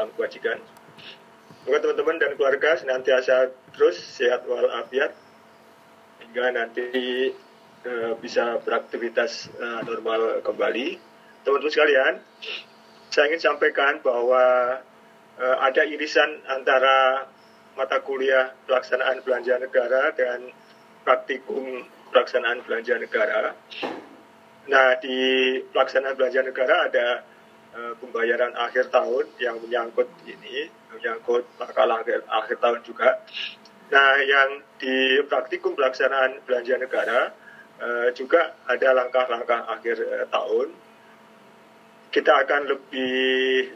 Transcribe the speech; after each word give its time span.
dalam 0.00 0.16
kewajiban. 0.16 0.56
Semoga 1.60 1.84
teman-teman 1.84 2.16
dan 2.16 2.32
keluarga 2.40 2.72
senantiasa 2.80 3.52
terus 3.76 4.00
sehat 4.00 4.48
walafiat 4.48 5.12
hingga 6.24 6.56
nanti 6.56 6.88
uh, 7.84 8.16
bisa 8.16 8.64
beraktivitas 8.64 9.52
uh, 9.60 9.84
normal 9.84 10.40
kembali. 10.40 10.96
Teman-teman 11.44 11.68
sekalian, 11.68 12.14
saya 13.12 13.28
ingin 13.28 13.44
sampaikan 13.44 14.00
bahwa 14.00 14.80
uh, 15.36 15.56
ada 15.60 15.84
irisan 15.84 16.40
antara 16.48 17.28
mata 17.76 18.00
kuliah 18.00 18.56
pelaksanaan 18.64 19.20
belanja 19.20 19.60
negara 19.60 20.16
dan 20.16 20.48
praktikum 21.04 21.84
pelaksanaan 22.08 22.64
belanja 22.64 22.96
negara. 22.96 23.52
Nah, 24.64 24.96
di 24.96 25.60
pelaksanaan 25.76 26.16
belanja 26.16 26.40
negara 26.40 26.88
ada 26.88 27.06
uh, 27.74 27.94
pembayaran 27.98 28.54
akhir 28.56 28.90
tahun 28.90 29.26
yang 29.38 29.58
menyangkut 29.62 30.08
ini, 30.26 30.70
menyangkut 30.94 31.46
langkah-langkah 31.58 32.22
akhir 32.26 32.56
tahun 32.58 32.80
juga. 32.86 33.22
Nah, 33.90 34.12
yang 34.22 34.62
di 34.78 35.18
praktikum 35.26 35.74
pelaksanaan 35.74 36.46
belanja 36.46 36.78
negara 36.78 37.20
uh, 37.82 38.08
juga 38.14 38.54
ada 38.70 38.88
langkah-langkah 38.94 39.66
akhir 39.78 39.96
uh, 40.02 40.26
tahun. 40.30 40.68
Kita 42.10 42.42
akan 42.42 42.62
lebih 42.66 43.70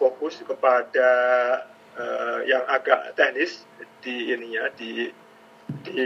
fokus 0.00 0.40
kepada 0.40 1.10
yang 2.48 2.64
agak 2.64 3.12
teknis 3.12 3.68
di 4.00 4.32
ininya 4.32 4.72
di 4.72 5.04
di 5.84 6.00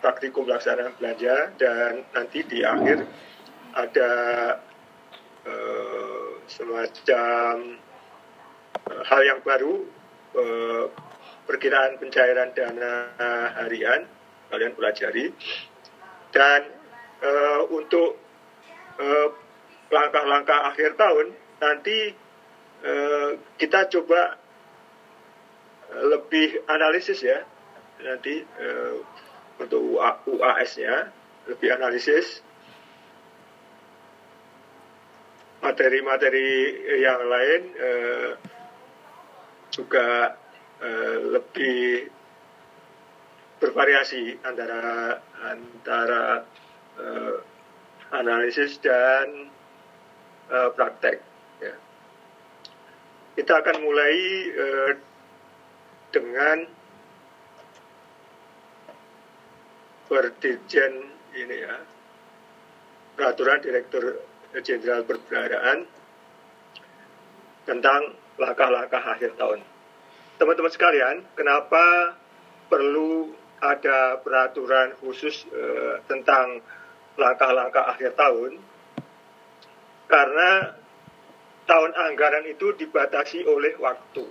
praktikum 0.00 0.48
pelaksanaan 0.48 0.96
belanja 0.96 1.52
dan 1.60 2.08
nanti 2.16 2.40
di 2.40 2.64
akhir 2.64 3.04
ada 3.76 4.10
uh, 5.46 6.28
semacam 6.46 7.78
uh, 8.88 9.02
hal 9.06 9.20
yang 9.24 9.40
baru 9.42 9.86
uh, 10.36 10.86
perkiraan 11.46 11.98
pencairan 11.98 12.54
dana 12.54 12.92
harian 13.62 14.06
kalian 14.52 14.72
pelajari. 14.76 15.32
Dan 16.32 16.60
uh, 17.20 17.68
untuk 17.68 18.16
langkah-langkah 19.92 20.72
akhir 20.72 20.96
tahun 20.96 21.36
nanti 21.60 22.16
uh, 22.84 23.30
kita 23.60 23.88
coba 23.92 24.40
lebih 25.92 26.64
analisis 26.68 27.20
ya. 27.20 27.44
Nanti 28.02 28.42
uh, 28.42 28.96
untuk 29.60 30.00
UAS-nya 30.26 31.12
lebih 31.46 31.74
analisis 31.74 32.40
materi-materi 35.62 36.50
yang 36.98 37.22
lain 37.30 37.62
uh, 37.78 38.30
juga 39.70 40.34
uh, 40.82 41.16
lebih 41.38 42.10
bervariasi 43.62 44.42
antara 44.42 45.22
antara 45.46 46.42
uh, 46.98 47.36
analisis 48.10 48.76
dan 48.82 49.48
uh, 50.50 50.68
praktek. 50.74 51.22
Ya. 51.62 51.74
Kita 53.38 53.62
akan 53.62 53.76
mulai 53.86 54.16
uh, 54.50 54.90
dengan 56.12 56.58
Berdirjen 60.12 61.08
ini 61.32 61.56
ya 61.64 61.80
peraturan 63.16 63.64
Direktur 63.64 64.31
Jenderal 64.60 65.08
Perbendaharaan 65.08 65.88
tentang 67.64 68.12
langkah-langkah 68.36 69.00
akhir 69.00 69.38
tahun. 69.40 69.64
Teman-teman 70.36 70.72
sekalian, 70.72 71.16
kenapa 71.38 72.16
perlu 72.68 73.32
ada 73.62 74.18
peraturan 74.20 74.98
khusus 74.98 75.46
eh, 75.48 76.02
tentang 76.10 76.60
langkah-langkah 77.16 77.94
akhir 77.94 78.18
tahun? 78.18 78.58
Karena 80.10 80.74
tahun 81.64 81.90
anggaran 81.94 82.44
itu 82.50 82.74
dibatasi 82.76 83.46
oleh 83.46 83.78
waktu. 83.78 84.26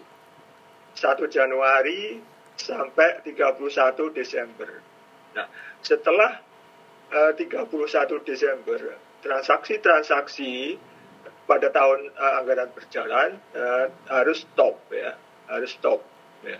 1 0.91 1.23
Januari 1.31 2.19
sampai 2.59 3.23
31 3.23 4.11
Desember. 4.11 4.69
Nah, 5.31 5.47
setelah 5.79 6.43
uh, 7.09 7.31
31 7.33 7.71
Desember 8.27 8.79
transaksi-transaksi 9.21 10.77
pada 11.45 11.69
tahun 11.73 12.09
uh, 12.15 12.39
anggaran 12.41 12.69
berjalan 12.73 13.39
uh, 13.57 13.89
harus 14.07 14.45
stop 14.45 14.77
ya 14.93 15.17
harus 15.51 15.75
stop 15.75 15.99
ya. 16.45 16.59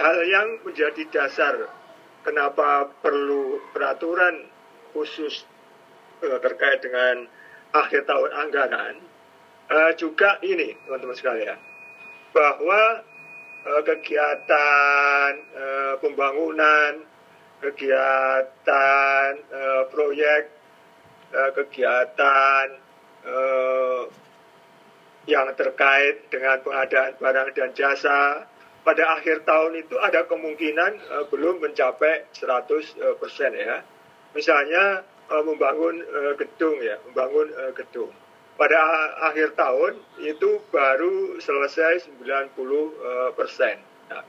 Hal 0.02 0.18
yang 0.26 0.50
menjadi 0.66 1.06
dasar 1.14 1.70
kenapa 2.26 2.90
perlu 3.06 3.62
peraturan 3.70 4.50
khusus 4.98 5.46
uh, 6.26 6.42
terkait 6.42 6.82
dengan 6.82 7.30
akhir 7.72 8.10
tahun 8.10 8.32
anggaran 8.34 8.96
uh, 9.70 9.92
juga 9.96 10.42
ini 10.42 10.74
teman-teman 10.86 11.18
sekalian 11.18 11.60
bahwa 12.34 13.06
uh, 13.70 13.82
kegiatan 13.86 15.30
uh, 15.54 15.94
pembangunan 16.02 17.06
kegiatan 17.62 19.30
uh, 19.54 19.84
proyek 19.94 20.50
uh, 21.30 21.52
kegiatan 21.54 22.66
uh, 23.30 24.04
yang 25.30 25.54
terkait 25.54 26.26
dengan 26.34 26.58
pengadaan 26.66 27.14
barang 27.22 27.50
dan 27.54 27.70
jasa 27.78 28.50
pada 28.82 29.04
akhir 29.18 29.46
tahun 29.46 29.78
itu 29.86 29.96
ada 30.02 30.26
kemungkinan 30.26 30.92
uh, 31.14 31.26
belum 31.30 31.62
mencapai 31.62 32.26
100% 32.34 32.42
uh, 32.98 33.16
persen 33.22 33.54
ya. 33.54 33.86
Misalnya 34.34 35.06
uh, 35.30 35.44
membangun 35.46 36.02
uh, 36.02 36.34
gedung 36.38 36.82
ya, 36.82 36.98
membangun 37.06 37.54
uh, 37.54 37.72
gedung. 37.78 38.10
Pada 38.58 38.78
akhir 39.32 39.58
tahun 39.58 39.98
itu 40.22 40.62
baru 40.70 41.42
selesai 41.42 42.10
90 42.22 42.22
uh, 42.22 43.34
persen. 43.34 43.82
Nah, 44.12 44.22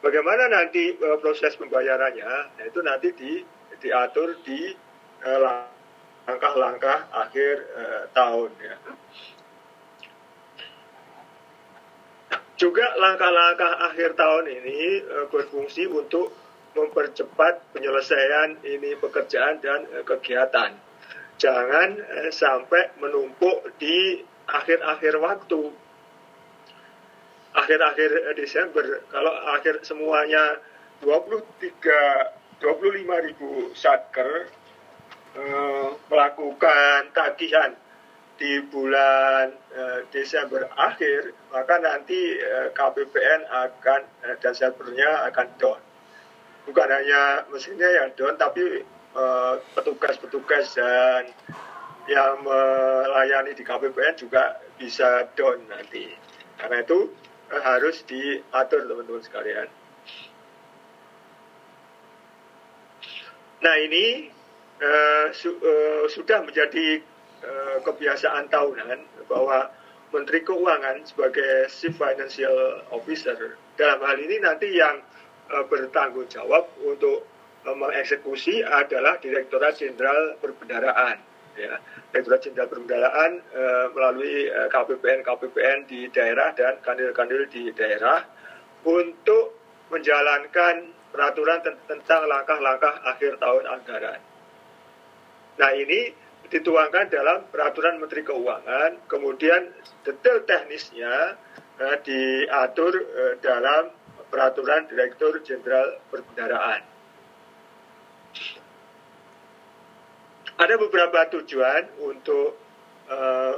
bagaimana 0.00 0.48
nanti 0.52 0.94
uh, 1.00 1.18
proses 1.20 1.56
pembayarannya? 1.56 2.28
Nah, 2.60 2.64
itu 2.64 2.80
nanti 2.80 3.08
di, 3.12 3.32
diatur 3.80 4.40
di 4.44 4.72
langkah-langkah 6.28 7.08
uh, 7.12 7.28
akhir 7.28 7.54
uh, 7.76 8.02
tahun 8.12 8.50
ya. 8.60 8.76
Juga 12.54 12.86
langkah-langkah 12.94 13.90
akhir 13.90 14.14
tahun 14.14 14.46
ini 14.46 15.02
uh, 15.02 15.26
berfungsi 15.26 15.90
untuk 15.90 16.30
mempercepat 16.74 17.74
penyelesaian 17.74 18.62
ini 18.62 18.94
pekerjaan 18.98 19.58
dan 19.58 19.90
uh, 19.90 20.06
kegiatan. 20.06 20.70
Jangan 21.34 21.88
uh, 21.98 22.30
sampai 22.30 22.94
menumpuk 23.02 23.74
di 23.82 24.22
akhir-akhir 24.46 25.18
waktu. 25.18 25.62
Akhir-akhir 27.54 28.34
Desember, 28.34 29.06
kalau 29.10 29.34
akhir 29.54 29.86
semuanya 29.86 30.58
23 31.02 32.62
25 32.62 33.26
ribu 33.28 33.74
satker 33.74 34.46
uh, 35.36 35.88
melakukan 36.06 37.10
tagihan 37.10 37.74
di 38.34 38.58
bulan 38.66 39.54
uh, 39.54 40.00
Desember 40.10 40.66
akhir, 40.74 41.30
maka 41.54 41.78
nanti 41.78 42.34
uh, 42.42 42.68
KPPN 42.74 43.46
akan 43.46 44.00
uh, 44.26 44.36
dan 44.42 44.54
servernya 44.54 45.30
akan 45.30 45.46
down. 45.54 45.80
Bukan 46.66 46.88
hanya 46.90 47.46
mesinnya 47.52 47.86
yang 48.02 48.10
down, 48.18 48.34
tapi 48.40 48.82
petugas-petugas 49.78 50.74
dan 50.74 51.30
yang 52.10 52.42
melayani 52.42 53.54
di 53.54 53.62
KPPN 53.62 54.18
juga 54.18 54.58
bisa 54.74 55.30
down 55.38 55.62
nanti. 55.70 56.10
Karena 56.58 56.82
itu 56.82 57.14
harus 57.52 58.02
diatur 58.10 58.90
teman-teman 58.90 59.22
sekalian. 59.22 59.70
Nah 63.62 63.76
ini 63.86 64.26
su 65.30 65.62
sudah 66.10 66.42
menjadi 66.42 67.13
uh, 67.44 67.78
kebiasaan 67.84 68.48
tahunan 68.48 69.28
bahwa 69.28 69.68
Menteri 70.10 70.40
Keuangan 70.46 71.04
sebagai 71.04 71.68
Chief 71.68 71.94
Financial 71.94 72.86
Officer 72.94 73.58
dalam 73.76 74.00
hal 74.02 74.16
ini 74.18 74.40
nanti 74.40 74.72
yang 74.72 75.02
uh, 75.52 75.64
bertanggung 75.68 76.26
jawab 76.32 76.64
untuk 76.80 77.28
uh, 77.68 77.76
mengeksekusi 77.76 78.64
adalah 78.64 79.20
Direktorat 79.20 79.76
Jenderal 79.76 80.40
Perbendaraan. 80.40 81.20
Ya, 81.54 81.78
Direktorat 82.10 82.40
Jenderal 82.42 82.66
Perbendaraan 82.66 83.32
melalui 83.94 84.50
KPPN 84.50 85.22
KPPN 85.22 85.78
di 85.86 86.10
daerah 86.10 86.50
dan 86.50 86.82
kandil-kandil 86.82 87.46
di 87.46 87.70
daerah 87.70 88.26
untuk 88.82 89.54
menjalankan 89.94 90.90
peraturan 91.14 91.62
tentang 91.62 92.26
langkah-langkah 92.26 93.06
akhir 93.06 93.38
tahun 93.38 93.64
anggaran. 93.70 94.18
Nah 95.54 95.70
ini 95.78 96.10
dituangkan 96.54 97.10
dalam 97.10 97.50
peraturan 97.50 97.98
Menteri 97.98 98.22
Keuangan, 98.22 99.10
kemudian 99.10 99.74
detail 100.06 100.46
teknisnya 100.46 101.34
eh, 101.82 101.96
diatur 102.06 102.94
eh, 102.94 103.34
dalam 103.42 103.90
peraturan 104.30 104.86
Direktur 104.86 105.42
Jenderal 105.42 105.98
Perbendaraan. 106.14 106.82
Ada 110.54 110.74
beberapa 110.78 111.26
tujuan 111.34 112.06
untuk 112.06 112.54
eh, 113.10 113.54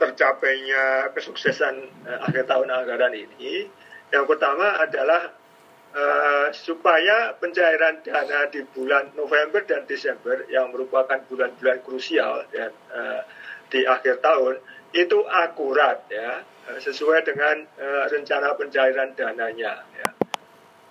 tercapainya 0.00 1.12
kesuksesan 1.12 1.74
eh, 2.08 2.18
akhir 2.24 2.48
tahun 2.48 2.72
anggaran 2.72 3.12
ini. 3.12 3.68
Yang 4.08 4.24
pertama 4.24 4.80
adalah 4.80 5.35
uh, 5.96 6.48
supaya 6.52 7.32
pencairan 7.40 8.04
dana 8.04 8.46
di 8.52 8.60
bulan 8.68 9.16
November 9.16 9.64
dan 9.64 9.88
Desember 9.88 10.44
yang 10.52 10.70
merupakan 10.70 11.18
bulan-bulan 11.26 11.80
krusial 11.82 12.44
dan 12.52 12.70
uh, 12.92 13.24
di 13.72 13.82
akhir 13.82 14.20
tahun 14.22 14.60
itu 14.94 15.18
akurat 15.26 16.04
ya 16.12 16.44
uh, 16.44 16.78
sesuai 16.78 17.24
dengan 17.26 17.64
uh, 17.80 18.04
rencana 18.12 18.54
pencairan 18.54 19.16
dananya 19.16 19.82
ya. 19.96 20.08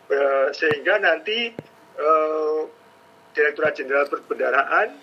Uh, 0.06 0.48
sehingga 0.54 1.02
nanti 1.02 1.54
uh, 1.98 2.62
Direkturat 3.36 3.76
Jenderal 3.76 4.08
Perbendaraan 4.08 4.96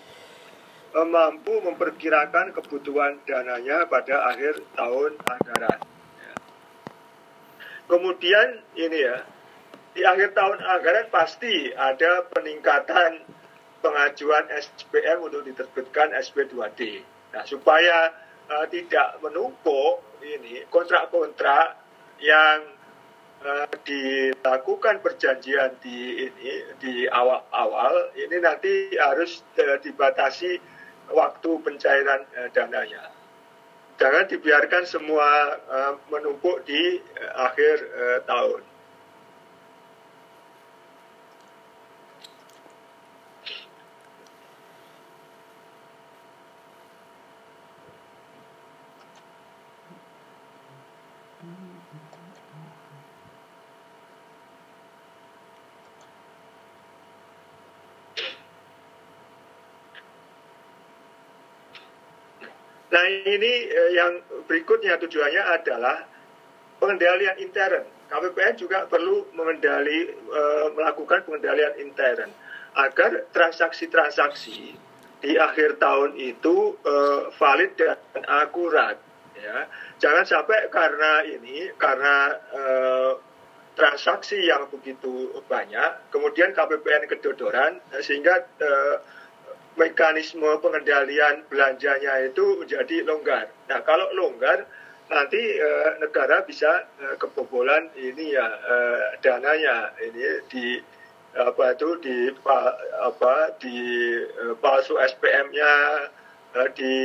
uh, 0.95 1.07
mampu 1.07 1.59
memperkirakan 1.61 2.55
kebutuhan 2.55 3.19
dananya 3.27 3.85
pada 3.85 4.31
akhir 4.31 4.63
tahun 4.73 5.11
anggaran. 5.21 5.79
Ya. 6.17 6.35
Kemudian 7.85 8.47
ini 8.79 8.99
ya, 9.05 9.21
di 9.93 10.01
akhir 10.01 10.33
tahun 10.33 10.57
anggaran 10.57 11.07
pasti 11.13 11.69
ada 11.73 12.25
peningkatan 12.33 13.21
pengajuan 13.85 14.49
SPM 14.49 15.21
untuk 15.21 15.45
diterbitkan 15.45 16.17
SP2D. 16.17 17.05
Nah, 17.33 17.43
supaya 17.45 18.09
uh, 18.49 18.65
tidak 18.73 19.21
menumpuk 19.21 20.01
ini 20.25 20.65
kontrak-kontrak 20.73 21.77
yang 22.23 22.63
uh, 23.45 23.67
dilakukan 23.85 25.03
perjanjian 25.03 25.77
di 25.83 26.25
ini 26.25 26.51
di 26.79 26.93
awal-awal 27.05 28.15
ini 28.15 28.37
nanti 28.39 28.95
harus 28.97 29.45
uh, 29.61 29.77
dibatasi 29.77 30.57
waktu 31.11 31.51
pencairan 31.61 32.25
uh, 32.39 32.49
dananya. 32.55 33.11
Jangan 34.01 34.25
dibiarkan 34.25 34.83
semua 34.89 35.59
uh, 35.69 35.93
menumpuk 36.09 36.65
di 36.65 36.97
uh, 36.97 37.51
akhir 37.51 37.75
uh, 37.93 38.19
tahun. 38.25 38.72
Nah 62.93 63.03
ini 63.09 63.53
eh, 63.73 63.91
yang 63.97 64.21
berikutnya 64.45 65.01
tujuannya 65.01 65.43
adalah 65.49 66.05
pengendalian 66.77 67.41
intern. 67.41 67.89
KPPN 68.13 68.53
juga 68.61 68.85
perlu 68.85 69.33
mengendali 69.33 70.13
eh, 70.13 70.67
melakukan 70.77 71.25
pengendalian 71.25 71.73
intern 71.81 72.29
agar 72.77 73.25
transaksi-transaksi 73.33 74.77
di 75.25 75.31
akhir 75.41 75.81
tahun 75.81 76.13
itu 76.21 76.77
eh, 76.85 77.21
valid 77.33 77.71
dan 77.81 77.97
akurat. 78.29 79.01
Ya, 79.33 79.65
jangan 79.97 80.23
sampai 80.29 80.69
karena 80.69 81.25
ini 81.25 81.73
karena 81.75 82.37
transaksi 83.73 84.37
yang 84.45 84.69
begitu 84.69 85.33
banyak, 85.49 86.13
kemudian 86.13 86.53
KPPN 86.53 87.09
kedodoran 87.09 87.81
sehingga 88.05 88.45
eh, 88.61 88.95
mekanisme 89.73 90.45
pengendalian 90.61 91.41
belanjanya 91.49 92.29
itu 92.29 92.61
menjadi 92.61 93.05
longgar. 93.09 93.49
Nah, 93.69 93.79
kalau 93.81 94.05
longgar 94.13 94.65
nanti 95.09 95.41
e, 95.41 95.69
negara 96.01 96.45
bisa 96.45 96.85
e, 97.01 97.17
kebobolan 97.17 97.89
ini 97.97 98.33
ya 98.37 98.47
e, 98.47 98.75
dananya 99.21 99.93
ini 100.01 100.21
di 100.49 100.65
apa 101.33 101.73
itu 101.73 101.89
di 102.05 102.17
apa 103.01 103.57
di 103.57 103.77
e, 104.21 104.43
palsu 104.61 104.97
SPM-nya 104.97 105.73
e, 106.53 106.59
di 106.77 106.95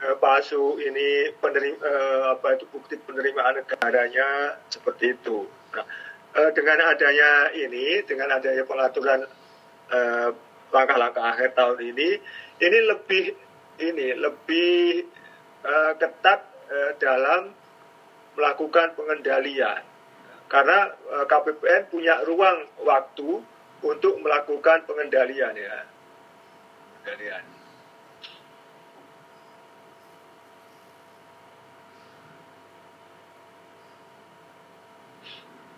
e, 0.00 0.06
palsu 0.20 0.76
ini 0.80 1.32
penerima 1.40 1.80
e, 1.80 1.92
apa 2.36 2.60
itu 2.60 2.64
bukti 2.68 3.00
penerimaan 3.00 3.64
negaranya 3.64 4.60
seperti 4.68 5.16
itu. 5.16 5.48
Nah, 5.72 5.86
e, 6.36 6.40
dengan 6.52 6.92
adanya 6.92 7.52
ini 7.56 8.04
dengan 8.04 8.36
adanya 8.36 8.64
pengaturan 8.68 9.24
e, 9.92 10.00
langkah-langkah 10.72 11.24
akhir 11.34 11.56
tahun 11.56 11.78
ini 11.80 12.08
ini 12.60 12.78
lebih 12.84 13.24
ini 13.78 14.06
lebih 14.18 15.06
uh, 15.64 15.92
ketat 15.96 16.40
uh, 16.68 16.92
dalam 17.00 17.54
melakukan 18.38 18.94
pengendalian 18.94 19.82
karena 20.48 20.96
uh, 21.12 21.22
eh, 21.22 21.24
KPPN 21.28 21.82
punya 21.92 22.24
ruang 22.24 22.64
waktu 22.80 23.44
untuk 23.84 24.14
melakukan 24.24 24.88
pengendalian 24.88 25.52
ya 25.54 25.84
pengendalian. 27.04 27.44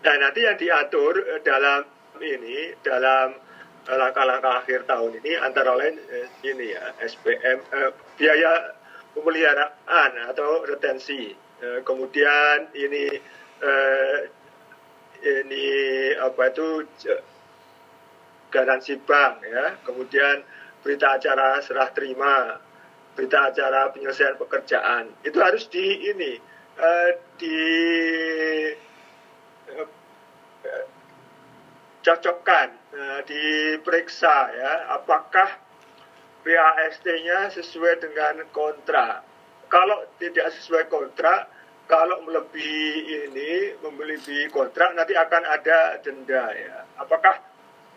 Nah 0.01 0.17
nanti 0.17 0.41
yang 0.41 0.57
diatur 0.57 1.13
dalam 1.45 1.85
ini 2.25 2.73
dalam 2.81 3.50
langkah-langkah 3.91 4.63
akhir 4.63 4.87
tahun 4.87 5.19
ini 5.23 5.35
antara 5.41 5.75
lain 5.75 5.99
eh, 5.99 6.29
ini 6.47 6.75
ya 6.75 6.95
SPM 7.03 7.59
eh, 7.59 7.91
biaya 8.15 8.77
pemeliharaan 9.15 10.31
atau 10.31 10.63
retensi. 10.67 11.35
Eh, 11.61 11.81
kemudian 11.83 12.71
ini 12.75 13.05
eh, 13.63 14.19
ini 15.21 15.67
apa 16.17 16.43
itu 16.49 16.87
garansi 18.51 18.95
bank 19.03 19.35
ya. 19.45 19.67
Kemudian 19.85 20.43
berita 20.81 21.21
acara 21.21 21.61
serah 21.61 21.91
terima 21.93 22.57
berita 23.15 23.53
acara 23.53 23.91
penyelesaian 23.93 24.39
pekerjaan. 24.41 25.13
Itu 25.27 25.43
harus 25.43 25.69
di 25.69 26.09
ini 26.09 26.33
eh, 26.81 27.11
di 27.37 27.59
eh, 29.69 29.89
cocokkan, 32.01 32.69
uh, 32.95 33.21
diperiksa 33.27 34.37
ya, 34.55 34.73
apakah 35.01 35.61
PAST-nya 36.41 37.53
sesuai 37.53 38.01
dengan 38.01 38.49
kontrak. 38.51 39.23
Kalau 39.71 40.09
tidak 40.19 40.51
sesuai 40.57 40.89
kontrak, 40.91 41.47
kalau 41.87 42.23
melebihi 42.27 43.29
ini, 43.29 43.77
melebihi 43.83 44.51
kontrak, 44.51 44.95
nanti 44.95 45.15
akan 45.15 45.43
ada 45.47 45.99
denda 46.01 46.51
ya. 46.55 46.87
Apakah 46.99 47.39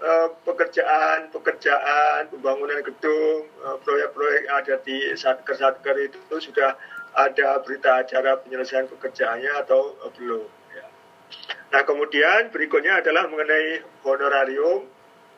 uh, 0.01 0.27
pekerjaan 0.43 1.31
pekerjaan 1.31 2.29
pembangunan 2.29 2.83
gedung 2.83 3.47
uh, 3.63 3.77
proyek-proyek 3.81 4.43
ada 4.50 4.75
di 4.83 5.13
satker-satker 5.13 5.95
itu, 6.03 6.19
sudah 6.41 6.75
ada 7.13 7.62
berita 7.62 8.01
acara 8.01 8.41
penyelesaian 8.41 8.89
pekerjaannya 8.89 9.53
atau 9.62 9.93
belum. 10.17 10.62
Nah 11.74 11.82
kemudian 11.86 12.54
berikutnya 12.54 13.02
adalah 13.02 13.25
mengenai 13.30 13.82
honorarium 14.06 14.86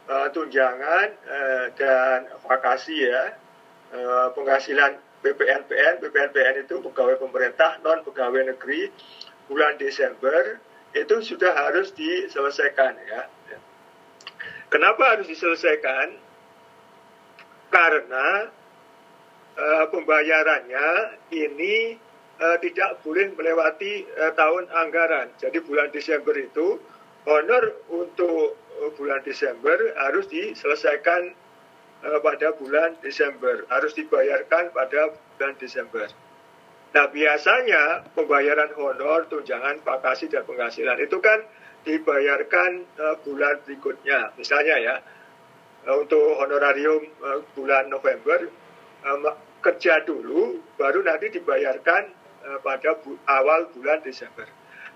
uh, 0.09 0.27
tunjangan 0.35 1.07
uh, 1.25 1.65
dan 1.79 2.27
vakasi 2.43 3.07
ya 3.07 3.35
uh, 3.95 4.27
penghasilan 4.35 4.99
BPNPN 5.23 6.03
BPNPN 6.03 6.67
itu 6.67 6.83
pegawai 6.83 7.17
pemerintah 7.17 7.81
non 7.81 8.03
pegawai 8.03 8.51
negeri 8.53 8.91
bulan 9.49 9.77
Desember 9.77 10.59
itu 10.95 11.15
sudah 11.19 11.51
harus 11.51 11.91
diselesaikan 11.91 12.95
ya. 13.03 13.27
Kenapa 14.71 15.15
harus 15.15 15.27
diselesaikan? 15.27 16.15
Karena 17.69 18.47
uh, 19.59 19.85
pembayarannya 19.91 20.87
ini 21.35 21.99
uh, 22.41 22.57
tidak 22.59 23.01
boleh 23.03 23.31
melewati 23.35 24.07
uh, 24.19 24.31
tahun 24.35 24.67
anggaran. 24.71 25.31
Jadi 25.39 25.63
bulan 25.63 25.91
Desember 25.91 26.35
itu 26.35 26.79
honor 27.25 27.63
untuk 27.91 28.59
uh, 28.81 28.91
bulan 28.95 29.23
Desember 29.23 29.75
harus 29.99 30.27
diselesaikan 30.27 31.31
uh, 32.03 32.19
pada 32.19 32.53
bulan 32.55 32.95
Desember, 32.99 33.63
harus 33.71 33.95
dibayarkan 33.95 34.71
pada 34.75 35.15
bulan 35.15 35.53
Desember. 35.59 36.07
Nah 36.95 37.11
biasanya 37.11 38.07
pembayaran 38.15 38.71
honor, 38.79 39.27
tunjangan, 39.27 39.83
vakasi, 39.83 40.31
dan 40.31 40.47
penghasilan 40.47 40.95
itu 41.03 41.19
kan 41.19 41.43
dibayarkan 41.83 42.87
uh, 42.97 43.15
bulan 43.23 43.59
berikutnya. 43.67 44.31
Misalnya 44.39 44.75
ya, 44.79 44.95
uh, 45.85 45.95
untuk 45.99 46.39
honorarium 46.39 47.03
uh, 47.19 47.43
bulan 47.51 47.91
November, 47.91 48.47
uh, 49.03 49.35
kerja 49.59 50.05
dulu, 50.05 50.61
baru 50.77 51.01
nanti 51.03 51.33
dibayarkan 51.35 52.24
pada 52.63 52.97
bu 53.01 53.17
awal 53.25 53.69
bulan 53.73 54.01
Desember. 54.05 54.45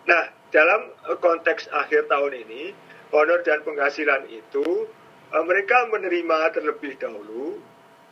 Nah, 0.06 0.29
dalam 0.50 0.89
uh, 1.06 1.18
konteks 1.22 1.70
akhir 1.70 2.10
tahun 2.10 2.34
ini, 2.46 2.74
honor 3.13 3.41
dan 3.46 3.62
penghasilan 3.65 4.29
itu, 4.29 4.89
uh, 5.34 5.44
mereka 5.46 5.89
menerima 5.89 6.53
terlebih 6.56 6.98
dahulu 6.98 7.60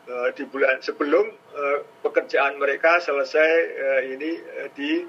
di 0.08 0.48
bulan 0.48 0.80
sebelum 0.80 1.36
pekerjaan 2.00 2.56
mereka 2.64 2.96
selesai 3.04 3.52
ini 4.08 4.40
di 4.72 5.04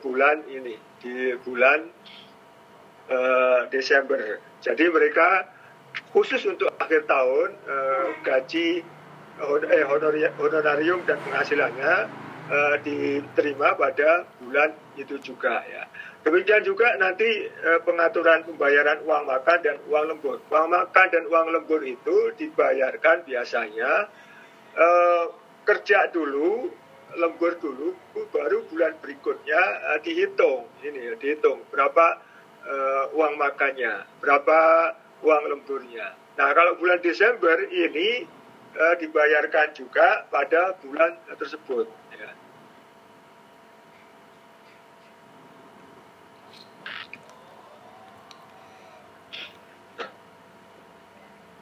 bulan 0.00 0.40
ini 0.48 0.80
di 0.96 1.36
bulan 1.44 1.84
Desember. 3.68 4.40
Jadi 4.64 4.88
mereka 4.88 5.44
khusus 6.16 6.40
untuk 6.48 6.72
akhir 6.80 7.04
tahun 7.04 7.52
gaji 8.24 8.80
eh, 9.40 9.84
honorarium 10.36 11.00
dan 11.08 11.16
penghasilannya 11.24 11.94
uh, 12.50 12.76
diterima 12.82 13.78
pada 13.78 14.26
bulan 14.42 14.74
itu 14.98 15.16
juga 15.22 15.62
ya. 15.70 15.86
Demikian 16.20 16.60
juga 16.68 17.00
nanti 17.00 17.48
eh, 17.48 17.80
pengaturan 17.80 18.44
pembayaran 18.44 19.00
uang 19.08 19.24
makan 19.24 19.58
dan 19.64 19.80
uang 19.88 20.04
lembur. 20.12 20.36
Uang 20.52 20.68
makan 20.68 21.06
dan 21.08 21.24
uang 21.24 21.48
lembur 21.48 21.80
itu 21.80 22.36
dibayarkan 22.36 23.24
biasanya 23.24 24.04
uh, 24.76 25.24
kerja 25.64 26.12
dulu, 26.12 26.68
lembur 27.16 27.56
dulu, 27.56 27.96
baru 28.36 28.68
bulan 28.68 29.00
berikutnya 29.00 29.62
uh, 29.96 29.98
dihitung 30.04 30.68
ini 30.84 31.08
ya, 31.08 31.14
dihitung 31.16 31.64
berapa 31.72 32.20
uh, 32.68 33.16
uang 33.16 33.40
makannya, 33.40 34.04
berapa 34.20 34.58
uang 35.24 35.56
lemburnya. 35.56 36.12
Nah 36.36 36.52
kalau 36.52 36.76
bulan 36.76 37.00
Desember 37.00 37.64
ini 37.72 38.28
uh, 38.76 38.94
dibayarkan 39.00 39.72
juga 39.72 40.28
pada 40.28 40.76
bulan 40.84 41.16
tersebut. 41.40 41.99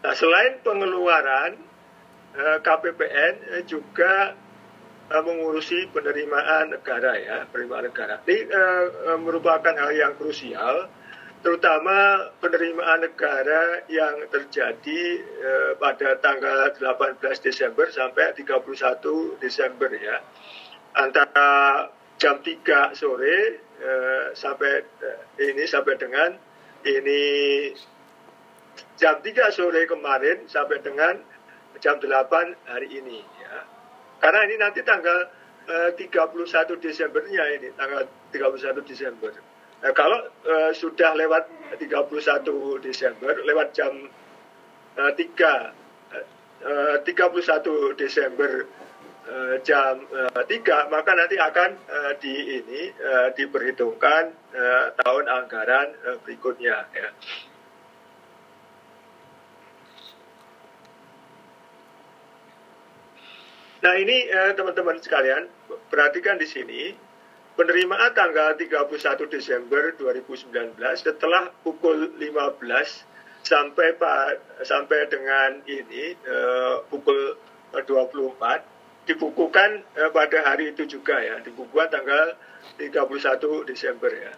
Nah, 0.09 0.17
selain 0.17 0.65
pengeluaran 0.65 1.69
Eh, 2.39 2.59
KPPN 2.63 3.35
eh, 3.57 3.63
juga 3.67 4.31
eh, 5.11 5.23
mengurusi 5.27 5.91
penerimaan 5.91 6.71
negara 6.71 7.19
ya, 7.19 7.37
penerimaan 7.51 7.91
negara. 7.91 8.23
Ini 8.23 8.47
merupakan 9.19 9.75
hal 9.75 9.91
yang 9.91 10.15
krusial, 10.15 10.87
terutama 11.43 12.31
penerimaan 12.39 13.09
negara 13.09 13.83
yang 13.91 14.23
terjadi 14.31 15.03
pada 15.83 16.21
tanggal 16.23 16.77
18 16.77 17.19
Desember 17.43 17.91
sampai 17.91 18.37
31 18.39 19.41
Desember 19.43 19.91
ya. 19.99 20.23
Antara 20.95 21.89
jam 22.21 22.39
3 22.45 22.95
sore 22.95 23.39
sampai 24.37 24.85
ini 25.41 25.65
sampai 25.65 25.95
dengan 25.97 26.37
ini 26.87 27.23
jam 28.99 29.23
3 29.23 29.55
sore 29.55 29.87
kemarin 29.87 30.45
sampai 30.51 30.83
dengan 30.83 31.23
jam 31.79 31.97
8 32.03 32.11
hari 32.67 32.89
ini 32.91 33.23
ya. 33.39 33.63
Karena 34.19 34.41
ini 34.51 34.57
nanti 34.59 34.83
tanggal 34.83 35.31
eh, 35.71 35.91
31 35.95 36.83
Desembernya 36.83 37.45
ini, 37.55 37.71
tanggal 37.79 38.03
31 38.35 38.83
Desember. 38.83 39.31
Nah, 39.79 39.95
kalau 39.95 40.27
eh, 40.43 40.75
sudah 40.75 41.15
lewat 41.15 41.47
31 41.79 42.83
Desember, 42.83 43.39
lewat 43.47 43.71
jam 43.79 44.11
eh, 44.99 45.13
3 45.15 46.19
eh, 46.67 46.97
31 47.07 47.95
Desember 47.95 48.67
eh, 49.31 49.57
jam 49.63 50.03
eh, 50.11 50.43
3 50.43 50.91
maka 50.91 51.15
nanti 51.15 51.39
akan 51.39 51.71
eh, 51.79 52.13
di 52.19 52.35
ini 52.59 52.91
eh, 52.91 53.29
diperhitungkan 53.39 54.25
eh, 54.51 54.85
tahun 54.99 55.25
anggaran 55.31 55.95
eh, 55.95 56.17
berikutnya 56.27 56.77
ya. 56.91 57.09
Nah 63.79 63.95
ini 63.95 64.27
eh, 64.27 64.53
teman-teman 64.59 64.99
sekalian, 64.99 65.47
perhatikan 65.87 66.35
di 66.35 66.47
sini 66.51 66.91
penerimaan 67.55 68.11
tanggal 68.11 68.59
31 68.59 68.91
Desember 69.31 69.95
2019 69.95 70.51
setelah 70.99 71.51
pukul 71.63 72.11
15 72.19 72.59
sampai 73.47 73.89
sampai 74.67 74.99
dengan 75.07 75.63
ini 75.71 76.15
eh, 76.19 76.77
pukul 76.91 77.39
24 77.71 79.07
dibukukan 79.07 79.71
eh, 79.95 80.11
pada 80.11 80.39
hari 80.43 80.75
itu 80.75 80.99
juga 80.99 81.23
ya, 81.23 81.39
dibukukan 81.39 81.89
tanggal 81.95 82.35
31 82.83 83.71
Desember 83.71 84.11
ya. 84.11 84.35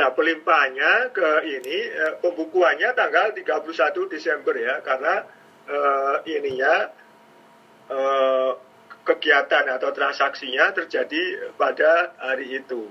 Nah, 0.00 0.16
pelimpahannya 0.16 1.12
ke 1.12 1.30
ini 1.44 1.78
eh, 1.92 2.14
pembukuannya 2.24 2.96
tanggal 2.96 3.36
31 3.36 4.08
Desember 4.08 4.56
ya 4.56 4.80
karena 4.80 5.28
eh, 5.68 6.16
ininya 6.40 6.88
eh, 7.92 8.50
kegiatan 9.04 9.68
atau 9.76 9.92
transaksinya 9.92 10.72
terjadi 10.72 11.52
pada 11.52 12.16
hari 12.16 12.48
itu. 12.48 12.88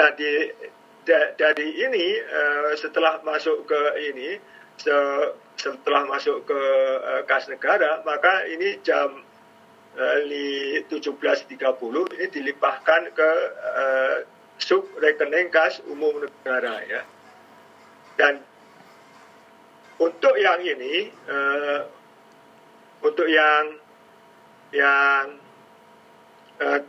Nah, 0.00 0.08
di, 0.16 0.56
da, 1.04 1.36
dari 1.36 1.84
ini 1.84 2.16
eh, 2.16 2.72
setelah 2.80 3.20
masuk 3.20 3.68
ke 3.68 3.80
ini 4.08 4.40
se, 4.80 4.96
setelah 5.60 6.08
masuk 6.08 6.48
ke 6.48 6.60
eh, 6.96 7.22
kas 7.28 7.44
negara 7.52 8.00
maka 8.08 8.48
ini 8.48 8.80
jam 8.80 9.20
eh, 10.00 10.80
17.30 10.88 11.60
ini 12.16 12.26
dilimpahkan 12.32 13.02
ke 13.12 13.30
eh, 13.60 14.37
sub 14.58 14.84
rekening 14.98 15.48
kas 15.54 15.80
umum 15.86 16.22
negara 16.22 16.82
ya. 16.84 17.02
Dan 18.18 18.42
untuk 19.98 20.34
yang 20.38 20.58
ini, 20.62 21.10
uh, 21.30 21.86
untuk 23.02 23.26
yang 23.30 23.78
yang 24.74 25.38
uh, 26.58 26.80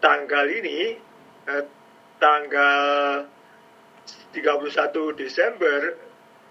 tanggal 0.00 0.46
ini, 0.48 0.96
uh, 1.48 1.64
tanggal 2.20 3.24
31 4.32 5.20
Desember 5.20 5.96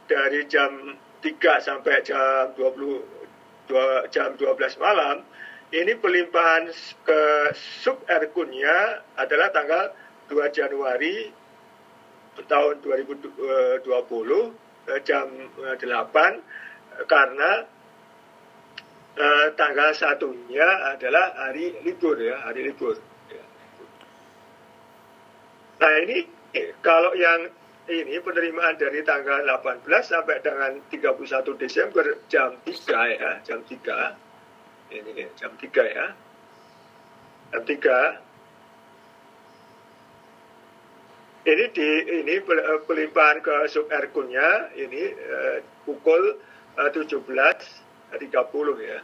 dari 0.10 0.46
jam 0.50 0.98
3 1.22 1.62
sampai 1.62 2.02
jam 2.06 2.54
20 2.58 3.18
jam 4.10 4.32
12 4.40 4.80
malam, 4.80 5.22
ini 5.76 5.92
pelimpahan 6.00 6.72
ke 7.04 7.22
sub 7.84 8.00
erkunnya 8.08 9.04
adalah 9.20 9.52
tanggal 9.52 9.92
2 10.28 10.52
Januari 10.52 11.32
tahun 12.46 12.76
2020 12.86 13.82
eh, 14.94 15.00
jam 15.02 15.26
8 15.58 15.82
eh, 15.82 16.36
karena 17.10 17.52
eh, 19.18 19.48
tanggal 19.58 19.90
satunya 19.98 20.68
adalah 20.94 21.34
hari 21.48 21.74
libur 21.82 22.20
ya 22.22 22.38
hari 22.46 22.70
libur. 22.70 22.94
Ya. 23.34 23.44
Nah 25.82 25.94
ini 26.06 26.18
kalau 26.86 27.18
yang 27.18 27.50
ini 27.88 28.20
penerimaan 28.20 28.76
dari 28.76 29.00
tanggal 29.08 29.48
18 29.48 29.88
sampai 30.04 30.44
dengan 30.44 30.76
31 30.92 31.56
Desember 31.56 32.04
jam 32.28 32.60
3 32.68 33.16
ya, 33.16 33.32
jam 33.48 33.64
3. 33.64 34.92
Ini 34.92 35.24
jam 35.40 35.56
3 35.56 35.72
ya. 35.88 36.08
Jam 37.48 37.64
3 37.64 38.27
ini 41.48 41.66
di 41.72 41.90
ini 42.24 42.36
eh, 42.44 42.80
pelimpahan 42.84 43.40
ke 43.40 43.72
sub 43.72 43.88
Erkunnya 43.88 44.68
ini 44.76 45.16
uh, 45.16 45.64
pukul 45.88 46.36
uh, 46.76 46.90
17.30 46.92 48.20
ya. 48.84 49.00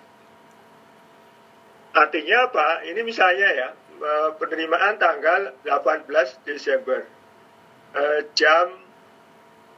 Artinya 1.95 2.37
apa? 2.51 2.83
Ini 2.83 2.99
misalnya 3.07 3.47
ya 3.47 3.67
uh, 3.95 4.29
penerimaan 4.35 4.99
tanggal 4.99 5.55
18 5.63 6.03
Desember 6.43 7.07
uh, 7.95 8.19
jam 8.35 8.75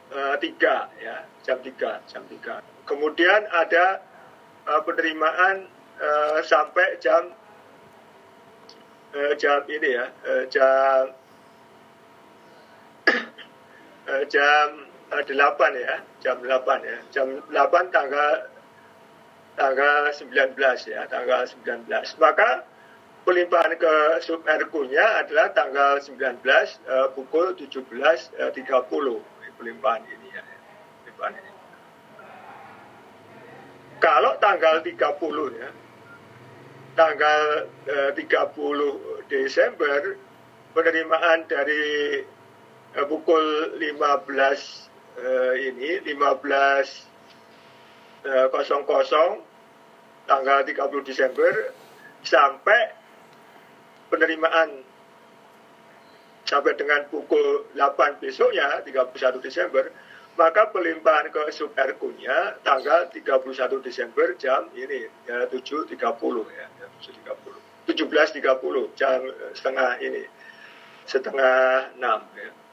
uh, 0.10 0.34
3 0.42 1.06
ya, 1.06 1.22
jam 1.46 1.62
3, 1.62 2.10
jam 2.10 2.24
3. 2.26 2.90
Kemudian 2.90 3.46
ada 3.54 4.02
uh, 4.66 4.82
penerimaan 4.82 5.70
uh, 6.02 6.42
sampai 6.42 6.98
jam 6.98 7.30
uh, 9.14 9.34
jam 9.38 9.62
ini 9.70 10.02
ya, 10.02 10.10
uh, 10.26 10.44
jam 10.50 11.14
uh, 14.10 14.24
jam 14.30 14.86
uh, 15.12 15.24
8 15.24 15.34
ya, 15.78 15.96
jam 16.22 16.38
8 16.42 16.50
ya. 16.82 16.98
Jam 17.14 17.28
8 17.50 17.94
tanggal 17.94 18.50
tanggal 19.56 20.12
19 20.12 20.58
ya, 20.92 21.02
tanggal 21.08 21.42
19. 21.48 21.90
Maka 22.20 22.50
pelimpahan 23.24 23.74
ke 23.80 23.94
sub 24.22 24.44
RQ-nya 24.46 25.26
adalah 25.26 25.50
tanggal 25.56 25.98
19 25.98 26.44
uh, 26.86 27.08
pukul 27.16 27.56
17.30 27.58 28.36
uh, 28.42 28.52
pelimpahan 29.58 30.02
ini 30.06 30.28
ya. 30.30 30.44
Pelimpahan 31.04 31.34
ini. 31.40 31.52
Kalau 34.04 34.38
tanggal 34.38 34.84
30 34.84 34.92
ya, 35.58 35.70
tanggal 36.94 37.42
uh, 37.90 38.12
30 38.14 39.32
Desember 39.32 40.20
penerimaan 40.76 41.48
dari 41.48 42.20
uh, 42.96 43.06
pukul 43.08 43.76
15 43.78 44.00
uh, 45.20 45.54
ini 45.60 46.00
15 46.04 46.16
uh, 48.26 48.48
00 48.50 50.26
tanggal 50.26 50.60
30 50.66 51.06
Desember 51.06 51.54
sampai 52.26 52.82
penerimaan 54.10 54.82
sampai 56.46 56.74
dengan 56.78 57.06
pukul 57.10 57.70
8 57.74 58.22
besoknya 58.22 58.82
31 58.86 59.42
Desember 59.42 59.90
maka 60.36 60.68
pelimpahan 60.68 61.32
ke 61.32 61.48
sub 61.56 61.72
nya 62.20 62.60
tanggal 62.62 63.08
31 63.08 63.88
Desember 63.88 64.36
jam 64.36 64.68
ini 64.76 65.08
ya 65.30 65.48
7.30 65.48 65.96
ya, 65.96 66.66
ya 66.84 66.88
7.30 67.00 67.88
17.30 67.88 69.00
jam 69.00 69.20
setengah 69.56 69.96
ini 70.04 70.28
setengah 71.06 71.94
6 71.96 72.02
ya 72.42 72.65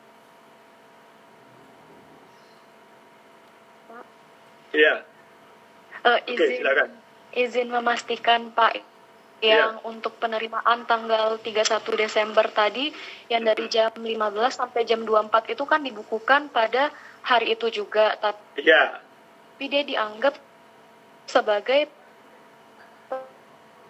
Iya. 4.72 4.94
Uh, 6.02 6.18
izin, 6.26 6.36
Oke, 6.36 6.56
silakan. 6.58 6.88
Izin 7.32 7.68
memastikan 7.70 8.40
Pak 8.52 8.72
yang 9.42 9.82
ya. 9.82 9.86
untuk 9.90 10.16
penerimaan 10.22 10.86
tanggal 10.86 11.34
31 11.42 11.82
Desember 11.98 12.46
tadi 12.46 12.94
yang 13.26 13.42
dari 13.42 13.66
jam 13.66 13.90
15 13.90 14.14
sampai 14.54 14.86
jam 14.86 15.02
24 15.02 15.50
itu 15.58 15.64
kan 15.66 15.82
dibukukan 15.82 16.46
pada 16.54 16.94
hari 17.26 17.58
itu 17.58 17.66
juga 17.82 18.14
tapi 18.22 18.62
ya. 18.62 19.02
dia 19.58 19.82
dianggap 19.82 20.38
sebagai 21.26 21.90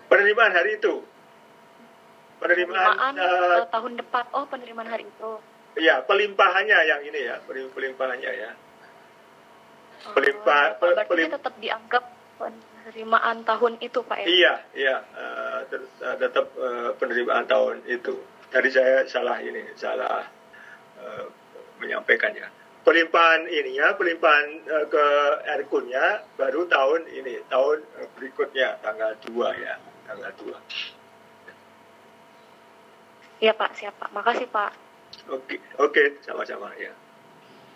penerimaan 0.08 0.52
hari 0.56 0.80
itu 0.80 1.04
penerimaan, 2.40 3.12
penerimaan 3.12 3.14
uh, 3.20 3.68
tahun 3.68 3.92
depan 4.00 4.24
oh 4.32 4.48
penerimaan 4.48 4.88
hari 4.88 5.04
itu 5.04 5.36
Iya, 5.72 6.04
pelimpahannya 6.04 6.78
yang 6.84 7.00
ini 7.00 7.32
ya, 7.32 7.40
pelimpahannya 7.48 8.28
ya 8.28 8.52
pelimpah 10.10 10.74
oh, 10.82 11.06
pelim, 11.06 11.30
tetap 11.30 11.54
dianggap 11.62 12.04
penerimaan 12.36 13.46
tahun 13.46 13.78
itu 13.78 14.02
Pak 14.02 14.18
ya? 14.22 14.26
Iya, 14.26 14.54
iya, 14.74 14.96
uh, 15.14 15.62
tetap 16.18 16.50
uh, 16.58 16.90
penerimaan 16.98 17.46
tahun 17.46 17.86
itu. 17.86 18.18
Tadi 18.50 18.68
saya 18.68 19.06
salah 19.06 19.38
ini, 19.38 19.62
salah 19.78 20.26
uh, 20.98 21.24
menyampaikannya. 21.78 22.50
Pelimpahan 22.82 23.46
ininya, 23.46 23.94
pelimpahan 23.94 24.66
uh, 24.66 24.86
ke 24.90 25.04
Erkunnya 25.46 26.26
baru 26.34 26.66
tahun 26.66 27.06
ini, 27.14 27.46
tahun 27.46 27.86
berikutnya 28.18 28.82
tanggal 28.82 29.14
2 29.22 29.62
ya, 29.62 29.78
tanggal 30.10 30.32
2. 30.42 30.50
Iya 33.42 33.54
Pak, 33.54 33.70
siap 33.78 33.94
Pak. 33.98 34.10
Makasih 34.10 34.50
Pak. 34.50 34.70
Oke, 35.30 35.60
oke, 35.78 36.18
sama-sama 36.26 36.74
ya 36.78 36.90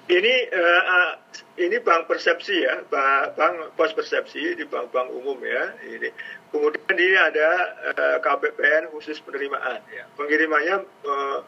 ini 0.07 0.35
uh, 0.55 1.19
ini 1.59 1.83
bank 1.83 2.07
persepsi 2.07 2.63
ya, 2.63 2.79
bank, 2.87 3.35
bank 3.35 3.55
pos 3.75 3.91
persepsi 3.91 4.55
di 4.55 4.63
bank-bank 4.63 5.11
umum 5.11 5.35
ya. 5.43 5.75
Ini 5.83 6.09
kemudian 6.55 6.95
ini 6.95 7.19
ada 7.19 7.49
uh, 7.91 7.99
eh, 8.15 8.19
KPPN 8.23 8.95
khusus 8.95 9.19
penerimaan 9.19 9.83
ya. 9.91 10.07
Pengirimannya 10.15 10.77
uh, 11.11 11.39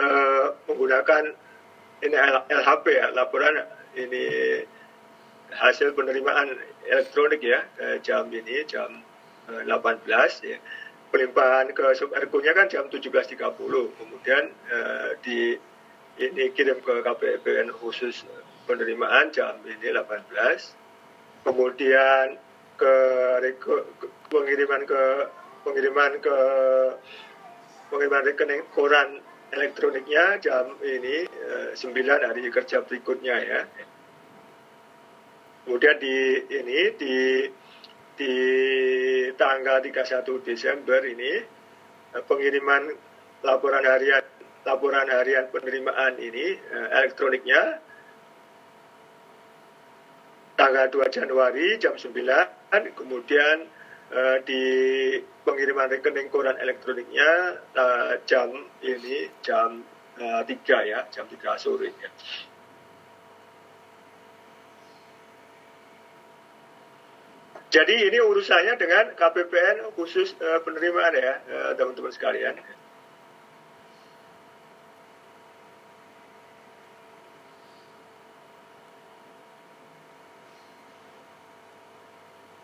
uh, 0.00 0.46
menggunakan 0.64 1.36
ini 2.00 2.16
LHP 2.48 2.86
ya, 2.88 3.06
laporan 3.12 3.52
ini 4.00 4.24
hasil 5.52 5.92
penerimaan 5.92 6.56
elektronik 6.88 7.44
ya 7.44 7.62
jam 8.00 8.26
ini 8.32 8.64
jam 8.64 9.04
uh, 9.52 9.60
18 9.60 10.08
ya. 10.48 10.56
Pelimpahan 11.12 11.70
ke 11.70 11.94
sub 11.94 12.10
kan 12.10 12.66
jam 12.66 12.88
17.30. 12.88 13.38
Kemudian 14.00 14.44
uh, 14.72 15.14
di 15.22 15.54
ini 16.18 16.54
kirim 16.54 16.78
ke 16.78 17.02
KPPN 17.02 17.74
khusus 17.74 18.22
penerimaan 18.64 19.34
jam 19.34 19.58
ini 19.66 19.90
18 19.90 20.24
kemudian 21.44 22.38
ke, 22.74 22.94
ke 23.60 23.74
pengiriman 24.30 24.82
ke 24.88 25.02
pengiriman 25.62 26.12
ke 26.18 26.38
pengiriman 27.90 28.22
rekening 28.26 28.62
koran 28.74 29.22
elektroniknya 29.54 30.42
jam 30.42 30.74
ini 30.82 31.28
eh, 31.28 31.70
9 31.76 31.84
hari 32.02 32.42
kerja 32.50 32.82
berikutnya 32.82 33.36
ya. 33.38 33.60
Kemudian 35.64 35.96
di 36.02 36.16
ini 36.50 36.80
di 36.98 37.16
di 38.14 38.34
tanggal 39.34 39.78
31 39.82 40.26
Desember 40.42 41.00
ini 41.06 41.32
eh, 42.14 42.22
pengiriman 42.26 42.90
laporan 43.46 43.86
harian 43.86 44.24
laporan 44.64 45.06
harian 45.12 45.52
penerimaan 45.52 46.16
ini 46.16 46.56
uh, 46.56 46.88
elektroniknya 47.00 47.84
tanggal 50.56 50.88
2 50.88 51.04
Januari 51.12 51.76
jam 51.76 51.94
9 52.00 52.16
kemudian 52.96 53.68
uh, 54.10 54.36
di 54.42 54.64
pengiriman 55.44 55.92
rekening 55.92 56.32
koran 56.32 56.56
elektroniknya 56.56 57.60
uh, 57.76 58.16
jam 58.24 58.48
ini 58.80 59.28
jam 59.44 59.84
uh, 60.16 60.42
3 60.48 60.48
ya 60.88 61.04
jam 61.12 61.28
3 61.28 61.60
sore 61.60 61.92
ya. 61.92 62.10
Jadi 67.74 68.06
ini 68.06 68.22
urusannya 68.22 68.78
dengan 68.78 69.18
KPPN 69.18 69.98
khusus 69.98 70.38
penerimaan 70.38 71.10
ya 71.10 71.42
teman-teman 71.74 72.14
sekalian. 72.14 72.54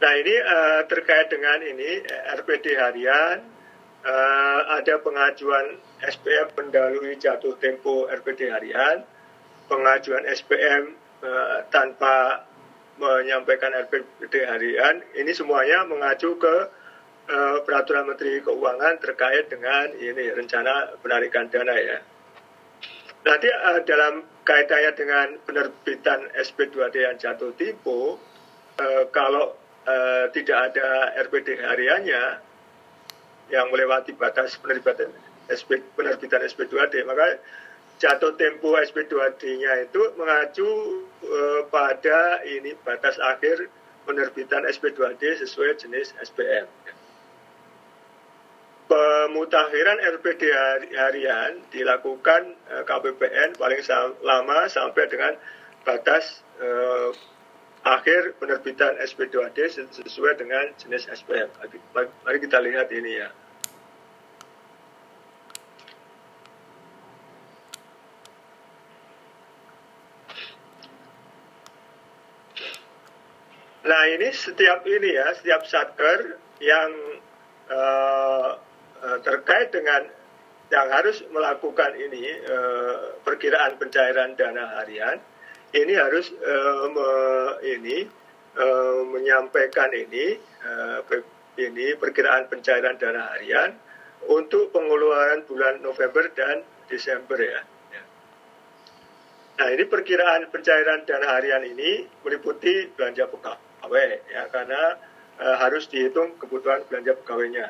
Nah 0.01 0.13
ini 0.17 0.35
uh, 0.41 0.81
terkait 0.89 1.29
dengan 1.29 1.61
ini 1.61 2.01
eh, 2.01 2.33
RPD 2.41 2.73
harian, 2.73 3.45
uh, 4.01 4.61
ada 4.81 4.97
pengajuan 5.05 5.77
SPM 6.01 6.57
pendahului 6.57 7.21
jatuh 7.21 7.61
tempo 7.61 8.09
RPD 8.09 8.49
harian, 8.49 9.05
pengajuan 9.69 10.25
SPM 10.25 10.97
uh, 11.21 11.69
tanpa 11.69 12.49
menyampaikan 12.97 13.77
RPD 13.77 14.35
harian, 14.49 15.05
ini 15.21 15.37
semuanya 15.37 15.85
mengacu 15.85 16.33
ke 16.41 16.57
uh, 17.29 17.61
peraturan 17.69 18.09
Menteri 18.09 18.41
Keuangan 18.41 19.05
terkait 19.05 19.53
dengan 19.53 19.93
ini 20.01 20.33
rencana 20.33 20.97
penarikan 21.05 21.53
dana 21.53 21.77
ya. 21.77 22.01
Nanti 23.21 23.53
uh, 23.53 23.85
dalam 23.85 24.25
kaitannya 24.49 24.97
dengan 24.97 25.27
penerbitan 25.45 26.25
SP2D 26.41 27.05
yang 27.05 27.17
jatuh 27.21 27.53
tempo, 27.53 28.17
uh, 28.81 29.05
kalau 29.13 29.60
uh, 29.87 30.25
tidak 30.33 30.73
ada 30.73 31.17
RPD 31.29 31.61
hariannya 31.61 32.23
yang 33.51 33.67
melewati 33.71 34.15
batas 34.15 34.57
penerbitan 34.61 35.11
SP, 35.51 35.83
penerbitan 35.99 36.43
SP2D 36.47 37.03
maka 37.07 37.41
jatuh 38.01 38.33
tempo 38.41 38.73
SP2D-nya 38.81 39.85
itu 39.85 40.01
mengacu 40.17 40.69
uh, 41.27 41.61
pada 41.69 42.41
ini 42.49 42.73
batas 42.81 43.21
akhir 43.21 43.69
penerbitan 44.09 44.65
SP2D 44.65 45.45
sesuai 45.45 45.77
jenis 45.77 46.17
SPM. 46.25 46.65
Pemutakhiran 48.91 50.03
RPD 50.19 50.43
harian 50.97 51.63
dilakukan 51.71 52.57
uh, 52.73 52.83
KPPN 52.89 53.55
paling 53.61 53.85
lama 54.25 54.67
sampai 54.67 55.05
dengan 55.07 55.37
batas 55.85 56.43
akhir 57.81 58.37
penerbitan 58.37 59.01
SP2D 59.01 59.89
sesuai 60.05 60.37
dengan 60.37 60.69
jenis 60.77 61.09
SPM. 61.09 61.49
Mari 61.97 62.39
kita 62.39 62.61
lihat 62.61 62.93
ini 62.93 63.13
ya. 63.17 63.29
Nah 73.81 74.03
ini 74.13 74.29
setiap 74.31 74.85
ini 74.85 75.11
ya, 75.17 75.35
setiap 75.35 75.65
satker 75.67 76.37
yang 76.61 76.91
uh, 77.73 78.61
terkait 79.25 79.73
dengan 79.73 80.05
yang 80.71 80.87
harus 80.95 81.25
melakukan 81.35 81.99
ini 81.99 82.23
uh, 82.47 83.19
perkiraan 83.27 83.75
pencairan 83.81 84.39
dana 84.39 84.79
harian, 84.79 85.19
ini 85.71 85.95
harus 85.95 86.35
uh, 86.35 86.87
ini 87.63 88.07
uh, 88.59 89.01
menyampaikan 89.07 89.91
ini 89.95 90.39
uh, 90.67 91.03
ini 91.61 91.95
perkiraan 91.95 92.51
pencairan 92.51 92.99
dana 92.99 93.35
harian 93.35 93.77
untuk 94.29 94.75
pengeluaran 94.75 95.47
bulan 95.47 95.81
November 95.81 96.29
dan 96.35 96.63
Desember 96.91 97.39
ya. 97.41 97.63
Nah 99.61 99.69
ini 99.77 99.85
perkiraan 99.85 100.49
pencairan 100.49 101.05
dana 101.05 101.37
harian 101.37 101.61
ini 101.69 102.09
meliputi 102.25 102.89
belanja 102.97 103.29
pegawai 103.29 104.13
ya 104.33 104.49
karena 104.49 104.97
e, 105.37 105.47
harus 105.61 105.85
dihitung 105.93 106.41
kebutuhan 106.41 106.81
belanja 106.89 107.13
pegawainya 107.21 107.69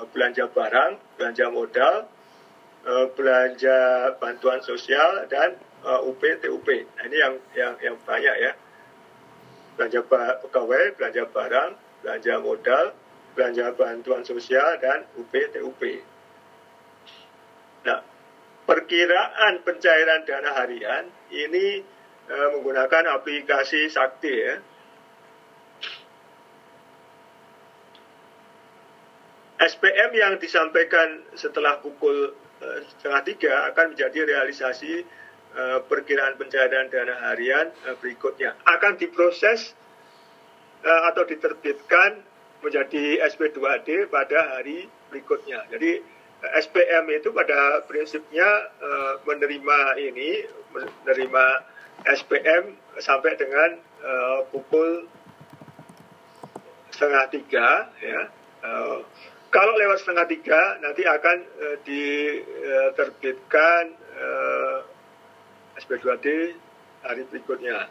e, 0.00 0.08
belanja 0.16 0.48
barang 0.48 0.92
belanja 1.20 1.46
modal 1.52 1.96
belanja 3.18 3.78
bantuan 4.16 4.64
sosial 4.64 5.28
dan 5.28 5.60
e, 5.86 5.92
UP 6.10 6.22
TUP 6.42 6.68
nah 6.98 7.02
ini 7.06 7.16
yang 7.16 7.34
yang 7.54 7.74
yang 7.78 7.96
banyak 8.02 8.36
ya. 8.42 8.52
Belanja 9.78 10.00
pegawai 10.42 10.98
belanja 10.98 11.22
barang 11.30 11.70
belanja 12.02 12.34
modal 12.42 12.84
belanja 13.38 13.66
bantuan 13.78 14.26
sosial 14.26 14.82
dan 14.82 15.06
UP 15.14 15.30
TUP 15.30 15.82
nah 17.86 18.02
perkiraan 18.66 19.62
pencairan 19.62 20.26
dana 20.26 20.50
harian 20.58 21.06
ini 21.30 21.86
e, 22.26 22.34
menggunakan 22.58 23.14
aplikasi 23.14 23.86
Sakti 23.86 24.34
ya. 24.34 24.56
SPM 29.56 30.12
yang 30.12 30.34
disampaikan 30.36 31.24
setelah 31.32 31.80
pukul 31.80 32.36
uh, 32.60 32.78
setengah 32.92 33.22
tiga 33.24 33.52
akan 33.72 33.96
menjadi 33.96 34.28
realisasi 34.28 35.00
uh, 35.56 35.80
perkiraan 35.88 36.36
pencairan 36.36 36.92
dana 36.92 37.16
harian 37.32 37.72
uh, 37.88 37.96
berikutnya. 37.98 38.52
Akan 38.68 39.00
diproses 39.00 39.72
uh, 40.84 41.02
atau 41.10 41.24
diterbitkan 41.24 42.20
menjadi 42.60 43.24
SP2D 43.32 44.12
pada 44.12 44.56
hari 44.56 44.88
berikutnya. 45.08 45.64
Jadi 45.72 46.00
SPM 46.60 47.08
itu 47.12 47.32
pada 47.32 47.80
prinsipnya 47.88 48.68
menerima 49.24 49.78
ini, 50.00 50.44
menerima 50.72 51.46
SPM 52.04 52.76
sampai 53.00 53.36
dengan 53.40 53.76
pukul 54.50 55.08
setengah 56.92 57.24
tiga, 57.32 57.88
ya. 58.02 58.28
Kalau 59.52 59.72
lewat 59.78 60.00
setengah 60.04 60.26
tiga 60.26 60.80
nanti 60.80 61.04
akan 61.06 61.36
diterbitkan 61.86 63.82
SP2D 65.76 66.56
hari 67.04 67.22
berikutnya. 67.28 67.88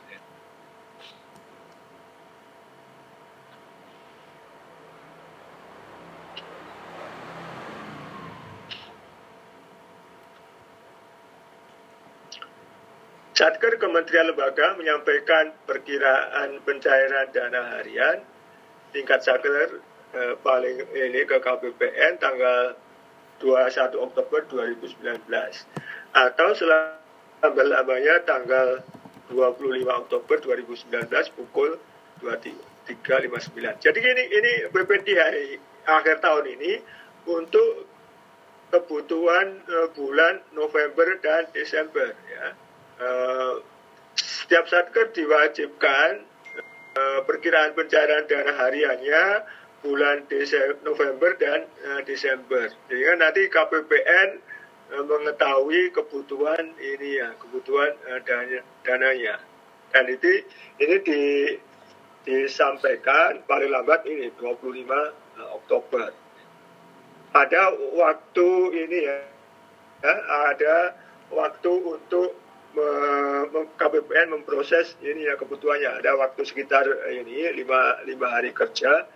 Satker 13.35 13.75
Kementerian 13.75 14.31
Lembaga 14.31 14.79
menyampaikan 14.79 15.51
perkiraan 15.67 16.55
pencairan 16.63 17.27
dana 17.35 17.77
harian 17.77 18.23
tingkat 18.95 19.27
satker 19.27 19.83
eh, 20.15 20.39
paling 20.39 20.79
ini 20.95 21.27
ke 21.27 21.43
KPPN 21.43 22.15
tanggal 22.15 22.79
21 23.43 23.91
Oktober 23.99 24.39
2019 24.47 25.27
atau 26.15 26.49
selama-lamanya 26.55 27.04
tanggal 28.25 28.81
25 29.29 29.85
Oktober 29.85 30.37
2019 30.41 31.37
pukul 31.37 31.77
23.59. 32.21 33.83
Jadi 33.83 33.99
ini 33.99 34.23
ini 34.29 34.53
BPTH 34.69 35.21
akhir 35.85 36.17
tahun 36.21 36.45
ini 36.57 36.73
untuk 37.29 37.89
kebutuhan 38.73 39.61
uh, 39.69 39.87
bulan 39.93 40.41
November 40.53 41.17
dan 41.21 41.49
Desember 41.53 42.13
ya. 42.29 42.45
Uh, 42.95 43.53
setiap 44.15 44.65
satker 44.71 45.11
diwajibkan 45.11 46.23
uh, 46.95 47.19
perkiraan 47.27 47.75
pencairan 47.75 48.23
dana 48.29 48.53
hariannya 48.55 49.23
bulan 49.85 50.25
Desember, 50.31 50.77
November 50.81 51.37
dan 51.37 51.69
uh, 51.85 52.01
Desember. 52.07 52.71
Jadi 52.89 53.01
kan 53.05 53.17
nanti 53.21 53.41
KPPN 53.51 54.29
mengetahui 55.03 55.91
kebutuhan 55.91 56.71
ini 56.79 57.19
ya, 57.19 57.35
kebutuhan 57.35 57.91
uh, 58.07 58.19
dana, 58.23 58.59
dananya. 58.87 59.35
Dan 59.91 60.07
itu 60.11 60.43
ini 60.79 60.95
di, 61.03 61.21
disampaikan 62.23 63.43
paling 63.43 63.71
lambat 63.71 64.07
ini 64.07 64.31
25 64.39 64.87
uh, 64.87 65.09
Oktober. 65.59 66.13
Ada 67.35 67.75
waktu 67.99 68.47
ini 68.87 68.99
ya, 69.11 69.17
ya 69.99 70.13
ada 70.55 70.95
waktu 71.35 71.71
untuk 71.83 72.45
KPPN 73.79 74.35
memproses 74.35 74.99
ini 74.99 75.27
ya 75.27 75.39
kebutuhannya. 75.39 76.03
Ada 76.03 76.19
waktu 76.19 76.43
sekitar 76.43 76.83
ini 77.07 77.55
lima, 77.55 78.03
lima 78.03 78.27
hari 78.27 78.51
kerja 78.51 79.07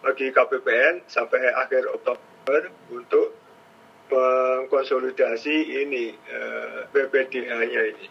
bagi 0.00 0.30
KPPN 0.30 1.10
sampai 1.10 1.42
akhir 1.58 1.90
Oktober 1.90 2.70
untuk 2.94 3.39
mengkonsolidasi 4.10 5.56
ini 5.86 6.10
eh, 6.12 6.78
BPDH-nya 6.90 7.82
ini. 7.94 8.06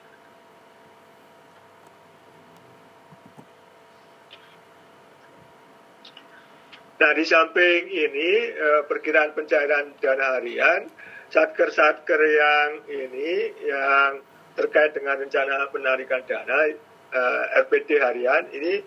Nah, 7.00 7.12
di 7.16 7.24
samping 7.24 7.88
ini 7.92 8.32
eh, 8.52 8.82
perkiraan 8.88 9.36
pencairan 9.36 9.96
dana 10.00 10.40
harian, 10.40 10.88
satker-satker 11.32 12.20
yang 12.20 12.70
ini 12.88 13.32
yang 13.68 14.12
terkait 14.56 14.92
dengan 14.92 15.20
rencana 15.20 15.72
penarikan 15.72 16.24
dana 16.28 16.60
eh, 16.68 17.44
RPD 17.68 18.00
harian 18.00 18.48
ini 18.56 18.84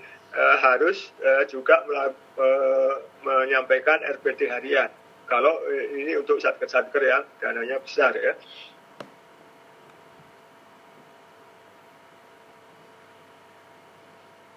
harus 0.64 1.12
juga 1.52 1.84
menyampaikan 3.20 4.00
RPD 4.00 4.48
harian. 4.48 4.88
Kalau 5.26 5.54
uh, 5.62 5.86
ini 5.96 6.16
untuk 6.18 6.38
satker-satker 6.38 7.02
yang 7.02 7.22
dananya 7.38 7.78
besar 7.82 8.12
ya. 8.16 8.34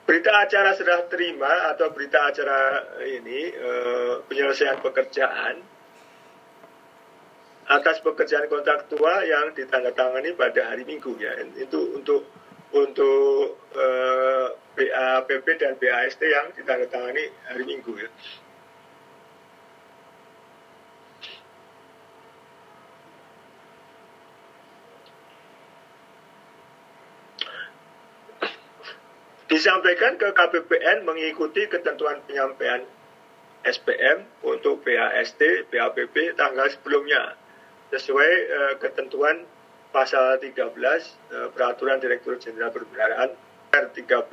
Berita 0.05 0.31
acara 0.37 0.77
serah 0.77 1.09
terima 1.09 1.73
atau 1.73 1.89
berita 1.89 2.29
acara 2.29 2.85
ini 3.09 3.49
uh, 3.57 4.21
penyelesaian 4.29 4.77
pekerjaan 4.77 5.75
atas 7.65 7.97
pekerjaan 8.05 8.45
kontraktual 8.45 9.25
yang 9.25 9.49
ditandatangani 9.57 10.37
pada 10.37 10.69
hari 10.69 10.85
Minggu 10.85 11.17
ya 11.17 11.33
itu 11.57 11.97
untuk 11.97 12.29
untuk 12.75 13.57
uh, 13.73 14.47
BAPP 14.77 15.47
dan 15.57 15.73
BAST 15.79 16.21
yang 16.21 16.53
ditandatangani 16.53 17.25
hari 17.49 17.63
Minggu 17.65 17.97
ya. 17.97 18.09
Disampaikan 29.55 30.19
ke 30.19 30.35
KPPN 30.35 31.07
mengikuti 31.07 31.63
ketentuan 31.71 32.19
penyampaian 32.27 32.83
SPM 33.63 34.27
untuk 34.43 34.83
BAST, 34.83 35.71
BAPP 35.71 36.35
tanggal 36.35 36.67
sebelumnya 36.75 37.39
sesuai 37.87 38.31
uh, 38.51 38.73
ketentuan 38.83 39.47
pasal 39.95 40.43
13 40.43 40.59
uh, 40.59 41.55
Peraturan 41.55 42.03
Direktur 42.03 42.35
Jenderal 42.35 42.75
Perbendaharaan 42.75 43.31
R13 43.71 44.27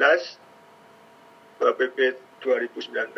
PP 1.63 1.99
2019 2.43 3.15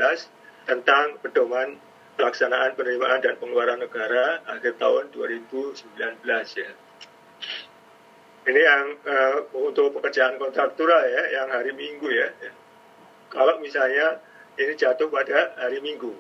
tentang 0.69 1.17
pedoman 1.25 1.81
pelaksanaan 2.21 2.77
penerimaan 2.77 3.25
dan 3.25 3.41
pengeluaran 3.41 3.81
negara 3.81 4.45
akhir 4.45 4.77
tahun 4.77 5.09
2019 5.09 5.89
ya. 6.61 6.71
Ini 8.45 8.61
yang 8.61 8.85
uh, 9.09 9.37
untuk 9.57 9.97
pekerjaan 9.97 10.37
kontraktural 10.37 11.01
ya, 11.09 11.23
yang 11.41 11.49
hari 11.49 11.73
Minggu 11.73 12.13
ya. 12.13 12.29
Kalau 13.33 13.57
misalnya 13.57 14.21
ini 14.61 14.77
jatuh 14.77 15.09
pada 15.09 15.57
hari 15.57 15.81
Minggu. 15.81 16.13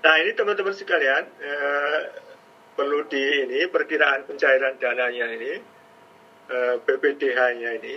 Nah 0.00 0.16
ini 0.20 0.32
teman-teman 0.32 0.72
sekalian 0.72 1.24
eh, 1.44 2.00
perlu 2.72 3.04
di 3.08 3.20
ini 3.20 3.68
perkiraan 3.68 4.24
pencairan 4.24 4.80
dananya 4.80 5.28
ini 5.32 5.79
eh, 6.50 6.76
BPDH-nya 6.82 7.70
ini 7.78 7.94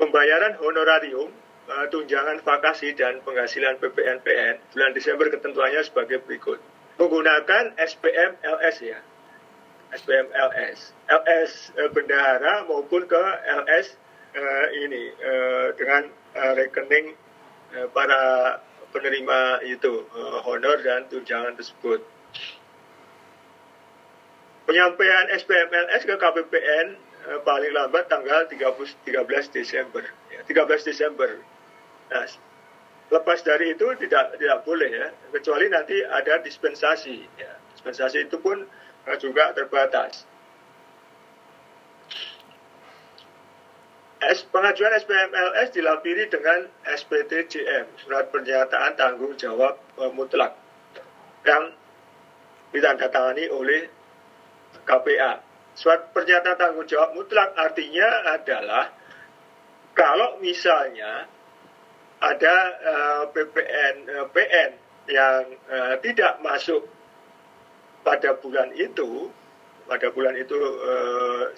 pembayaran 0.00 0.58
honorarium 0.58 1.30
uh, 1.70 1.86
tunjangan 1.90 2.42
vakasi 2.42 2.98
dan 2.98 3.22
penghasilan 3.22 3.78
PPNPN 3.78 4.74
bulan 4.74 4.92
Desember 4.92 5.26
ketentuannya 5.30 5.82
sebagai 5.86 6.22
berikut. 6.26 6.58
Menggunakan 6.98 7.74
SPM 7.78 8.38
LS 8.42 8.76
ya. 8.82 8.98
SPM 9.94 10.26
LS. 10.34 10.90
LS 11.06 11.52
uh, 11.78 11.90
bendahara 11.94 12.66
maupun 12.66 13.06
ke 13.06 13.22
LS 13.64 14.02
ini 14.82 15.14
dengan 15.78 16.10
rekening 16.58 17.14
para 17.94 18.58
penerima 18.90 19.62
itu 19.62 20.10
honor 20.42 20.82
dan 20.82 21.06
tunjangan 21.06 21.54
tersebut. 21.54 22.02
Penyampaian 24.64 25.28
SPM 25.36 25.68
LS 25.68 26.08
ke 26.08 26.16
KPPN 26.16 26.96
Eh, 27.24 27.40
paling 27.40 27.72
lambat 27.72 28.04
tanggal 28.12 28.44
30, 28.44 29.00
13 29.08 29.48
Desember. 29.48 30.04
Ya, 30.28 30.44
13 30.44 30.84
Desember. 30.84 31.40
Nah, 32.12 32.28
lepas 33.08 33.40
dari 33.40 33.72
itu 33.72 33.88
tidak 33.96 34.36
tidak 34.36 34.60
boleh 34.68 34.92
ya, 34.92 35.08
kecuali 35.32 35.72
nanti 35.72 36.04
ada 36.04 36.44
dispensasi. 36.44 37.24
Ya. 37.40 37.56
Dispensasi 37.72 38.28
itu 38.28 38.36
pun 38.44 38.68
uh, 39.08 39.16
juga 39.16 39.56
terbatas. 39.56 40.28
S, 44.24 44.44
pengajuan 44.52 44.92
SPMLS 45.00 45.72
dilampiri 45.72 46.28
dengan 46.28 46.68
SPTJM, 46.84 47.88
surat 48.04 48.28
pernyataan 48.28 48.96
tanggung 49.00 49.32
jawab 49.36 49.80
uh, 49.96 50.12
mutlak, 50.12 50.56
yang 51.44 51.72
ditandatangani 52.72 53.48
oleh 53.48 53.88
KPA 54.84 55.54
Surat 55.74 56.14
pernyataan 56.14 56.54
tanggung 56.54 56.86
jawab 56.86 57.18
mutlak 57.18 57.50
artinya 57.58 58.06
adalah 58.30 58.94
kalau 59.90 60.38
misalnya 60.38 61.26
ada 62.22 62.56
uh, 62.78 62.94
eh, 62.94 63.24
PPN 63.34 63.94
eh, 64.06 64.26
PN 64.30 64.70
yang 65.10 65.42
uh, 65.66 65.94
tidak 65.98 66.38
masuk 66.40 66.86
pada 68.06 68.38
bulan 68.38 68.70
itu 68.78 69.28
pada 69.84 70.08
bulan 70.16 70.32
itu 70.32 70.56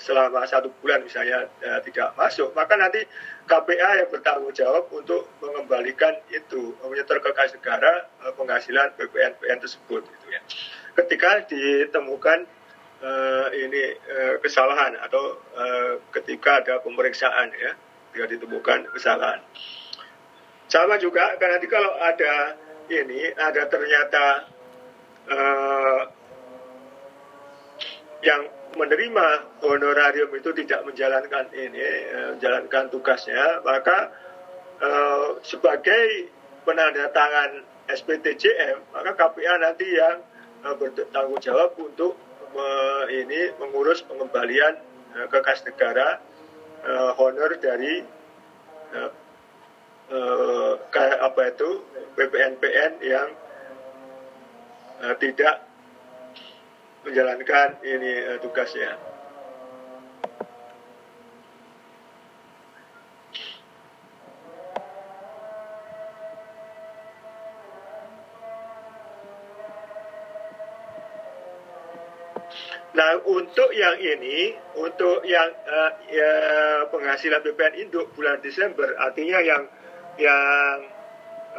selama 0.03 0.43
satu 0.51 0.67
bulan 0.83 0.99
misalnya 0.99 1.47
tidak 1.87 2.11
masuk 2.19 2.51
maka 2.59 2.75
nanti 2.75 3.07
KPA 3.47 4.03
yang 4.03 4.11
bertanggung 4.11 4.51
jawab 4.51 4.91
untuk 4.91 5.31
mengembalikan 5.39 6.11
itu 6.35 6.75
menyetor 6.83 7.23
ke 7.23 7.31
kas 7.31 7.55
negara 7.55 8.11
penghasilan 8.35 8.99
PPN 8.99 9.39
PN 9.39 9.59
tersebut 9.63 10.03
gitu 10.03 10.27
ya. 10.27 10.43
Ketika 10.99 11.47
ditemukan 11.47 12.51
uh, 13.03 13.49
ini 13.53 13.97
uh, 13.97 14.35
kesalahan 14.41 14.97
atau 15.01 15.37
uh, 15.57 15.93
ketika 16.15 16.65
ada 16.65 16.81
pemeriksaan 16.81 17.53
ya, 17.53 17.73
ketika 18.13 18.27
ditemukan 18.37 18.89
kesalahan. 18.93 19.41
Sama 20.67 20.99
juga 20.99 21.37
karena 21.39 21.61
nanti 21.61 21.69
kalau 21.71 21.93
ada 21.95 22.59
ini 22.91 23.31
ada 23.35 23.63
ternyata 23.71 24.25
uh, 25.31 26.03
yang 28.25 28.43
menerima 28.77 29.27
honorarium 29.63 30.29
itu 30.35 30.51
tidak 30.65 30.83
menjalankan 30.85 31.47
ini 31.55 31.87
uh, 32.13 32.29
menjalankan 32.35 32.91
tugasnya 32.91 33.63
maka 33.63 34.11
uh, 34.83 35.39
sebagai 35.47 36.35
penanda 36.67 37.07
tangan 37.15 37.63
SPTJM 37.87 38.91
maka 38.91 39.15
KPA 39.15 39.55
nanti 39.63 39.87
yang 39.87 40.19
bertanggung 40.67 41.39
jawab 41.39 41.79
untuk 41.79 42.19
me, 42.57 42.71
ini 43.13 43.53
mengurus 43.61 44.01
pengembalian 44.09 44.81
uh, 45.15 45.27
ke 45.29 45.39
kas 45.45 45.61
negara 45.69 46.19
uh, 46.83 47.13
honor 47.21 47.61
dari 47.61 48.01
uh, 48.97 49.11
uh, 50.11 50.73
apa 51.21 51.41
itu 51.53 51.85
PPNPN 52.17 52.93
yang 53.05 53.29
uh, 55.05 55.15
tidak 55.21 55.63
menjalankan 57.05 57.79
ini 57.85 58.13
uh, 58.35 58.39
tugasnya. 58.41 58.97
Nah, 72.97 73.21
untuk 73.29 73.77
yang 73.77 74.01
ini, 74.01 74.57
untuk 74.81 75.21
yang 75.29 75.53
uh, 75.69 75.93
ya, 76.09 76.33
penghasilan 76.89 77.45
BPN 77.45 77.87
induk 77.87 78.09
bulan 78.17 78.41
Desember, 78.41 78.97
artinya 78.97 79.37
yang 79.45 79.69
yang 80.17 80.81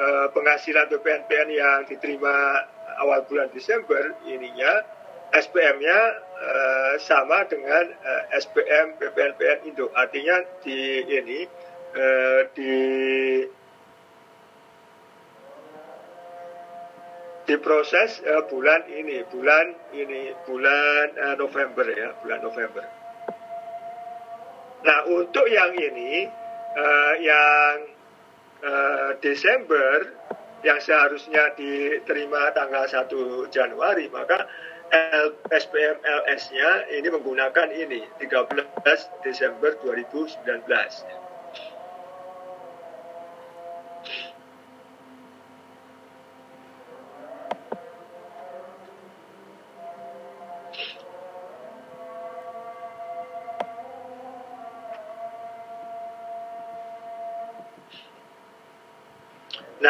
uh, 0.02 0.28
penghasilan 0.34 0.90
BPN 0.90 1.30
PN 1.30 1.50
yang 1.54 1.80
diterima 1.86 2.66
awal 2.98 3.22
bulan 3.30 3.54
Desember 3.54 4.18
ininya 4.26 4.82
SPM-nya 5.30 6.00
uh, 6.42 6.94
sama 7.06 7.46
dengan 7.46 7.86
uh, 7.86 8.24
SPM 8.34 8.98
BPN 8.98 9.38
PN 9.38 9.60
induk. 9.70 9.94
Artinya 9.94 10.42
di 10.66 11.06
ini 11.06 11.46
uh, 11.94 12.50
di 12.58 12.74
diproses 17.48 18.20
uh, 18.28 18.44
bulan 18.52 18.84
ini, 18.92 19.24
bulan 19.32 19.74
ini, 19.96 20.36
bulan 20.44 21.16
uh, 21.16 21.36
November 21.40 21.88
ya, 21.88 22.12
bulan 22.22 22.44
November. 22.44 22.84
Nah 24.84 25.00
untuk 25.08 25.48
yang 25.48 25.74
ini, 25.74 26.28
uh, 26.76 27.14
yang 27.24 27.74
uh, 28.62 29.10
Desember, 29.24 30.12
yang 30.62 30.78
seharusnya 30.84 31.56
diterima 31.56 32.52
tanggal 32.52 32.86
1 32.86 33.08
Januari, 33.50 34.12
maka 34.12 34.46
SPM 35.52 36.00
LS-nya 36.00 36.88
ini 36.96 37.08
menggunakan 37.12 37.68
ini 37.76 38.08
13 38.24 38.64
Desember 39.24 39.76
2019. 39.84 41.27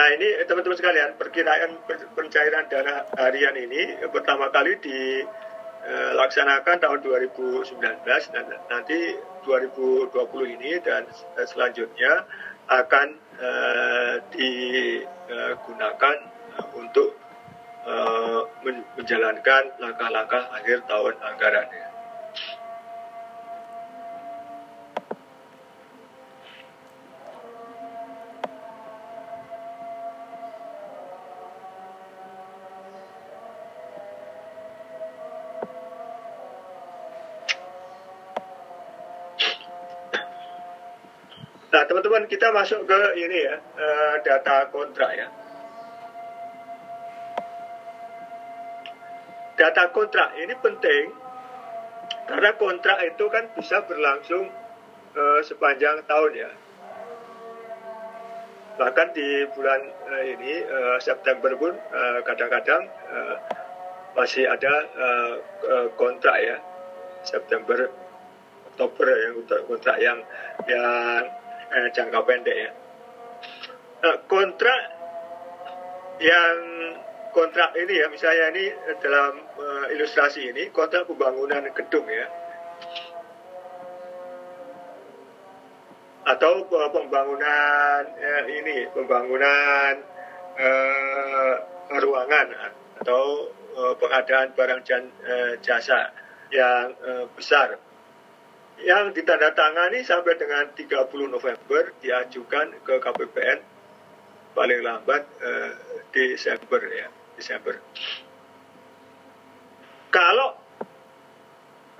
Nah 0.08 0.15
ini 0.15 0.39
teman-teman 0.48 0.80
sekalian 0.80 1.20
perkiraan 1.20 1.84
pencairan 2.15 2.72
dana 2.72 3.04
harian 3.20 3.52
ini 3.60 4.00
pertama 4.08 4.48
kali 4.56 4.80
dilaksanakan 4.80 6.80
tahun 6.80 7.00
2019 7.28 7.76
dan 8.08 8.46
nanti 8.72 9.20
2020 9.43 10.15
ini 10.48 10.80
dan 10.80 11.04
selanjutnya 11.43 12.24
akan 12.72 13.20
uh, 13.36 14.15
digunakan 14.32 16.17
untuk 16.72 17.20
uh, 17.84 18.48
menjalankan 18.96 19.76
langkah-langkah 19.76 20.56
akhir 20.56 20.88
tahun 20.88 21.20
anggaran. 21.20 21.67
Kita 42.38 42.54
masuk 42.54 42.86
ke 42.86 43.17
ini 43.17 43.50
ya, 43.50 43.58
uh, 43.58 44.21
data 44.21 44.69
kontrak 44.69 45.10
ya. 45.17 45.26
Data 49.58 49.89
kontrak 49.89 50.38
ini 50.38 50.54
penting 50.62 51.17
karena 52.30 52.54
kontrak 52.62 53.02
itu 53.10 53.26
kan 53.34 53.50
bisa 53.58 53.82
berlangsung 53.89 54.54
uh, 55.17 55.41
sepanjang 55.41 56.06
tahun 56.06 56.32
ya. 56.38 56.52
Bahkan 58.78 59.08
di 59.17 59.50
bulan 59.58 59.82
uh, 60.06 60.23
ini 60.38 60.62
September 61.02 61.58
pun 61.58 61.73
kadang-kadang 62.21 62.86
masih 64.13 64.45
ada 64.45 64.73
kontrak 65.97 66.38
ya 66.38 66.62
September 67.26 67.89
Oktober 68.69 69.10
yang 69.10 69.34
kontrak 69.65 69.97
yang 69.97 70.21
yang 70.69 71.26
eh, 71.73 71.88
jangka 71.91 72.19
pendek 72.23 72.58
ya. 72.58 72.71
Nah, 73.97 74.15
kontrak 74.30 74.82
yang 76.21 76.58
kontrak 77.34 77.73
ini 77.77 77.93
ya 78.01 78.08
misalnya 78.10 78.45
ini 78.53 78.65
dalam 78.97 79.38
uh, 79.58 79.86
ilustrasi 79.93 80.49
ini 80.49 80.73
kontrak 80.73 81.06
pembangunan 81.06 81.62
gedung 81.73 82.10
ya 82.10 82.25
atau 86.27 86.67
pembangunan 86.67 88.03
eh, 88.19 88.43
ini 88.51 88.84
pembangunan 88.91 89.95
eh, 90.60 91.56
ruangan 92.03 92.47
atau 92.99 93.47
eh, 93.80 93.93
pengadaan 93.95 94.51
barang 94.51 94.82
dan 94.84 95.08
eh, 95.23 95.53
jasa 95.63 96.12
yang 96.51 96.91
eh, 96.99 97.25
besar 97.32 97.80
yang 98.84 99.10
ditandatangani 99.10 100.06
sampai 100.06 100.38
dengan 100.38 100.70
30 100.74 101.34
November 101.34 101.94
diajukan 101.98 102.78
ke 102.86 102.96
KPPN 103.02 103.60
paling 104.54 104.82
lambat 104.86 105.26
eh, 105.42 105.72
Desember 106.13 106.82
ya 106.90 107.10
Desember. 107.38 107.78
Kalau 110.13 110.58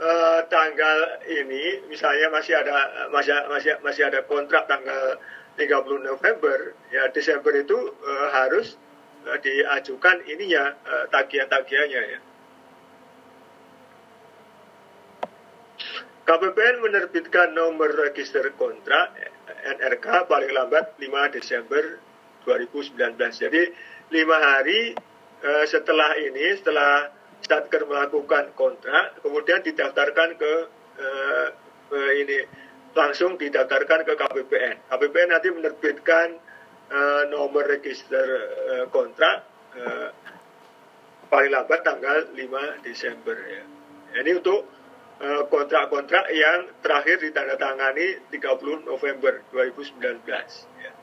eh, 0.02 0.40
tanggal 0.50 0.98
ini 1.26 1.86
misalnya 1.90 2.30
masih 2.30 2.54
ada 2.58 3.10
masih 3.10 3.34
masih 3.50 3.74
masih 3.82 4.04
ada 4.10 4.22
kontrak 4.26 4.70
tanggal 4.70 5.18
30 5.58 6.06
November 6.06 6.78
ya 6.94 7.10
Desember 7.10 7.54
itu 7.58 7.78
eh, 8.06 8.28
harus 8.34 8.78
eh, 9.26 9.38
diajukan 9.42 10.22
ininya 10.30 10.78
eh, 10.86 11.06
tagihan-tagihannya 11.10 12.02
ya. 12.06 12.20
KPPN 16.28 16.84
menerbitkan 16.84 17.56
nomor 17.56 17.88
register 18.04 18.44
kontrak 18.60 19.16
NRK 19.80 20.28
paling 20.28 20.52
lambat 20.52 21.00
5 21.00 21.08
Desember 21.40 22.04
2019. 22.44 23.16
Jadi 23.16 23.72
lima 24.12 24.36
hari 24.36 24.92
uh, 25.40 25.64
setelah 25.64 26.20
ini, 26.20 26.60
setelah 26.60 27.16
Statker 27.40 27.88
melakukan 27.88 28.52
kontrak, 28.60 29.24
kemudian 29.24 29.64
didaftarkan 29.64 30.36
ke 30.36 30.54
uh, 31.00 31.48
uh, 31.96 32.12
ini 32.20 32.44
langsung 32.92 33.40
didaftarkan 33.40 34.04
ke 34.04 34.20
KPPN. 34.20 34.76
KPPN 34.92 35.32
nanti 35.32 35.48
menerbitkan 35.56 36.28
uh, 36.92 37.24
nomor 37.32 37.72
register 37.72 38.28
uh, 38.68 38.86
kontrak 38.92 39.48
uh, 39.80 40.12
paling 41.32 41.56
lambat 41.56 41.88
tanggal 41.88 42.36
5 42.36 42.84
Desember 42.84 43.38
ya. 43.48 43.64
Ini 44.20 44.44
untuk 44.44 44.77
Eh, 44.77 44.77
kontrak-kontrak 45.50 46.30
yang 46.30 46.70
terakhir 46.86 47.18
ditandatangani 47.18 48.30
30 48.30 48.86
November 48.86 49.42
2019. 49.50 50.22
Ya. 50.78 50.94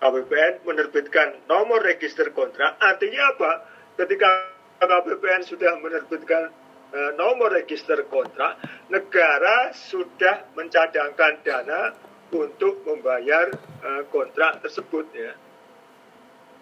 KPPN 0.00 0.64
menerbitkan 0.68 1.48
nomor 1.48 1.80
register 1.80 2.28
kontrak, 2.32 2.76
artinya 2.76 3.32
apa? 3.36 3.52
Ketika 3.96 4.28
KPPN 4.80 5.42
sudah 5.48 5.80
menerbitkan 5.80 6.52
uh, 6.92 7.10
nomor 7.16 7.52
register 7.56 8.04
kontrak, 8.08 8.60
negara 8.92 9.72
sudah 9.72 10.52
mencadangkan 10.52 11.40
dana 11.40 11.96
untuk 12.32 12.84
membayar 12.84 13.48
uh, 13.80 14.02
kontrak 14.12 14.60
tersebut 14.60 15.08
ya. 15.16 15.32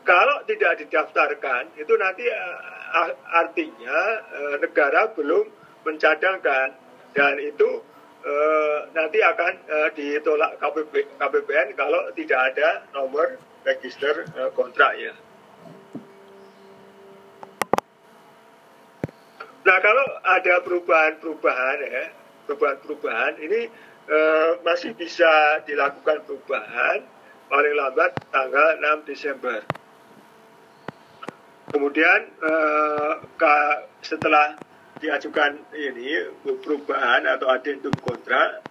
Kalau 0.03 0.43
tidak 0.51 0.83
didaftarkan, 0.83 1.79
itu 1.79 1.95
nanti 1.95 2.27
uh, 2.27 3.15
artinya 3.31 3.99
uh, 4.35 4.57
negara 4.59 5.15
belum 5.15 5.47
mencadangkan 5.87 6.75
dan 7.15 7.35
itu 7.39 7.79
uh, 8.27 8.79
nanti 8.99 9.23
akan 9.23 9.53
ditolak 9.95 10.59
KPP, 10.59 11.19
KPPN 11.23 11.79
kalau 11.79 12.11
tidak 12.19 12.51
ada 12.51 12.83
nomor 12.91 13.39
register 13.63 14.27
kontrak 14.59 14.99
ya. 14.99 15.15
Nah 19.63 19.79
kalau 19.79 20.07
ada 20.27 20.55
perubahan-perubahan 20.67 21.79
ya, 21.87 22.05
perubahan-perubahan 22.51 23.39
ini 23.39 23.71
masih 24.67 24.99
bisa 24.99 25.63
dilakukan 25.63 26.27
perubahan 26.27 27.07
paling 27.47 27.75
lambat 27.79 28.19
tanggal 28.35 28.69
6 28.83 29.07
Desember. 29.07 29.63
Kemudian 31.73 32.21
uh, 32.45 33.25
setelah 34.05 34.61
diajukan 35.01 35.57
ini 35.73 36.21
perubahan 36.45 37.25
atau 37.27 37.49
adendum 37.49 37.97
kontrak 37.99 38.63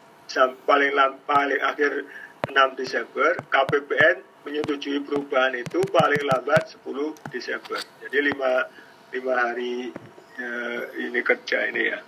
paling 0.63 0.95
paling 1.27 1.59
akhir 1.59 2.07
6 2.47 2.79
Desember 2.79 3.35
KPPN 3.51 4.47
menyetujui 4.47 5.03
perubahan 5.03 5.53
itu 5.57 5.81
paling 5.91 6.23
lambat 6.29 6.77
10 6.77 7.33
Desember. 7.33 7.81
Jadi 8.05 8.17
lima 8.31 8.69
lima 9.11 9.33
hari 9.33 9.91
uh, 10.39 10.81
ini 10.97 11.19
kerja 11.25 11.67
ini 11.67 11.83
ya. 11.89 11.99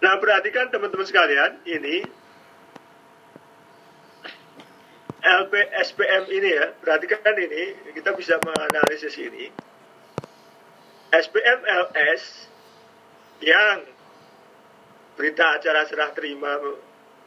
Nah 0.00 0.16
perhatikan 0.16 0.72
teman-teman 0.72 1.04
sekalian 1.04 1.60
ini 1.68 2.19
LP 5.20 5.52
SPM 5.84 6.24
ini 6.32 6.50
ya, 6.56 6.72
perhatikan 6.80 7.36
ini, 7.36 7.92
kita 7.92 8.16
bisa 8.16 8.40
menganalisis 8.40 9.14
ini. 9.20 9.52
SPM 11.10 11.60
LS 11.66 12.48
yang 13.44 13.84
berita 15.18 15.60
acara 15.60 15.84
serah 15.84 16.10
terima 16.16 16.56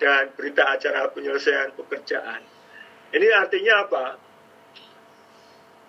dan 0.02 0.34
berita 0.34 0.74
acara 0.74 1.12
penyelesaian 1.14 1.76
pekerjaan. 1.78 2.42
Ini 3.14 3.28
artinya 3.38 3.74
apa? 3.86 4.06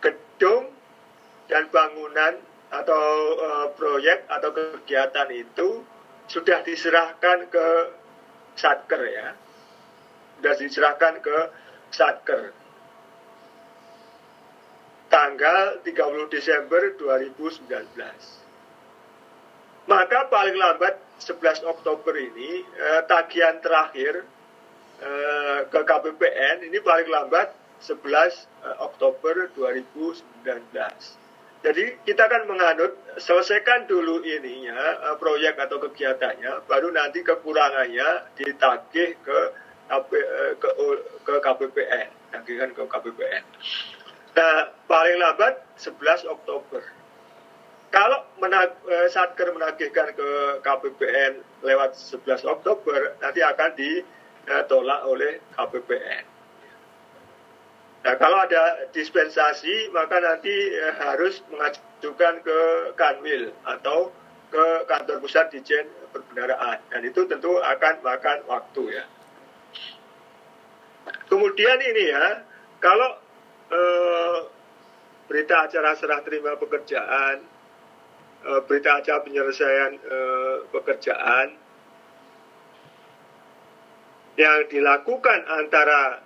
Gedung 0.04 0.68
dan 1.48 1.72
bangunan 1.72 2.36
atau 2.68 3.04
uh, 3.38 3.68
proyek 3.72 4.28
atau 4.28 4.50
kegiatan 4.52 5.30
itu 5.32 5.80
sudah 6.28 6.60
diserahkan 6.60 7.48
ke 7.48 7.66
satker 8.58 9.02
ya. 9.08 9.28
Sudah 10.36 10.54
diserahkan 10.60 11.14
ke 11.24 11.38
Satker 11.94 12.50
tanggal 15.06 15.78
30 15.86 16.26
Desember 16.26 16.82
2019. 16.98 17.70
Maka 19.86 20.26
paling 20.26 20.58
lambat 20.58 20.98
11 21.22 21.62
Oktober 21.70 22.18
ini 22.18 22.66
eh, 22.66 23.00
tagihan 23.06 23.62
terakhir 23.62 24.26
eh, 24.98 25.60
ke 25.70 25.80
KPPN 25.86 26.66
ini 26.66 26.82
paling 26.82 27.06
lambat 27.06 27.54
11 27.78 28.02
eh, 28.02 28.76
Oktober 28.82 29.54
2019. 29.54 31.22
Jadi 31.64 31.84
kita 32.04 32.28
akan 32.28 32.44
menganut 32.44 32.92
selesaikan 33.16 33.86
dulu 33.86 34.24
ininya 34.24 35.14
eh, 35.14 35.16
proyek 35.20 35.62
atau 35.62 35.78
kegiatannya, 35.78 36.66
baru 36.66 36.90
nanti 36.90 37.22
kekurangannya 37.22 38.34
ditagih 38.34 39.14
ke 39.22 39.38
ke, 39.88 40.68
ke 41.24 41.34
KPPN, 41.40 42.08
tagihan 42.32 42.70
ke 42.72 42.82
KPPN. 42.84 43.44
Nah, 44.34 44.74
paling 44.90 45.16
lambat 45.22 45.62
11 45.78 46.26
Oktober. 46.26 46.82
Kalau 47.94 48.26
menag, 48.42 48.74
eh, 48.90 49.06
Satker 49.06 49.54
menagihkan 49.54 50.10
ke 50.18 50.28
KPPN 50.66 51.38
lewat 51.62 51.94
11 51.94 52.42
Oktober, 52.42 53.14
nanti 53.22 53.38
akan 53.38 53.70
ditolak 53.78 55.00
oleh 55.06 55.38
KPPN. 55.54 56.24
Nah, 58.04 58.14
kalau 58.18 58.36
ada 58.42 58.90
dispensasi, 58.90 59.94
maka 59.94 60.18
nanti 60.18 60.52
eh, 60.52 60.94
harus 60.98 61.38
mengajukan 61.54 62.42
ke 62.42 62.58
Kanwil 62.98 63.54
atau 63.62 64.10
ke 64.50 64.66
kantor 64.90 65.22
pusat 65.22 65.54
Dijen 65.54 65.86
Perbendaraan. 66.10 66.82
Dan 66.90 67.00
itu 67.06 67.26
tentu 67.30 67.62
akan 67.62 67.94
makan 68.02 68.38
waktu 68.50 68.82
ya. 68.98 69.04
Kemudian 71.28 71.78
ini 71.82 72.04
ya, 72.10 72.26
kalau 72.80 73.10
eh, 73.72 74.38
berita 75.28 75.66
acara 75.66 75.96
serah 75.96 76.20
terima 76.20 76.54
pekerjaan 76.60 77.54
uh, 78.44 78.60
berita 78.68 79.00
acara 79.00 79.24
penyelesaian 79.24 79.92
uh, 80.04 80.56
pekerjaan 80.68 81.56
yang 84.34 84.66
dilakukan 84.68 85.40
antara 85.46 86.20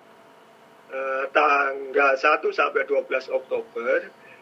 uh, 0.91 1.25
tanggal 1.31 2.13
1 2.17 2.43
sampai 2.51 2.83
12 2.89 3.07
Oktober 3.31 3.99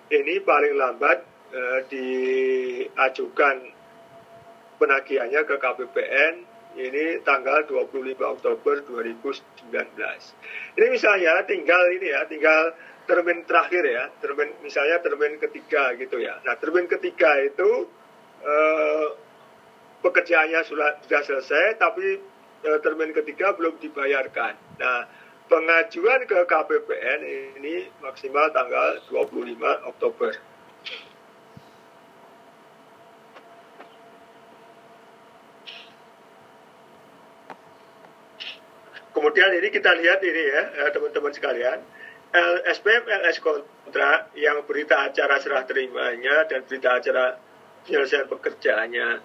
ini 0.08 0.40
paling 0.40 0.74
lambat 0.78 1.18
uh, 1.52 1.80
diajukan 1.90 3.56
penagihannya 4.80 5.42
ke 5.44 5.54
KPPN 5.60 6.34
ini 6.76 7.24
tanggal 7.24 7.64
25 7.64 8.20
Oktober 8.20 8.84
2019. 8.84 9.40
Ini 10.76 10.86
misalnya 10.92 11.42
tinggal 11.48 11.82
ini 11.96 12.12
ya, 12.12 12.28
tinggal 12.28 12.76
termin 13.08 13.42
terakhir 13.48 13.82
ya, 13.86 14.12
termin 14.20 14.52
misalnya 14.60 15.00
termin 15.00 15.40
ketiga 15.40 15.96
gitu 15.96 16.20
ya. 16.20 16.36
Nah 16.44 16.54
termin 16.60 16.84
ketiga 16.84 17.40
itu 17.40 17.88
eh, 18.44 19.08
pekerjaannya 20.04 20.60
sudah 20.68 21.00
sudah 21.06 21.22
selesai, 21.24 21.80
tapi 21.80 22.20
eh, 22.66 22.78
termin 22.84 23.16
ketiga 23.16 23.56
belum 23.56 23.80
dibayarkan. 23.80 24.54
Nah 24.76 25.08
pengajuan 25.46 26.26
ke 26.26 26.38
KPPN 26.44 27.20
ini 27.62 27.88
maksimal 28.02 28.50
tanggal 28.52 29.00
25 29.08 29.88
Oktober. 29.88 30.32
Kemudian 39.16 39.48
ini 39.56 39.72
kita 39.72 39.96
lihat 39.96 40.20
ini 40.20 40.42
ya 40.44 40.62
eh, 40.84 40.90
teman-teman 40.92 41.32
sekalian, 41.32 41.80
SPM 42.68 43.08
LS 43.08 43.40
kontrak 43.40 44.28
yang 44.36 44.60
berita 44.68 45.08
acara 45.08 45.40
serah 45.40 45.64
terimanya 45.64 46.44
dan 46.44 46.68
berita 46.68 47.00
acara 47.00 47.40
penyelesaian 47.88 48.28
pekerjaannya 48.28 49.24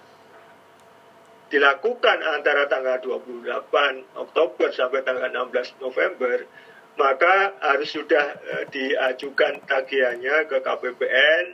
dilakukan 1.52 2.18
antara 2.24 2.64
tanggal 2.72 3.04
28 3.04 4.16
Oktober 4.16 4.72
sampai 4.72 5.04
tanggal 5.04 5.28
16 5.28 5.84
November, 5.84 6.48
maka 6.96 7.52
harus 7.60 7.92
sudah 7.92 8.40
uh, 8.40 8.64
diajukan 8.72 9.60
tagihannya 9.68 10.48
ke 10.48 10.56
KPPN 10.64 11.44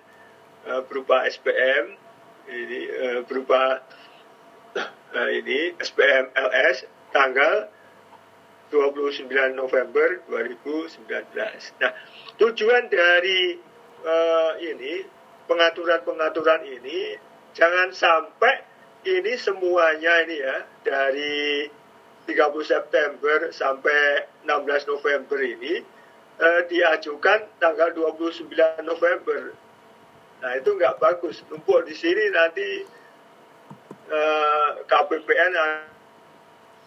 uh, 0.71 0.81
berupa 0.87 1.27
SPM 1.27 1.99
ini 2.49 2.81
berupa 3.29 3.85
ini 5.29 5.77
SPM 5.77 6.33
LS 6.33 6.89
tanggal 7.13 7.69
29 8.69 9.29
November 9.57 10.21
2019. 10.29 11.01
Nah, 11.81 11.93
tujuan 12.37 12.89
dari 12.93 13.57
uh, 14.05 14.53
ini 14.61 15.05
pengaturan-pengaturan 15.49 16.63
ini 16.69 17.17
jangan 17.57 17.91
sampai 17.91 18.63
ini 19.09 19.33
semuanya 19.41 20.13
ini 20.29 20.37
ya 20.37 20.57
dari 20.85 21.65
30 22.29 22.37
September 22.61 23.49
sampai 23.49 24.29
16 24.45 24.93
November 24.93 25.39
ini 25.41 25.81
uh, 26.39 26.61
diajukan 26.69 27.49
tanggal 27.57 27.89
29 27.97 28.53
November. 28.85 29.57
Nah 30.39 30.53
itu 30.55 30.71
nggak 30.77 31.03
bagus. 31.03 31.43
Numpuk 31.51 31.83
di 31.83 31.99
sini 31.99 32.31
nanti 32.31 32.87
eh, 34.07 34.71
KPPN 34.87 35.53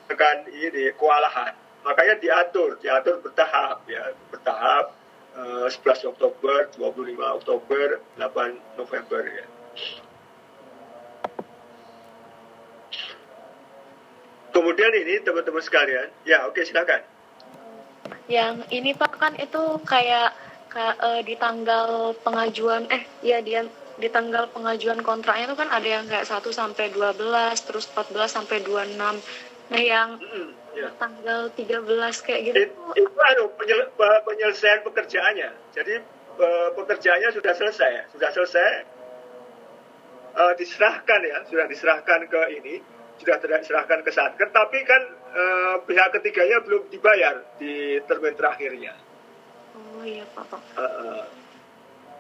akan 0.08 0.38
ini 0.56 0.96
kewalahan 0.96 1.61
makanya 1.82 2.16
diatur 2.22 2.78
diatur 2.80 3.22
bertahap 3.22 3.86
ya. 3.90 4.14
Bertahap 4.30 4.94
uh, 5.38 5.68
eh, 5.68 5.80
11 5.82 6.12
Oktober 6.12 6.70
25 6.78 7.38
Oktober 7.42 7.88
8 8.18 8.80
November 8.80 9.22
ya. 9.26 9.46
Kemudian 14.52 14.92
ini 14.92 15.24
teman-teman 15.24 15.64
sekalian 15.64 16.12
ya 16.28 16.44
oke 16.46 16.60
okay, 16.60 16.68
silakan. 16.68 17.02
Yang 18.28 18.68
ini 18.72 18.92
pak 18.92 19.16
kan 19.16 19.34
itu 19.40 19.80
kayak 19.88 20.36
uh, 20.76 21.22
di 21.24 21.36
tanggal 21.36 22.16
pengajuan 22.24 22.88
eh 22.92 23.04
ya 23.24 23.40
dia 23.44 23.68
di 24.02 24.10
tanggal 24.10 24.50
pengajuan 24.50 25.04
kontraknya 25.04 25.52
itu 25.52 25.58
kan 25.60 25.70
ada 25.70 25.86
yang 25.86 26.06
kayak 26.08 26.26
1 26.26 26.42
sampai 26.50 26.90
12 26.90 27.22
terus 27.68 27.86
14 27.92 28.18
sampai 28.28 28.58
26 28.66 28.98
nah 29.72 29.80
yang 29.80 30.18
ya. 30.76 30.90
tanggal 30.98 31.52
13 31.54 32.28
kayak 32.28 32.42
gitu. 32.52 32.56
It, 32.58 32.72
itu 32.98 33.12
anu 33.20 33.44
penyel, 33.56 33.92
penyelesaian 33.98 34.82
pekerjaannya. 34.86 35.50
Jadi 35.76 35.94
pekerjaannya 36.78 37.30
sudah 37.36 37.54
selesai, 37.54 38.12
sudah 38.16 38.30
selesai 38.34 38.70
uh, 40.36 40.54
diserahkan 40.56 41.20
ya, 41.22 41.38
sudah 41.48 41.66
diserahkan 41.68 42.20
ke 42.28 42.42
ini, 42.62 42.80
sudah 43.20 43.38
diserahkan 43.38 44.00
ke 44.02 44.12
satker, 44.12 44.50
tapi 44.50 44.80
kan 44.88 45.02
uh, 45.36 45.76
pihak 45.86 46.10
ketiganya 46.16 46.64
belum 46.64 46.88
dibayar 46.90 47.44
di 47.60 48.00
termin 48.08 48.36
terakhirnya. 48.36 48.94
Oh 49.76 50.04
iya 50.04 50.26
Pak. 50.34 50.46
Pak. 50.50 50.62
Uh, 50.76 50.84
uh, 50.84 51.24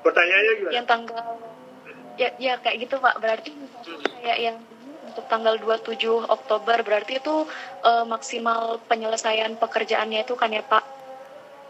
pertanyaannya 0.05 0.53
gimana? 0.59 0.73
Yang 0.75 0.87
tanggal 0.87 1.25
ya, 2.19 2.29
ya 2.37 2.53
kayak 2.59 2.77
gitu 2.87 2.95
Pak. 2.99 3.15
Berarti 3.19 3.51
hmm. 3.55 4.21
kayak 4.21 4.39
yang 4.39 4.57
untuk 5.11 5.27
tanggal 5.27 5.59
27 5.59 5.99
Oktober 6.31 6.79
berarti 6.87 7.19
itu 7.19 7.43
uh, 7.83 8.05
maksimal 8.07 8.79
penyelesaian 8.87 9.59
pekerjaannya 9.59 10.23
itu 10.23 10.33
kan 10.39 10.55
ya 10.55 10.63
Pak? 10.63 10.83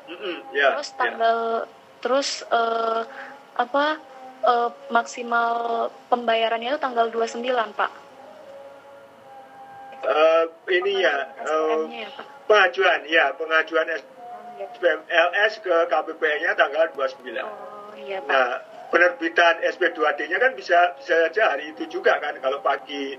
Mm-hmm, 0.08 0.38
yeah, 0.54 0.78
terus 0.78 0.90
ya. 0.94 0.98
tanggal 1.02 1.38
yeah. 1.66 2.00
terus 2.06 2.30
uh, 2.54 3.02
apa 3.58 3.98
uh, 4.46 4.70
maksimal 4.94 5.90
pembayarannya 6.14 6.78
itu 6.78 6.80
tanggal 6.80 7.10
29 7.10 7.42
Pak? 7.74 7.92
Uh, 10.02 10.50
ini 10.70 11.06
ya, 11.06 11.30
uh, 11.46 11.86
ya 11.90 12.10
pengajuan 12.50 13.06
ya 13.06 13.34
pengajuan 13.38 13.86
SPM 14.78 15.02
LS 15.10 15.62
ke 15.62 15.76
KPP-nya 15.90 16.58
tanggal 16.58 16.90
29. 16.94 17.38
Oh 17.42 17.94
iya 17.98 18.18
Pak. 18.22 18.30
Nah 18.30 18.50
penerbitan 18.92 19.64
SP2D-nya 19.64 20.38
kan 20.38 20.52
bisa 20.54 21.00
bisa 21.00 21.16
saja 21.32 21.56
hari 21.56 21.72
itu 21.72 21.88
juga 21.88 22.20
kan 22.20 22.36
kalau 22.44 22.60
pagi 22.60 23.16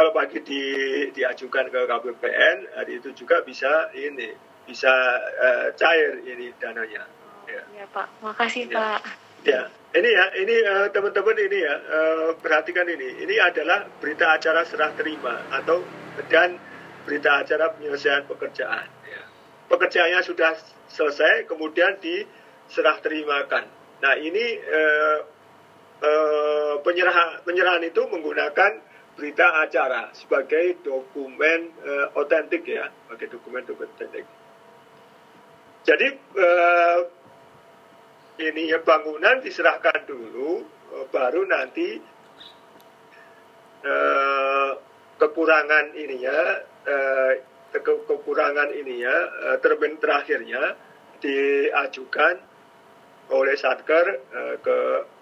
kalau 0.00 0.16
pagi 0.16 0.40
di, 0.40 0.64
diajukan 1.12 1.68
ke 1.68 1.80
KPPN 1.84 2.72
hari 2.72 3.04
itu 3.04 3.12
juga 3.12 3.44
bisa 3.44 3.92
ini 3.92 4.32
bisa 4.64 4.88
uh, 5.36 5.68
cair 5.76 6.24
ini 6.24 6.56
dananya. 6.56 7.04
Ya, 7.44 7.60
ya 7.76 7.84
Pak, 7.92 8.08
makasih 8.24 8.72
ya. 8.72 8.80
Pak. 8.80 9.00
Ya, 9.44 9.62
ini 9.92 10.08
ya, 10.08 10.24
ini 10.40 10.56
uh, 10.64 10.88
teman-teman 10.88 11.36
ini 11.36 11.58
ya 11.60 11.76
uh, 11.76 12.32
perhatikan 12.40 12.88
ini. 12.88 13.28
Ini 13.28 13.44
adalah 13.44 13.92
berita 14.00 14.40
acara 14.40 14.64
serah 14.64 14.88
terima 14.96 15.36
atau 15.52 15.84
dan 16.32 16.56
berita 17.04 17.44
acara 17.44 17.68
penyelesaian 17.76 18.24
pekerjaan. 18.24 18.88
Ya. 19.04 19.22
Pekerjaannya 19.68 20.24
sudah 20.24 20.56
selesai, 20.88 21.44
kemudian 21.44 22.00
diserah 22.00 23.04
terimakan. 23.04 23.68
Nah 24.00 24.16
ini 24.16 24.64
uh, 24.64 25.18
uh, 26.00 26.74
penyerahan 26.80 27.44
penyerahan 27.44 27.84
itu 27.84 28.00
menggunakan 28.08 28.88
berita 29.20 29.60
acara 29.60 30.08
sebagai 30.16 30.80
dokumen 30.80 31.76
uh, 31.84 32.08
otentik 32.16 32.64
ya, 32.64 32.88
sebagai 32.88 33.36
dokumen 33.36 33.68
otentik. 33.68 34.24
Jadi 35.84 36.08
uh, 36.40 36.98
ini 38.40 38.72
ya 38.72 38.80
bangunan 38.80 39.44
diserahkan 39.44 40.08
dulu, 40.08 40.64
uh, 40.96 41.04
baru 41.12 41.44
nanti 41.44 42.00
uh, 43.84 44.72
kekurangan 45.20 45.92
ininya, 45.92 46.38
uh, 46.88 47.32
ke 47.76 47.92
kekurangan 48.08 48.72
ininya, 48.72 49.16
uh, 49.52 49.56
termin 49.60 50.00
terakhirnya 50.00 50.80
diajukan 51.20 52.40
oleh 53.28 53.54
Satker 53.60 54.06
uh, 54.32 54.56
ke 54.64 54.78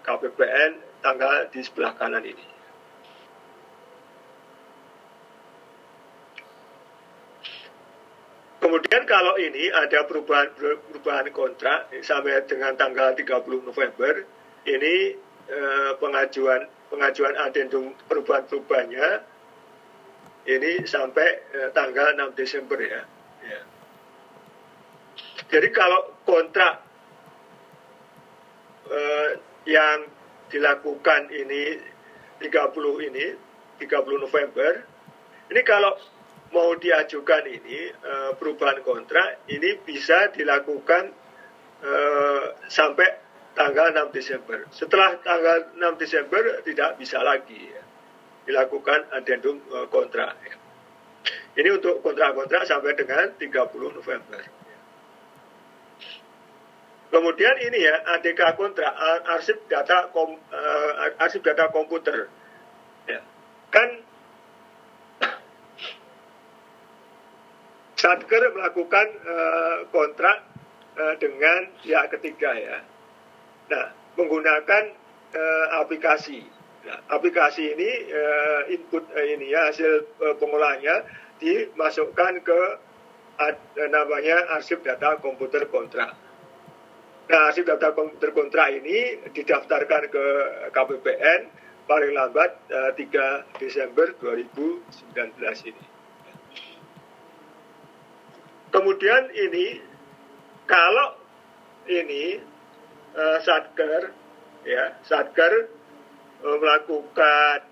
KPPN 0.07 1.03
tanggal 1.03 1.51
di 1.51 1.59
sebelah 1.67 1.99
kanan 1.99 2.23
ini. 2.23 2.48
Kemudian 8.69 9.01
kalau 9.09 9.33
ini 9.41 9.73
ada 9.73 10.05
perubahan 10.05 10.53
perubahan 10.53 11.25
kontrak 11.33 11.89
sampai 12.05 12.37
dengan 12.45 12.77
tanggal 12.77 13.17
30 13.17 13.65
November, 13.65 14.29
ini 14.69 15.17
eh, 15.49 15.91
pengajuan 15.97 16.69
pengajuan 16.93 17.33
adendum 17.41 17.97
perubahan 18.05 18.45
perubahannya 18.45 19.25
ini 20.53 20.85
sampai 20.85 21.49
eh, 21.49 21.73
tanggal 21.73 22.13
6 22.13 22.37
Desember 22.37 22.77
ya. 22.77 23.01
ya. 23.41 23.61
Jadi 25.49 25.73
kalau 25.73 26.21
kontrak 26.29 26.85
eh, 28.85 29.29
yang 29.65 30.05
dilakukan 30.53 31.33
ini 31.33 31.73
30 32.37 32.45
ini 33.09 33.33
30 33.81 34.25
November, 34.29 34.85
ini 35.49 35.61
kalau 35.65 35.97
mau 36.49 36.73
diajukan 36.73 37.43
ini 37.45 37.93
uh, 37.93 38.31
perubahan 38.37 38.81
kontrak 38.81 39.45
ini 39.49 39.77
bisa 39.85 40.33
dilakukan 40.33 41.13
uh, 41.85 42.45
sampai 42.65 43.07
tanggal 43.53 43.91
6 43.91 44.15
Desember. 44.15 44.65
Setelah 44.73 45.19
tanggal 45.21 45.75
6 45.77 46.01
Desember 46.01 46.41
tidak 46.65 46.97
bisa 46.97 47.21
lagi 47.21 47.59
ya, 47.59 47.83
dilakukan 48.49 49.13
adendum 49.13 49.61
uh, 49.69 49.85
kontrak. 49.91 50.37
Ya. 50.41 50.55
Ini 51.59 51.69
untuk 51.75 51.99
kontrak-kontrak 51.99 52.63
sampai 52.65 52.95
dengan 52.95 53.35
30 53.35 53.97
November. 53.97 54.41
Kemudian 57.09 57.55
ini 57.57 57.89
ya 57.89 58.05
ADK 58.15 58.53
kontrak 58.53 58.93
arsip 59.33 59.65
data 59.65 60.13
kom, 60.13 60.37
uh, 60.37 60.91
arsip 61.17 61.41
data 61.41 61.73
komputer. 61.73 62.29
Ya. 63.09 63.25
Kan 63.73 64.08
Satker 67.99 68.55
melakukan 68.55 69.07
uh, 69.27 69.77
kontrak 69.91 70.47
uh, 70.95 71.19
dengan 71.19 71.67
pihak 71.83 72.15
ketiga 72.15 72.55
ya. 72.55 72.77
Nah, 73.67 73.91
menggunakan 74.15 74.95
uh, 75.35 75.65
aplikasi. 75.83 76.47
Nah, 76.87 76.95
aplikasi 77.11 77.75
ini 77.75 77.91
uh, 78.07 78.61
input 78.71 79.03
uh, 79.11 79.25
ini 79.27 79.51
ya 79.51 79.67
hasil 79.67 80.15
uh, 80.23 80.35
pengolahannya 80.39 81.03
dimasukkan 81.43 82.39
ke 82.39 82.59
uh, 83.35 83.53
namanya 83.91 84.47
arsip 84.55 84.79
data 84.79 85.19
komputer 85.19 85.67
kontrak. 85.67 86.15
Nah, 87.27 87.51
arsip 87.51 87.67
data 87.67 87.91
komputer 87.91 88.31
kontrak 88.31 88.79
ini 88.79 89.27
didaftarkan 89.27 90.07
ke 90.07 90.25
KPPN 90.71 91.51
paling 91.83 92.15
lambat 92.15 92.63
uh, 92.71 92.95
3 92.95 93.59
Desember 93.59 94.15
2019 94.23 95.67
ini. 95.67 95.88
Kemudian 98.69 99.33
ini 99.33 99.81
kalau 100.69 101.17
ini 101.89 102.37
uh, 103.17 103.37
satker 103.41 104.13
ya 104.61 104.93
satker 105.01 105.53
uh, 106.45 106.57
melakukan 106.61 107.65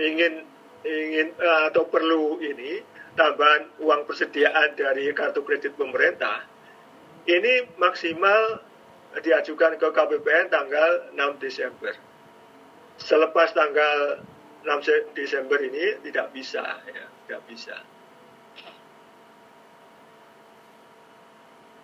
ingin 0.00 0.48
ingin 0.80 1.36
uh, 1.36 1.68
atau 1.68 1.84
perlu 1.92 2.40
ini 2.40 2.80
tambahan 3.20 3.68
uang 3.84 4.08
persediaan 4.08 4.72
dari 4.80 5.12
kartu 5.12 5.44
kredit 5.44 5.76
pemerintah 5.76 6.48
ini 7.28 7.68
maksimal 7.76 8.64
diajukan 9.18 9.76
ke 9.76 9.88
KPPN 9.90 10.46
tanggal 10.48 10.90
6 11.12 11.42
Desember. 11.42 11.92
Selepas 12.96 13.50
tanggal 13.52 14.22
6 14.62 15.16
Desember 15.18 15.58
ini 15.60 15.98
tidak 16.06 16.30
bisa 16.30 16.62
ya, 16.86 17.04
tidak 17.26 17.42
bisa. 17.50 17.76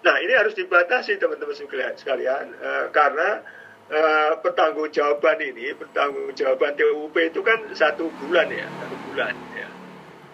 Nah 0.06 0.22
ini 0.22 0.38
harus 0.38 0.54
dibatasi 0.54 1.18
teman-teman 1.18 1.58
sekalian 1.98 2.54
uh, 2.62 2.86
karena 2.94 3.42
uh, 3.90 4.38
pertanggungjawaban 4.38 5.42
ini, 5.42 5.74
pertanggungjawaban 5.74 6.78
TUP 6.78 7.16
itu 7.18 7.42
kan 7.42 7.58
satu 7.74 8.06
bulan 8.22 8.46
ya, 8.54 8.70
satu 8.70 8.96
bulan 9.10 9.34
ya, 9.58 9.68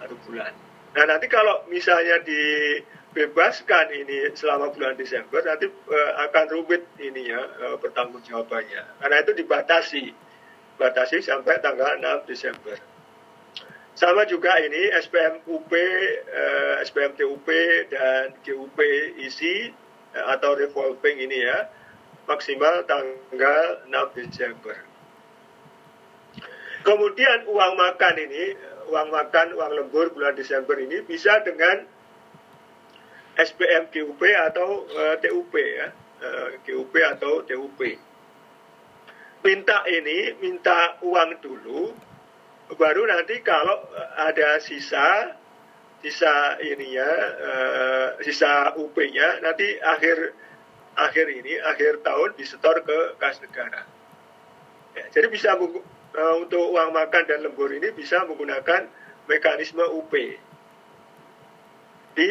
satu 0.05 0.15
bulan. 0.29 0.53
Nah 0.93 1.05
nanti 1.09 1.25
kalau 1.33 1.65
misalnya 1.73 2.21
dibebaskan 2.21 3.97
ini 3.97 4.37
selama 4.37 4.69
bulan 4.77 4.93
Desember 5.01 5.41
nanti 5.41 5.73
uh, 5.73 6.13
akan 6.29 6.45
rumit 6.53 6.85
ini 7.01 7.33
ya 7.33 7.41
uh, 7.41 7.77
pertanggungjawabannya 7.81 9.01
karena 9.01 9.17
itu 9.25 9.33
dibatasi, 9.41 10.05
batasi 10.77 11.25
sampai 11.25 11.65
tanggal 11.65 11.97
6 11.97 12.29
Desember. 12.29 12.92
Sama 13.93 14.25
juga 14.25 14.57
ini 14.57 14.89
SPM 15.05 15.45
UP, 15.45 15.69
eh, 15.69 16.75
SPM 16.81 17.13
TUP 17.13 17.45
dan 17.93 18.33
GUP 18.41 18.79
isi 19.21 19.69
eh, 20.17 20.25
atau 20.33 20.57
revolving 20.57 21.21
ini 21.21 21.45
ya 21.45 21.69
maksimal 22.25 22.89
tanggal 22.89 23.85
6 23.85 24.17
Desember. 24.17 24.77
Kemudian 26.83 27.47
uang 27.47 27.73
makan 27.79 28.15
ini, 28.19 28.59
uang 28.91 29.09
makan, 29.13 29.55
uang 29.55 29.73
lembur 29.77 30.11
bulan 30.17 30.35
Desember 30.35 30.75
ini 30.81 31.05
bisa 31.05 31.45
dengan 31.45 31.87
SPM 33.37 33.93
GUP 33.93 34.23
atau 34.25 34.89
eh, 34.89 35.17
TUP 35.21 35.53
ya, 35.53 35.93
eh, 36.25 36.49
GUP 36.65 36.95
atau 36.97 37.45
TUP. 37.45 37.81
Minta 39.43 39.83
ini, 39.91 40.39
minta 40.39 40.97
uang 41.03 41.43
dulu, 41.43 41.93
baru 42.71 43.03
nanti 43.05 43.43
kalau 43.43 43.83
eh, 43.93 44.09
ada 44.31 44.59
sisa 44.63 45.37
sisa 46.03 46.59
ini 46.59 46.99
ya 46.99 47.11
uh, 47.39 48.09
sisa 48.27 48.75
UP-nya 48.75 49.39
nanti 49.39 49.79
akhir 49.79 50.35
akhir 50.99 51.27
ini 51.31 51.63
akhir 51.63 52.03
tahun 52.03 52.35
disetor 52.35 52.83
ke 52.83 52.99
kas 53.23 53.39
negara. 53.39 53.87
Ya, 54.99 55.07
jadi 55.15 55.31
bisa 55.31 55.55
uh, 55.55 56.35
untuk 56.43 56.75
uang 56.75 56.91
makan 56.91 57.23
dan 57.31 57.47
lembur 57.47 57.71
ini 57.71 57.95
bisa 57.95 58.27
menggunakan 58.27 58.91
mekanisme 59.31 59.87
UP 59.95 60.13
di 62.19 62.29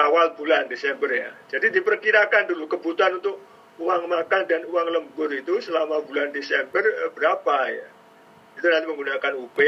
awal 0.00 0.32
bulan 0.34 0.66
Desember 0.72 1.12
ya. 1.12 1.30
Jadi 1.52 1.76
diperkirakan 1.76 2.50
dulu 2.50 2.72
kebutuhan 2.72 3.20
untuk 3.20 3.36
uang 3.84 4.08
makan 4.08 4.48
dan 4.48 4.64
uang 4.64 4.88
lembur 4.90 5.28
itu 5.28 5.60
selama 5.60 6.00
bulan 6.08 6.32
Desember 6.32 6.82
berapa 7.12 7.56
ya 7.68 7.93
itu 8.58 8.66
nanti 8.66 8.86
menggunakan 8.86 9.32
UP 9.38 9.58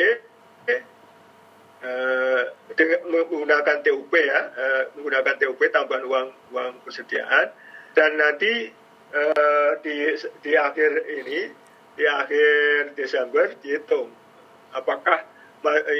eh, 0.66 0.82
dengan 2.76 3.00
menggunakan 3.10 3.76
TUP 3.84 4.12
ya 4.14 4.40
eh, 4.56 4.82
menggunakan 4.96 5.34
TUP 5.38 5.60
tambahan 5.70 6.04
uang 6.06 6.28
uang 6.54 6.72
persediaan 6.82 7.52
dan 7.94 8.10
nanti 8.16 8.70
eh, 9.14 9.70
di 9.82 9.96
di 10.42 10.52
akhir 10.56 10.90
ini 11.10 11.40
di 11.96 12.04
akhir 12.04 12.92
Desember 12.98 13.52
dihitung 13.60 14.12
apakah 14.76 15.24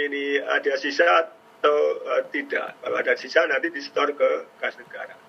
ini 0.07 0.39
ada 0.39 0.79
sisa 0.79 1.33
atau 1.67 1.79
uh, 2.07 2.23
tidak 2.31 2.79
kalau 2.79 2.97
ada 3.01 3.15
sisa 3.19 3.43
nanti 3.49 3.73
disetor 3.75 4.15
ke 4.15 4.31
kas 4.63 4.79
negara. 4.79 5.26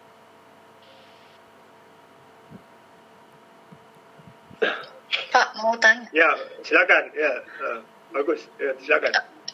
Pak 5.07 5.47
mau 5.63 5.75
tanya. 5.79 6.07
Ya, 6.11 6.29
silakan. 6.63 7.11
Ya, 7.15 7.33
uh, 7.63 7.79
bagus. 8.11 8.47
Ya, 8.59 8.75
silakan. 8.83 9.11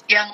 Yang 0.09 0.29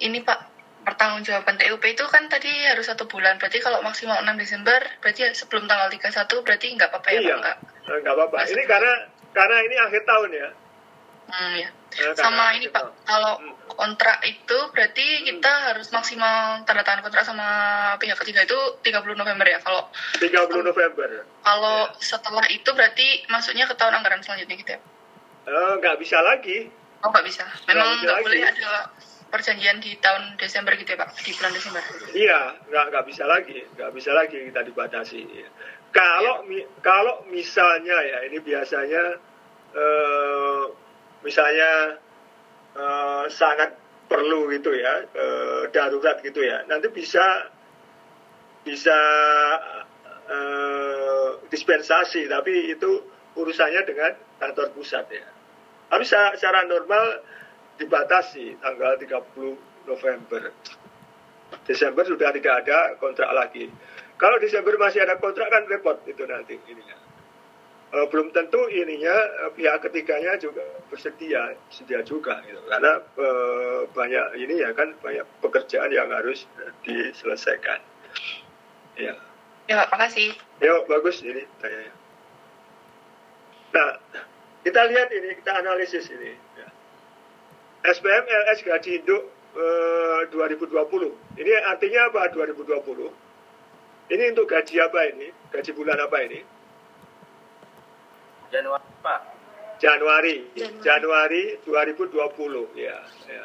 ini 0.00 0.22
Pak, 0.22 0.38
pertanggungjawaban 0.84 1.56
TUP 1.58 1.82
itu 1.84 2.04
kan 2.06 2.28
tadi 2.28 2.50
harus 2.68 2.86
satu 2.86 3.08
bulan. 3.08 3.40
Berarti 3.40 3.58
kalau 3.58 3.80
maksimal 3.80 4.20
6 4.20 4.36
Desember, 4.38 4.78
berarti 5.00 5.26
sebelum 5.34 5.66
tanggal 5.66 5.88
31 5.90 6.44
berarti 6.44 6.66
nggak 6.76 6.88
apa-apa 6.92 7.08
ya 7.10 7.20
iya, 7.20 7.36
Pak? 7.40 7.56
Nggak 8.04 8.14
apa-apa. 8.14 8.36
Ini 8.46 8.62
karena 8.68 8.94
karena 9.34 9.56
ini 9.64 9.76
akhir 9.80 10.02
tahun 10.06 10.30
ya. 10.30 10.48
Hmm, 11.24 11.52
ya. 11.58 11.68
Sama 12.14 12.54
ini 12.58 12.66
Pak, 12.70 13.06
kalau 13.06 13.38
hmm. 13.38 13.70
kontrak 13.70 14.18
itu 14.26 14.58
berarti 14.74 15.06
kita 15.26 15.52
hmm. 15.52 15.64
harus 15.70 15.86
maksimal 15.94 16.62
tanda 16.66 16.82
tangan 16.82 17.06
kontrak 17.06 17.22
sama 17.22 17.48
pihak 18.02 18.18
ketiga 18.22 18.42
itu 18.42 18.58
30 18.82 19.14
November 19.14 19.46
ya. 19.46 19.58
Kalau 19.62 19.88
30 20.18 20.64
November. 20.66 21.08
Kalau 21.44 21.78
ya. 21.90 21.98
setelah 22.02 22.44
itu 22.50 22.68
berarti 22.74 23.26
masuknya 23.30 23.70
ke 23.70 23.74
tahun 23.78 24.02
anggaran 24.02 24.22
selanjutnya 24.26 24.56
gitu 24.58 24.70
ya? 24.74 24.80
Uh, 25.44 25.78
nggak 25.78 25.96
bisa 26.02 26.18
lagi. 26.24 26.72
Oh 27.04 27.12
nggak 27.12 27.26
bisa. 27.28 27.44
Memang 27.68 28.00
nggak 28.00 28.18
boleh 28.24 28.40
ada 28.42 28.90
perjanjian 29.34 29.82
di 29.82 29.98
tahun 29.98 30.38
Desember 30.38 30.78
gitu 30.78 30.94
ya 30.94 30.98
Pak, 31.02 31.10
di 31.26 31.34
bulan 31.34 31.52
Desember. 31.52 31.82
Iya, 32.14 32.40
nggak 32.70 32.84
nggak 32.94 33.04
bisa 33.10 33.24
lagi, 33.26 33.58
nggak 33.74 33.90
bisa 33.90 34.10
lagi 34.14 34.38
kita 34.46 34.62
dibatasi. 34.62 35.20
Kalau 35.90 36.42
ya. 36.42 36.46
mi, 36.46 36.58
kalau 36.82 37.26
misalnya 37.30 37.98
ya 37.98 38.18
ini 38.30 38.38
biasanya 38.38 39.18
uh, 39.74 40.64
misalnya 41.24 41.98
uh, 42.76 43.24
sangat 43.32 43.74
perlu 44.04 44.52
gitu 44.52 44.70
ya 44.76 45.08
uh, 45.08 45.62
darurat 45.72 46.20
gitu 46.20 46.44
ya. 46.44 46.62
Nanti 46.68 46.92
bisa 46.92 47.50
bisa 48.64 48.98
uh, 50.28 51.40
dispensasi 51.48 52.28
tapi 52.28 52.76
itu 52.76 53.02
urusannya 53.34 53.82
dengan 53.88 54.12
kantor 54.38 54.76
pusat 54.76 55.08
ya. 55.10 55.26
Tapi 55.88 56.04
secara 56.04 56.68
normal 56.68 57.24
dibatasi 57.80 58.60
tanggal 58.62 59.00
30 59.00 59.88
November. 59.88 60.52
Desember 61.64 62.02
sudah 62.02 62.34
tidak 62.34 62.66
ada 62.66 62.98
kontrak 62.98 63.30
lagi. 63.30 63.70
Kalau 64.18 64.38
Desember 64.38 64.74
masih 64.78 65.02
ada 65.02 65.18
kontrak 65.18 65.50
kan 65.50 65.66
repot 65.66 65.98
itu 66.06 66.22
nanti 66.26 66.58
ininya 66.66 67.03
uh, 67.94 68.06
belum 68.10 68.34
tentu 68.34 68.58
ininya 68.68 69.14
uh, 69.46 69.50
pihak 69.54 69.78
ketiganya 69.86 70.34
juga 70.42 70.66
bersedia 70.90 71.54
sedia 71.70 72.02
juga 72.02 72.42
gitu. 72.42 72.58
karena 72.66 72.98
uh, 72.98 73.86
banyak 73.94 74.26
ini 74.42 74.60
ya 74.60 74.74
kan 74.74 74.92
banyak 74.98 75.24
pekerjaan 75.38 75.94
yang 75.94 76.10
harus 76.10 76.44
diselesaikan. 76.82 77.78
Ya. 78.98 79.14
Ya 79.70 79.86
makasih. 79.88 80.34
Ya 80.58 80.74
bagus 80.90 81.22
ini 81.22 81.46
saya 81.62 81.90
nah 83.74 83.98
kita 84.62 84.86
lihat 84.86 85.10
ini 85.10 85.34
kita 85.42 85.52
analisis 85.62 86.06
ini 86.10 86.34
ya. 86.58 86.68
SPM 87.90 88.22
LS 88.22 88.62
gaji 88.62 89.02
induk 89.02 89.22
uh, 89.58 90.30
2020 90.30 90.70
ini 91.42 91.50
artinya 91.66 92.10
apa 92.10 92.30
2020 92.30 94.14
ini 94.14 94.24
untuk 94.36 94.46
gaji 94.46 94.74
apa 94.78 95.00
ini? 95.10 95.32
Gaji 95.50 95.70
bulan 95.74 95.96
apa 95.96 96.22
ini 96.22 96.53
Januari 98.54 98.90
Pak. 99.02 99.20
Januari, 99.82 100.34
Januari, 100.54 101.42
Januari 101.66 102.06
2020 102.06 102.78
ya. 102.78 103.02
ya. 103.26 103.44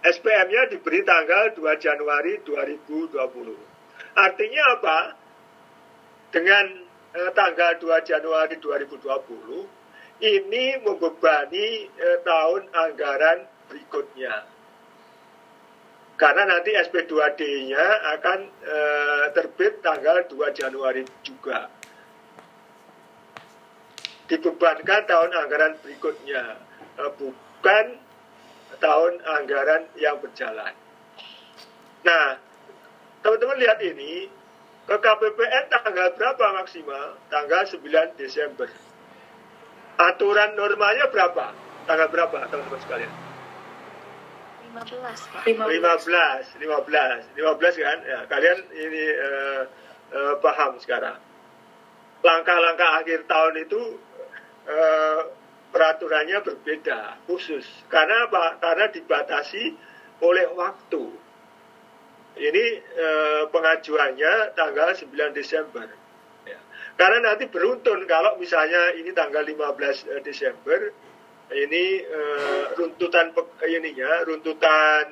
SPM-nya 0.00 0.70
diberi 0.70 1.02
tanggal 1.02 1.50
2 1.52 1.66
Januari 1.82 2.38
2020. 2.46 3.18
Artinya 4.16 4.62
apa? 4.78 4.98
Dengan 6.30 6.64
eh, 7.18 7.30
tanggal 7.34 7.82
2 7.82 8.06
Januari 8.06 8.54
2020 8.62 10.22
ini 10.24 10.64
membebani 10.86 11.68
eh, 11.90 12.18
tahun 12.22 12.62
anggaran 12.70 13.38
berikutnya. 13.66 14.46
Karena 16.14 16.42
nanti 16.46 16.70
SP2D-nya 16.78 17.84
akan 18.16 18.38
eh, 18.62 19.24
terbit 19.34 19.82
tanggal 19.82 20.22
2 20.30 20.54
Januari 20.54 21.02
juga. 21.26 21.79
Dibebankan 24.30 25.10
tahun 25.10 25.30
anggaran 25.34 25.74
berikutnya, 25.82 26.54
eh, 27.02 27.10
bukan 27.18 27.86
tahun 28.78 29.12
anggaran 29.26 29.90
yang 29.98 30.22
berjalan. 30.22 30.70
Nah, 32.06 32.38
teman-teman 33.26 33.58
lihat 33.58 33.82
ini, 33.82 34.30
ke 34.86 34.96
KPPN 34.96 35.64
tanggal 35.70 36.14
berapa 36.14 36.44
maksimal? 36.62 37.18
Tanggal 37.26 37.62
9 37.66 38.14
Desember. 38.14 38.70
Aturan 39.98 40.56
normanya 40.56 41.10
berapa? 41.10 41.52
Tanggal 41.84 42.08
berapa, 42.08 42.48
teman-teman 42.48 42.80
sekalian? 42.86 43.12
15, 44.70 45.34
Pak. 45.34 45.42
15, 45.46 46.62
15, 46.62 47.22
15 47.34 47.74
kan? 47.82 47.98
Ya, 48.06 48.18
kalian 48.30 48.58
ini 48.70 49.04
uh, 49.18 49.62
uh, 50.14 50.34
paham 50.38 50.78
sekarang. 50.78 51.18
Langkah-langkah 52.20 53.00
akhir 53.00 53.24
tahun 53.24 53.54
itu 53.64 53.80
uh, 54.68 55.22
peraturannya 55.70 56.42
berbeda 56.42 57.24
khusus. 57.24 57.64
Karena? 57.86 58.26
Karena 58.58 58.90
dibatasi 58.90 59.62
oleh 60.20 60.46
waktu. 60.52 61.04
Ini 62.40 62.64
eh, 62.78 63.42
pengajuannya 63.50 64.54
tanggal 64.54 64.94
9 64.94 65.34
Desember. 65.34 65.88
Ya. 66.46 66.58
Karena 66.94 67.32
nanti 67.32 67.50
beruntun 67.50 68.06
kalau 68.06 68.38
misalnya 68.38 68.94
ini 68.96 69.10
tanggal 69.10 69.42
15 69.42 69.50
eh, 70.14 70.22
Desember, 70.22 70.94
ini 71.50 71.84
eh, 72.06 72.64
runtutan 72.78 73.34
ininya, 73.66 74.22
runtutan 74.24 75.04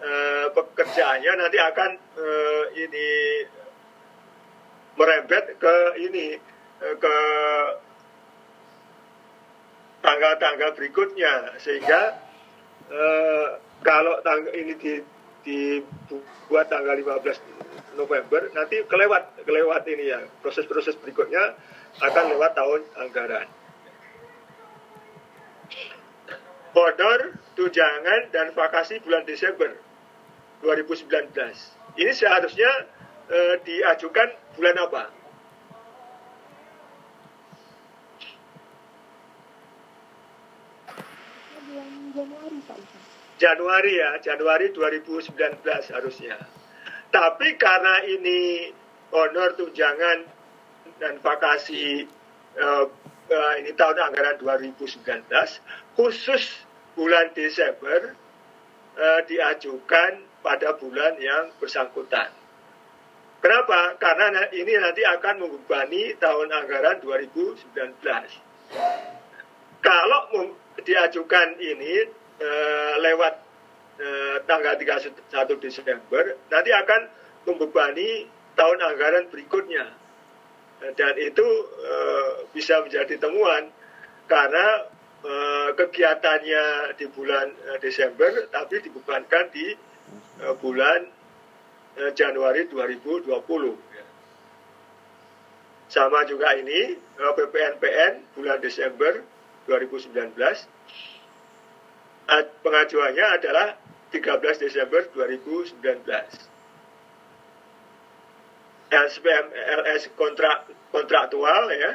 eh, 0.00 0.46
pekerjaannya 0.56 1.32
nanti 1.36 1.58
akan 1.60 1.90
eh, 2.16 2.64
ini 2.80 3.06
merembet 4.98 5.54
ke 5.62 5.74
ini 6.02 6.34
eh, 6.82 6.96
ke 6.98 7.16
tanggal-tanggal 10.02 10.74
berikutnya 10.74 11.54
sehingga 11.62 12.18
eh, 12.90 13.46
kalau 13.86 14.18
tanggal 14.26 14.52
ini 14.58 14.74
di, 14.74 14.94
dibuat 15.46 16.66
tanggal 16.66 16.98
15 16.98 17.94
November 17.94 18.50
nanti 18.54 18.82
kelewat 18.86 19.46
kelewat 19.46 19.82
ini 19.86 20.04
ya 20.10 20.20
proses-proses 20.42 20.98
berikutnya 20.98 21.54
akan 22.02 22.24
lewat 22.34 22.52
tahun 22.54 22.80
anggaran. 22.94 23.48
Honor, 26.78 27.34
tunjangan 27.58 28.30
dan 28.30 28.54
vakasi 28.54 29.02
bulan 29.02 29.26
Desember 29.26 29.74
2019. 30.62 31.34
Ini 31.98 32.12
seharusnya 32.14 32.70
eh, 33.28 33.54
diajukan 33.64 34.28
bulan 34.56 34.76
apa? 34.80 35.04
Januari 42.18 42.58
Pak 42.64 42.78
Januari 43.38 43.92
ya, 43.94 44.10
Januari 44.18 44.74
2019 44.74 45.62
harusnya. 45.94 46.36
Tapi 47.08 47.54
karena 47.54 48.02
ini 48.04 48.68
honor 49.14 49.54
tunjangan 49.54 50.26
dan 50.98 51.14
vakasi 51.22 52.04
uh, 52.58 52.84
uh, 53.30 53.54
ini 53.62 53.70
tahun 53.78 54.10
anggaran 54.10 54.42
2019 54.42 55.06
khusus 55.94 56.66
bulan 56.98 57.30
Desember 57.32 58.18
uh, 58.98 59.20
diajukan 59.30 60.26
pada 60.42 60.74
bulan 60.74 61.14
yang 61.22 61.54
bersangkutan. 61.62 62.37
Kenapa? 63.38 63.94
Karena 64.02 64.50
ini 64.50 64.74
nanti 64.82 65.06
akan 65.06 65.46
membebani 65.46 66.18
tahun 66.18 66.50
anggaran 66.50 66.98
2019. 66.98 67.70
Kalau 69.78 70.20
diajukan 70.82 71.48
ini 71.62 71.94
e, 72.38 72.50
lewat 72.98 73.34
e, 73.98 74.08
tanggal 74.42 74.74
31 74.74 75.14
Desember 75.62 76.34
nanti 76.50 76.70
akan 76.74 77.00
membebani 77.46 78.26
tahun 78.58 78.78
anggaran 78.82 79.30
berikutnya 79.30 79.86
dan 80.98 81.14
itu 81.18 81.46
e, 81.82 81.94
bisa 82.50 82.82
menjadi 82.82 83.22
temuan 83.22 83.70
karena 84.26 84.66
e, 85.22 85.34
kegiatannya 85.78 86.94
di 86.98 87.06
bulan 87.10 87.54
Desember 87.78 88.50
tapi 88.50 88.82
dibebankan 88.82 89.50
di 89.54 89.74
e, 90.42 90.46
bulan 90.58 91.17
Januari 92.14 92.66
2020 92.70 93.28
sama 95.88 96.20
juga 96.28 96.52
ini 96.60 97.00
PPNPN 97.16 98.36
bulan 98.36 98.60
Desember 98.60 99.24
2019 99.64 100.12
pengajuannya 102.60 103.26
adalah 103.40 103.80
13 104.12 104.64
Desember 104.64 105.00
2019 105.16 105.80
SPM 108.88 109.46
LS 109.52 110.08
kontrak 110.16 110.64
kontraktual 110.88 111.68
ya. 111.72 111.92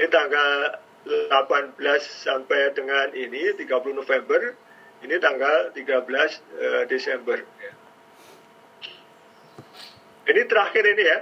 Ini 0.00 0.08
tanggal 0.08 0.80
18 1.04 1.76
sampai 2.00 2.72
dengan 2.76 3.12
ini 3.16 3.52
30 3.56 3.96
November 3.96 4.56
ini 5.04 5.16
tanggal 5.18 5.72
13 5.72 5.80
uh, 5.80 6.84
Desember 6.90 7.38
ini 10.30 10.42
terakhir 10.46 10.84
ini 10.84 11.02
ya 11.02 11.18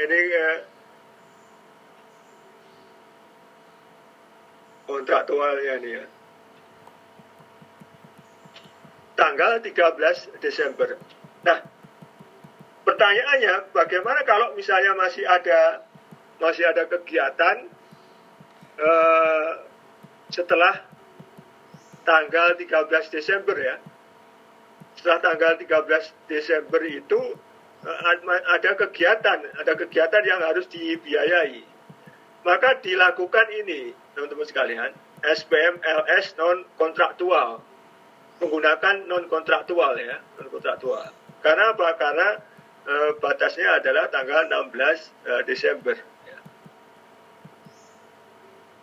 ini 0.00 0.18
uh, 0.32 0.58
kontraktualnya 4.90 5.74
nih 5.78 5.92
ya. 6.02 6.04
Tanggal 9.14 9.60
13 9.62 10.42
Desember. 10.42 10.98
Nah, 11.46 11.58
pertanyaannya 12.82 13.70
bagaimana 13.70 14.26
kalau 14.26 14.56
misalnya 14.58 14.96
masih 14.98 15.22
ada 15.28 15.84
masih 16.40 16.64
ada 16.66 16.88
kegiatan 16.88 17.68
uh, 18.80 19.50
setelah 20.32 20.89
tanggal 22.10 22.58
13 22.58 23.14
Desember 23.14 23.54
ya. 23.54 23.78
Setelah 24.98 25.22
tanggal 25.22 25.52
13 25.62 26.26
Desember 26.26 26.82
itu 26.82 27.38
uh, 27.86 28.00
ada 28.58 28.74
kegiatan, 28.74 29.38
ada 29.54 29.72
kegiatan 29.78 30.22
yang 30.26 30.42
harus 30.42 30.66
dibiayai. 30.66 31.62
Maka 32.42 32.82
dilakukan 32.82 33.46
ini, 33.62 33.94
teman-teman 34.18 34.48
sekalian, 34.48 34.90
SPM 35.20 35.78
LS 35.84 36.34
non 36.40 36.64
kontraktual 36.80 37.60
menggunakan 38.40 39.04
non 39.04 39.28
kontraktual 39.28 39.92
ya 40.00 40.16
non 40.40 40.48
kontraktual 40.48 41.12
karena 41.44 41.76
apa 41.76 41.88
karena 42.00 42.28
e, 42.88 42.94
batasnya 43.20 43.84
adalah 43.84 44.08
tanggal 44.08 44.48
16 44.48 44.72
e, 44.72 45.32
Desember 45.44 45.96
ya. 46.24 46.38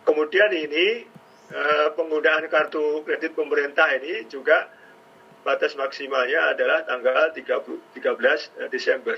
kemudian 0.06 0.50
ini 0.54 1.17
e, 1.48 1.60
penggunaan 1.96 2.44
kartu 2.52 3.02
kredit 3.04 3.32
pemerintah 3.32 3.88
ini 3.96 4.28
juga 4.28 4.68
batas 5.42 5.72
maksimalnya 5.78 6.52
adalah 6.52 6.84
tanggal 6.84 7.32
30, 7.32 7.96
13 7.96 8.68
Desember 8.68 9.16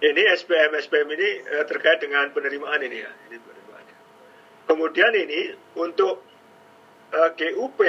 Ini 0.00 0.32
SPM 0.32 0.72
SPM 0.80 1.12
ini 1.12 1.44
uh, 1.44 1.64
terkait 1.68 2.00
dengan 2.00 2.32
penerimaan 2.32 2.80
ini 2.80 3.04
ya. 3.04 3.12
Ini 3.28 3.36
penerimaan. 3.36 3.84
Kemudian 4.64 5.12
ini 5.12 5.52
untuk 5.76 6.24
GUP 7.10 7.80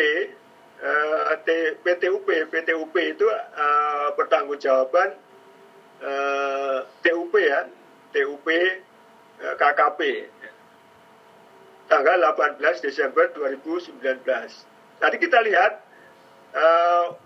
PTUP 1.85 2.27
PTUP 2.51 2.95
itu 2.99 3.27
uh, 3.31 4.09
pertanggungjawaban 4.17 5.13
TUP 7.05 7.33
ya 7.37 7.69
TUP 8.11 8.47
uh, 8.47 9.55
KKP 9.57 9.99
tanggal 11.91 12.23
18 12.23 12.59
Desember 12.79 13.27
2019. 13.35 13.99
Tadi 15.03 15.15
kita 15.19 15.43
lihat 15.43 15.83
uh, 16.55 17.19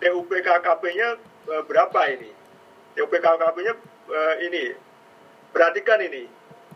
TUP 0.00 0.30
KKP-nya 0.32 1.20
uh, 1.52 1.62
berapa 1.68 2.00
ini? 2.08 2.32
TUP 2.96 3.12
KKP-nya 3.12 3.74
uh, 4.08 4.34
ini, 4.40 4.72
perhatikan 5.52 6.00
ini, 6.00 6.24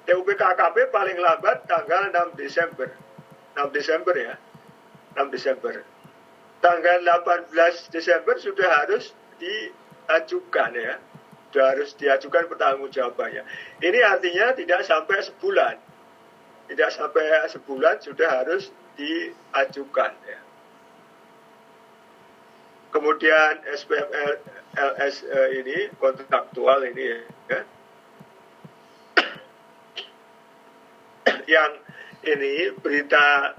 TUP 0.05 0.29
KKP 0.37 0.93
paling 0.93 1.17
lambat 1.17 1.65
tanggal 1.65 2.13
6 2.13 2.37
Desember. 2.37 2.93
6 3.57 3.73
Desember 3.73 4.15
ya, 4.19 4.35
6 5.17 5.33
Desember. 5.33 5.81
Tanggal 6.61 6.99
18 7.01 7.89
Desember 7.89 8.37
sudah 8.37 8.69
harus 8.85 9.17
diajukan 9.41 10.71
ya, 10.77 11.01
sudah 11.55 11.71
harus 11.71 11.95
diajukan 11.95 12.51
pertanggungjawabannya. 12.51 13.47
Ini 13.79 13.99
artinya 14.03 14.51
tidak 14.59 14.83
sampai 14.83 15.23
sebulan, 15.23 15.79
tidak 16.67 16.91
sampai 16.91 17.47
sebulan 17.47 18.03
sudah 18.03 18.43
harus 18.43 18.75
diajukan 18.99 20.11
ya. 20.27 20.43
Kemudian 22.91 23.63
SPM 23.71 24.11
LS 24.75 25.23
eh, 25.31 25.49
ini 25.63 25.95
kontraktual 26.03 26.91
ini 26.91 27.23
ya. 27.47 27.63
Yang 31.47 31.73
ini 32.27 32.55
berita 32.83 33.55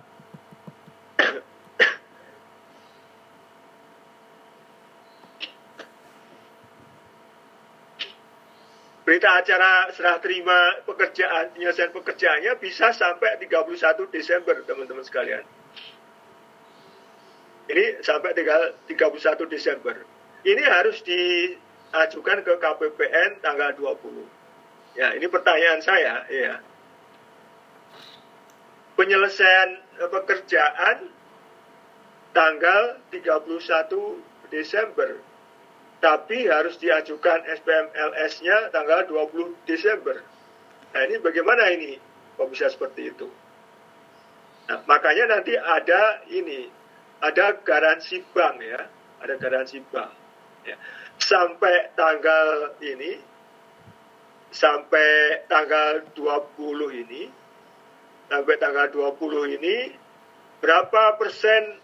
berita 9.06 9.38
acara 9.38 9.94
serah 9.94 10.18
terima 10.18 10.82
pekerjaan 10.82 11.54
penyelesaian 11.54 11.94
pekerjaannya 11.94 12.58
bisa 12.58 12.90
sampai 12.90 13.38
31 13.38 14.10
Desember 14.10 14.58
teman-teman 14.66 15.06
sekalian. 15.06 15.46
Ini 17.70 18.02
sampai 18.02 18.34
tinggal 18.34 18.74
31 18.90 19.46
Desember. 19.46 19.96
Ini 20.46 20.64
harus 20.66 21.02
diajukan 21.06 22.46
ke 22.46 22.54
KPPN 22.58 23.42
tanggal 23.42 23.74
20. 23.78 24.26
Ya, 24.98 25.14
ini 25.18 25.26
pertanyaan 25.30 25.82
saya, 25.82 26.26
ya. 26.30 26.62
Penyelesaian 28.96 29.70
eh, 30.02 30.10
pekerjaan 30.10 30.98
tanggal 32.34 33.02
31 33.10 34.54
Desember 34.54 35.35
tapi 36.06 36.46
harus 36.46 36.78
diajukan 36.78 37.42
SPMLS-nya 37.50 38.70
tanggal 38.70 39.10
20 39.10 39.58
Desember. 39.66 40.22
Nah 40.94 41.02
ini 41.02 41.18
bagaimana 41.18 41.74
ini 41.74 41.98
kok 42.38 42.46
bisa 42.54 42.70
seperti 42.70 43.10
itu? 43.10 43.26
Nah, 44.70 44.86
makanya 44.86 45.34
nanti 45.34 45.58
ada 45.58 46.22
ini, 46.30 46.70
ada 47.26 47.58
garansi 47.58 48.22
bank 48.22 48.62
ya, 48.62 48.86
ada 49.18 49.34
garansi 49.42 49.82
bank. 49.90 50.14
Ya. 50.70 50.78
Sampai 51.18 51.90
tanggal 51.98 52.78
ini, 52.86 53.18
sampai 54.54 55.42
tanggal 55.50 56.06
20 56.14 57.02
ini, 57.02 57.34
sampai 58.30 58.56
tanggal 58.62 58.94
20 58.94 59.58
ini, 59.58 59.78
berapa 60.62 61.18
persen 61.18 61.82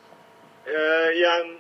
eh, 0.69 1.09
yang 1.17 1.57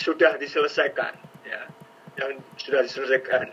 sudah 0.00 0.40
diselesaikan 0.40 1.12
ya. 1.44 1.68
Yang 2.16 2.40
sudah 2.56 2.80
diselesaikan. 2.88 3.46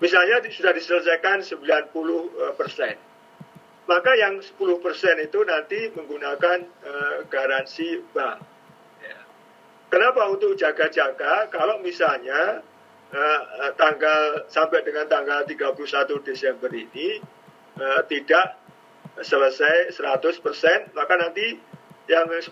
Misalnya 0.00 0.40
sudah 0.48 0.72
diselesaikan 0.72 1.44
90 1.44 1.60
eh, 1.60 2.54
persen. 2.56 2.96
Maka 3.88 4.12
yang 4.20 4.40
10 4.40 4.56
persen 4.84 5.16
itu 5.16 5.40
nanti 5.48 5.88
menggunakan 5.96 6.60
uh, 6.60 7.24
garansi 7.24 8.04
bank 8.12 8.36
ya. 9.00 9.16
kenapa 9.88 10.28
untuk 10.28 10.60
jaga-jaga? 10.60 11.48
Kalau 11.48 11.80
misalnya 11.80 12.60
uh, 13.16 13.72
tanggal 13.80 14.44
sampai 14.52 14.84
dengan 14.84 15.08
tanggal 15.08 15.48
31 15.48 15.72
Desember 16.20 16.68
ini 16.68 17.16
uh, 17.80 18.04
tidak 18.04 18.60
selesai 19.24 19.96
100 19.96 20.44
persen 20.44 20.92
maka 20.92 21.16
nanti 21.16 21.56
yang 22.08 22.24
10% 22.24 22.48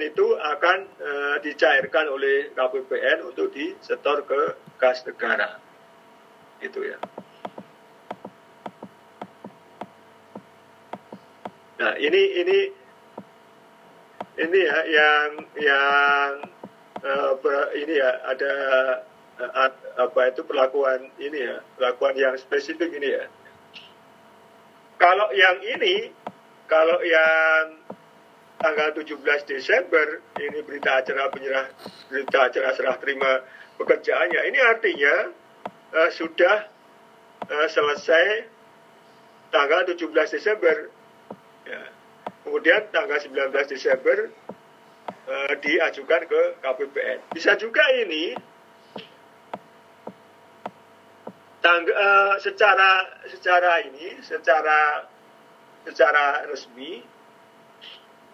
itu 0.00 0.26
akan 0.40 0.78
e, 0.96 1.10
dicairkan 1.44 2.08
oleh 2.08 2.56
KPPN 2.56 3.28
untuk 3.28 3.52
disetor 3.52 4.24
ke 4.24 4.56
kas 4.80 5.04
negara. 5.04 5.60
Itu 6.64 6.80
ya. 6.80 6.96
Nah, 11.84 12.00
ini 12.00 12.22
ini 12.40 12.58
ini 14.40 14.58
ya 14.64 14.78
yang 14.88 15.30
yang 15.60 16.30
e, 17.04 17.12
ber, 17.44 17.76
ini 17.76 17.94
ya 18.00 18.10
ada 18.24 18.54
e, 19.36 19.44
apa 20.00 20.20
itu 20.32 20.48
perlakuan 20.48 21.12
ini 21.20 21.44
ya, 21.44 21.60
perlakuan 21.76 22.16
yang 22.16 22.34
spesifik 22.40 22.88
ini 22.96 23.20
ya. 23.20 23.28
Kalau 24.96 25.28
yang 25.36 25.60
ini, 25.60 26.08
kalau 26.72 27.04
yang 27.04 27.84
tanggal 28.58 28.88
17 28.96 29.20
Desember 29.50 30.22
ini 30.40 30.58
berita 30.62 31.02
acara 31.02 31.28
penyerah 31.28 31.66
berita 32.08 32.38
acara 32.48 32.70
serah 32.74 32.96
terima 32.98 33.42
pekerjaannya. 33.76 34.40
Ini 34.50 34.58
artinya 34.62 35.14
uh, 35.94 36.10
sudah 36.14 36.68
uh, 37.50 37.68
selesai 37.68 38.48
tanggal 39.50 39.86
17 39.86 40.10
Desember. 40.34 40.90
Ya. 41.64 41.82
Kemudian 42.44 42.92
tanggal 42.92 43.18
19 43.18 43.52
Desember 43.72 44.28
uh, 45.08 45.52
diajukan 45.58 46.22
ke 46.28 46.42
KPPN. 46.60 47.18
Bisa 47.32 47.56
juga 47.56 47.82
ini 47.96 48.36
tangga, 51.64 51.92
uh, 51.96 52.34
secara 52.36 52.90
secara 53.32 53.80
ini 53.88 54.20
secara 54.20 55.08
secara 55.88 56.44
resmi 56.48 57.13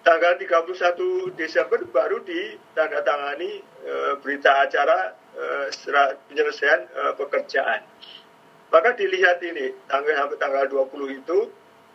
tanggal 0.00 0.36
31 0.40 1.36
Desember 1.36 1.80
baru 1.88 2.24
ditandatangani 2.24 3.60
e, 3.62 3.92
berita 4.24 4.64
acara 4.64 5.12
e, 5.36 5.44
penyelesaian 6.28 6.80
e, 6.88 7.02
pekerjaan. 7.20 7.80
Maka 8.70 8.94
dilihat 8.94 9.42
ini 9.42 9.74
tanggal 9.90 10.14
sampai 10.14 10.38
tanggal 10.38 10.64
20 10.70 11.20
itu 11.20 11.38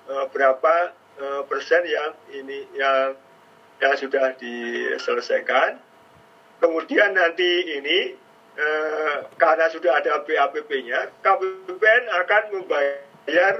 e, 0.05 0.13
berapa 0.29 0.75
e, 1.17 1.25
persen 1.49 1.81
yang 1.87 2.11
ini 2.35 2.67
yang 2.77 3.17
yang 3.81 3.95
sudah 3.97 4.35
diselesaikan. 4.39 5.81
Kemudian 6.61 7.17
nanti 7.17 7.79
ini 7.79 8.15
e, 8.55 8.67
karena 9.35 9.67
sudah 9.67 9.99
ada 9.99 10.23
BAPP-nya, 10.23 11.11
KPPN 11.19 12.03
akan 12.23 12.43
membayar 12.53 13.55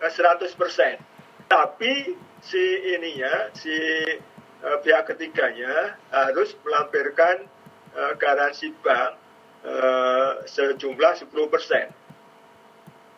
100 0.00 0.56
persen. 0.56 0.96
Tapi 1.50 2.16
si 2.40 2.64
ininya, 2.96 3.52
si 3.56 3.76
uh, 4.64 4.78
pihak 4.80 5.08
ketiganya 5.12 5.96
harus 6.12 6.56
melampirkan 6.64 7.48
uh, 7.96 8.12
garansi 8.16 8.72
bank 8.80 9.16
uh, 9.64 10.40
sejumlah 10.48 11.12
10%. 11.24 11.32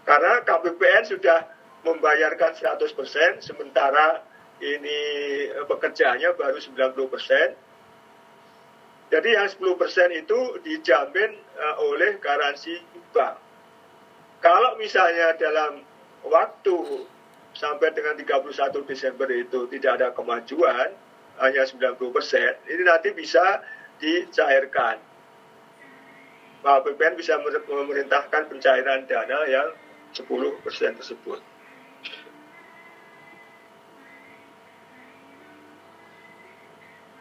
Karena 0.03 0.43
KPPN 0.43 1.05
sudah 1.07 1.47
membayarkan 1.87 2.55
100%, 2.59 3.43
sementara 3.43 4.23
ini 4.63 4.99
pekerjaannya 5.67 6.35
baru 6.39 6.59
90%. 6.59 6.95
Jadi 9.13 9.29
yang 9.29 9.45
10% 9.45 10.23
itu 10.25 10.39
dijamin 10.65 11.37
uh, 11.59 11.77
oleh 11.85 12.17
garansi 12.17 12.81
bank. 13.13 13.37
Kalau 14.43 14.75
misalnya 14.81 15.39
dalam 15.39 15.85
waktu 16.27 17.07
sampai 17.57 17.93
dengan 17.93 18.17
31 18.17 18.89
Desember 18.89 19.29
itu 19.29 19.69
tidak 19.69 20.01
ada 20.01 20.09
kemajuan, 20.17 20.93
hanya 21.41 21.63
90 21.65 21.97
persen, 22.13 22.53
ini 22.69 22.83
nanti 22.85 23.13
bisa 23.13 23.61
dicairkan. 24.01 25.01
Pak 26.63 26.87
BPN 26.87 27.19
bisa 27.19 27.43
memerintahkan 27.43 28.47
pencairan 28.47 29.03
dana 29.11 29.39
yang 29.51 29.69
10 30.15 30.29
persen 30.63 30.95
tersebut. 30.95 31.43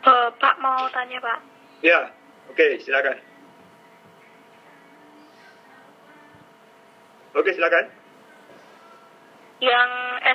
Uh, 0.01 0.29
Pak 0.37 0.55
mau 0.61 0.85
tanya 0.93 1.17
Pak. 1.21 1.39
Ya, 1.81 2.13
oke 2.49 2.57
okay, 2.57 2.77
silakan. 2.81 3.17
Oke 7.33 7.49
okay, 7.49 7.53
silakan 7.57 8.00
yang 9.61 9.89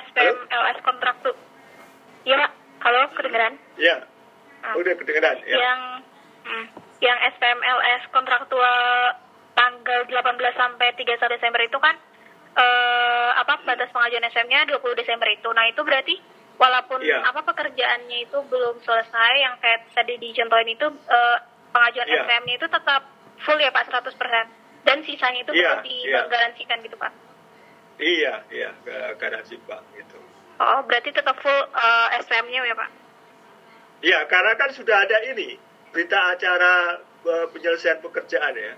SPM 0.07 0.35
halo? 0.47 0.63
LS 0.63 0.79
kontrak 0.81 1.15
tuh. 1.19 1.35
Iya, 2.23 2.47
halo 2.79 3.11
kedengeran? 3.13 3.59
Iya. 3.75 4.07
Ah. 4.63 4.73
Udah 4.79 4.93
kedengeran. 4.95 5.35
Ya. 5.43 5.57
Yang 5.59 5.79
hmm, 6.47 6.65
yang 7.03 7.17
SPM 7.35 7.59
LS 7.59 8.03
kontraktual 8.15 8.79
tanggal 9.53 9.99
18 10.07 10.15
sampai 10.55 10.87
31 10.95 11.35
Desember 11.35 11.61
itu 11.61 11.77
kan 11.77 11.95
eh, 12.55 13.29
apa 13.35 13.67
batas 13.67 13.91
pengajuan 13.91 14.25
SM-nya 14.31 14.63
20 14.71 14.79
Desember 14.95 15.27
itu. 15.27 15.49
Nah, 15.51 15.67
itu 15.67 15.83
berarti 15.83 16.15
walaupun 16.57 17.03
yeah. 17.03 17.21
apa 17.27 17.43
pekerjaannya 17.45 18.31
itu 18.31 18.37
belum 18.47 18.81
selesai 18.81 19.33
yang 19.37 19.59
kayak 19.61 19.91
tadi 19.93 20.17
dicontohin 20.17 20.73
itu 20.73 20.89
uh, 20.89 21.37
pengajuan 21.69 22.09
yeah. 22.09 22.25
SPM-nya 22.25 22.55
itu 22.57 22.65
tetap 22.65 23.01
full 23.45 23.61
ya 23.61 23.69
Pak 23.69 23.93
100% 23.93 24.09
dan 24.89 24.97
sisanya 25.05 25.45
itu 25.45 25.53
yeah, 25.53 25.77
tetap 25.77 25.85
digaransikan 25.85 26.81
gitu 26.81 26.97
Pak. 26.97 27.26
Iya, 27.97 28.45
iya, 28.53 28.69
garansi 29.17 29.57
Pak 29.65 29.81
gitu. 29.97 30.17
Oh, 30.61 30.81
berarti 30.85 31.09
tetap 31.13 31.37
full 31.41 31.61
uh, 31.73 32.07
SPM-nya 32.21 32.61
ya 32.65 32.75
Pak? 32.77 32.89
Iya, 34.05 34.19
karena 34.29 34.53
kan 34.53 34.69
sudah 34.73 35.05
ada 35.05 35.17
ini 35.25 35.57
berita 35.89 36.37
acara 36.37 37.01
uh, 37.25 37.45
penyelesaian 37.49 37.97
pekerjaan 38.01 38.53
ya. 38.53 38.73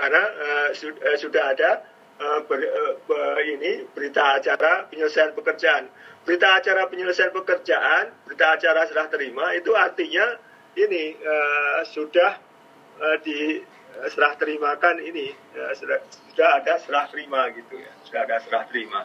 Karena 0.00 0.22
uh, 0.24 0.68
su 0.72 0.88
uh, 0.88 1.16
sudah 1.20 1.52
ada 1.52 1.84
uh, 2.20 2.40
ber, 2.48 2.60
uh, 2.64 3.40
ini 3.44 3.84
berita 3.92 4.40
acara 4.40 4.88
penyelesaian 4.88 5.36
pekerjaan. 5.36 5.92
Berita 6.24 6.56
acara 6.56 6.88
penyelesaian 6.88 7.32
pekerjaan, 7.32 8.12
berita 8.24 8.56
acara 8.56 8.88
serah 8.88 9.08
terima 9.12 9.52
itu 9.52 9.76
artinya 9.76 10.40
ini 10.76 11.16
uh, 11.20 11.80
sudah 11.84 12.40
uh, 12.96 13.16
di 13.20 13.60
serah 14.10 14.34
terimakan 14.40 14.96
ini 15.02 15.34
ya, 15.54 15.74
sudah, 15.76 15.98
sudah 16.32 16.48
ada 16.62 16.74
serah 16.80 17.06
terima 17.12 17.50
gitu 17.52 17.76
ya 17.76 17.92
sudah 18.06 18.20
ada 18.24 18.36
serah 18.40 18.64
terima 18.70 19.02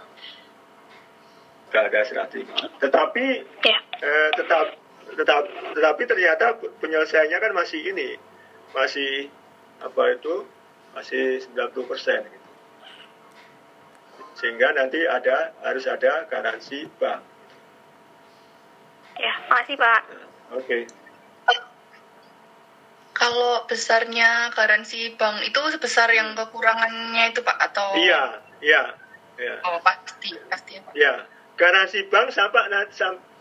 sudah 1.68 1.82
ada 1.90 2.00
serah 2.08 2.28
terima 2.32 2.56
tetapi 2.80 3.26
ya. 3.66 3.80
eh, 4.00 4.30
tetap 4.40 4.66
tetap 5.14 5.42
tetapi 5.78 6.04
ternyata 6.10 6.58
penyelesaiannya 6.82 7.38
kan 7.38 7.52
masih 7.54 7.82
ini 7.86 8.18
masih 8.74 9.30
apa 9.84 10.18
itu 10.18 10.48
masih 10.96 11.44
90 11.54 11.92
persen 11.92 12.24
gitu. 12.24 12.50
sehingga 14.40 14.72
nanti 14.74 15.04
ada 15.04 15.52
harus 15.62 15.86
ada 15.86 16.26
garansi 16.32 16.88
bank 16.98 17.22
ya 19.20 19.34
makasih 19.48 19.76
pak 19.80 20.02
oke 20.52 20.64
okay. 20.64 20.82
Kalau 23.26 23.66
besarnya 23.66 24.54
garansi 24.54 25.18
bank 25.18 25.42
itu 25.50 25.58
sebesar 25.74 26.14
yang 26.14 26.38
kekurangannya 26.38 27.34
itu 27.34 27.42
Pak 27.42 27.58
atau 27.58 27.98
Iya, 27.98 28.38
iya, 28.62 28.94
iya. 29.42 29.66
Oh, 29.66 29.82
pasti, 29.82 30.30
pasti 30.46 30.78
ya 30.78 30.82
Pak. 30.86 30.94
Iya. 30.94 31.26
Garansi 31.58 32.06
bank 32.06 32.30
sampai 32.30 32.70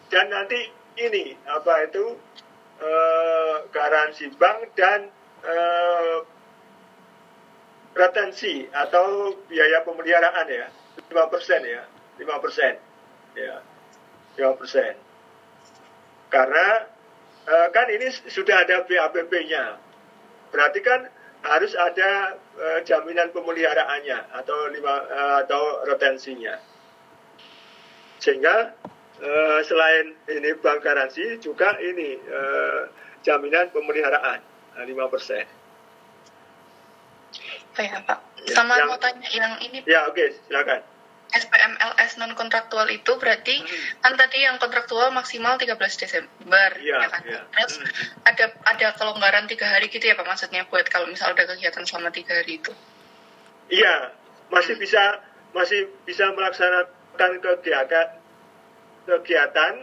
dan 0.09 0.27
nanti 0.33 0.73
ini 0.97 1.37
apa 1.45 1.85
itu 1.85 2.17
eh, 2.81 3.57
garansi 3.69 4.33
bank 4.41 4.73
dan 4.73 5.13
eh, 5.45 6.19
retensi 7.93 8.65
atau 8.73 9.37
biaya 9.45 9.85
pemeliharaan 9.85 10.49
ya. 10.49 10.73
5% 11.13 11.13
ya. 11.69 11.85
5%. 12.25 13.37
Ya. 13.37 13.61
5%. 14.41 14.97
Karena 16.33 16.94
uh, 17.49 17.69
kan 17.73 17.87
ini 17.93 18.09
sudah 18.29 18.65
ada 18.65 18.85
BAPP-nya. 18.85 19.81
Berarti 20.53 20.81
kan 20.85 21.09
harus 21.45 21.77
ada 21.77 22.41
uh, 22.57 22.81
jaminan 22.87 23.29
pemeliharaannya 23.35 24.33
atau 24.33 24.59
lima 24.73 24.95
uh, 25.09 25.37
atau 25.45 25.85
retensinya. 25.85 26.57
Sehingga 28.23 28.73
uh, 29.21 29.61
selain 29.67 30.17
ini 30.31 30.57
bank 30.61 30.81
garansi 30.81 31.37
juga 31.43 31.77
ini 31.81 32.17
uh, 32.29 32.89
jaminan 33.21 33.69
pemeliharaan 33.73 34.41
lima 34.89 35.07
persen. 35.13 35.47
Oh 37.75 37.83
ya 37.83 37.99
Pak. 38.07 38.19
Sama 38.55 38.77
yang, 38.79 38.87
mau 38.87 38.99
tanya 39.01 39.29
yang 39.35 39.55
ini. 39.59 39.83
Ya 39.89 40.07
oke 40.07 40.15
okay, 40.15 40.29
silakan. 40.47 40.94
SPMLS 41.35 42.23
non 42.23 42.33
kontraktual 42.39 42.87
itu 42.95 43.19
berarti 43.19 43.59
hmm. 43.59 44.03
kan 44.07 44.15
tadi 44.15 44.47
yang 44.47 44.57
kontraktual 44.63 45.11
maksimal 45.11 45.59
13 45.59 45.75
Desember 45.75 46.71
ya, 46.79 47.03
ya 47.03 47.09
kan. 47.11 47.23
Ya. 47.27 47.41
Terus 47.51 47.83
hmm. 47.83 48.29
ada 48.31 48.45
ada 48.71 48.87
kelonggaran 48.95 49.51
tiga 49.51 49.67
hari 49.67 49.91
gitu 49.91 50.07
ya 50.07 50.15
Pak 50.15 50.27
maksudnya 50.27 50.63
buat 50.71 50.87
kalau 50.87 51.11
misal 51.11 51.35
ada 51.35 51.43
kegiatan 51.45 51.83
selama 51.83 52.15
tiga 52.15 52.39
hari 52.39 52.63
itu. 52.63 52.71
Iya, 53.67 54.15
masih 54.55 54.79
hmm. 54.79 54.85
bisa 54.85 55.03
masih 55.55 55.81
bisa 56.07 56.31
melaksanakan 56.35 57.31
kegiatan 57.43 58.07
kegiatan 59.07 59.75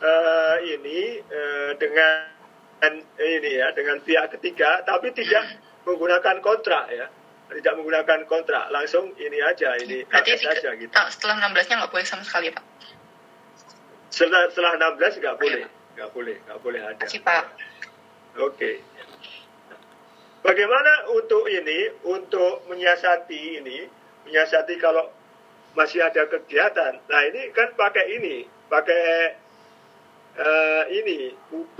uh, 0.00 0.56
ini 0.64 1.20
uh, 1.24 1.70
dengan 1.76 2.36
ini 3.16 3.50
ya 3.56 3.72
dengan 3.72 4.00
pihak 4.04 4.36
ketiga 4.36 4.84
tapi 4.84 5.12
tidak 5.16 5.44
hmm. 5.44 5.88
menggunakan 5.88 6.36
kontrak 6.44 6.92
ya 6.92 7.08
tidak 7.46 7.74
menggunakan 7.78 8.26
kontrak 8.26 8.68
langsung 8.74 9.14
ini 9.16 9.38
aja 9.38 9.78
ini 9.78 10.02
Berarti 10.06 10.34
aja 10.34 10.70
gitu. 10.74 10.90
setelah 10.90 11.34
16-nya 11.46 11.74
nggak 11.84 11.92
boleh 11.94 12.06
sama 12.06 12.22
sekali 12.26 12.50
pak? 12.50 12.64
Setelah 14.10 14.50
setelah 14.50 14.96
16 14.98 15.22
nggak 15.22 15.36
boleh, 15.38 15.64
nggak 15.94 16.10
boleh, 16.10 16.36
nggak 16.48 16.60
boleh 16.64 16.80
ada. 16.82 17.02
Kasih 17.06 17.22
pak. 17.22 17.44
Oke. 18.36 18.54
Okay. 18.56 18.76
Bagaimana 20.46 21.10
untuk 21.10 21.50
ini, 21.50 21.90
untuk 22.06 22.70
menyiasati 22.70 23.58
ini, 23.58 23.82
menyiasati 24.26 24.78
kalau 24.78 25.10
masih 25.74 26.06
ada 26.06 26.22
kegiatan. 26.30 27.02
Nah 27.10 27.20
ini 27.26 27.50
kan 27.50 27.74
pakai 27.74 28.14
ini, 28.14 28.46
pakai 28.70 29.34
uh, 30.38 30.84
ini 30.88 31.34
UP, 31.50 31.78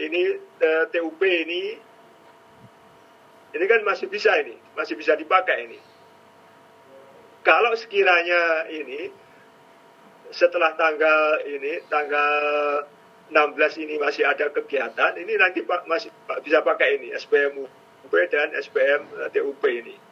ini 0.00 0.22
uh, 0.32 0.64
eh, 0.64 0.84
TUP 0.90 1.20
ini 1.22 1.62
ini 3.56 3.64
kan 3.68 3.80
masih 3.86 4.10
bisa 4.10 4.32
ini, 4.40 4.58
masih 4.76 4.94
bisa 4.94 5.16
dipakai 5.16 5.66
ini. 5.66 5.80
Kalau 7.42 7.72
sekiranya 7.74 8.68
ini 8.70 9.10
setelah 10.30 10.76
tanggal 10.76 11.42
ini 11.48 11.80
tanggal 11.88 12.34
16 13.30 13.82
ini 13.82 13.98
masih 13.98 14.22
ada 14.22 14.50
kegiatan, 14.54 15.18
ini 15.18 15.34
nanti 15.34 15.66
Pak 15.66 15.90
masih 15.90 16.14
bisa 16.46 16.62
pakai 16.62 17.02
ini 17.02 17.10
SPM 17.16 17.66
UP 18.06 18.14
dan 18.30 18.54
SPM 18.54 19.02
TUP 19.34 19.62
ini. 19.66 20.05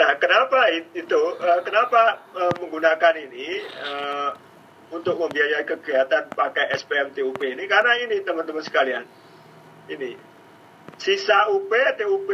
Nah, 0.00 0.16
kenapa 0.16 0.72
itu? 0.96 1.22
Uh, 1.36 1.60
kenapa 1.60 2.24
uh, 2.32 2.56
menggunakan 2.56 3.20
ini 3.20 3.60
uh, 3.84 4.32
untuk 4.96 5.20
membiayai 5.20 5.68
kegiatan 5.68 6.32
pakai 6.32 6.72
SPM 6.72 7.12
TUP 7.12 7.36
ini? 7.44 7.68
Karena 7.68 8.00
ini 8.00 8.24
teman-teman 8.24 8.64
sekalian, 8.64 9.04
ini 9.92 10.16
sisa 10.96 11.52
UP 11.52 11.68
TUP 12.00 12.32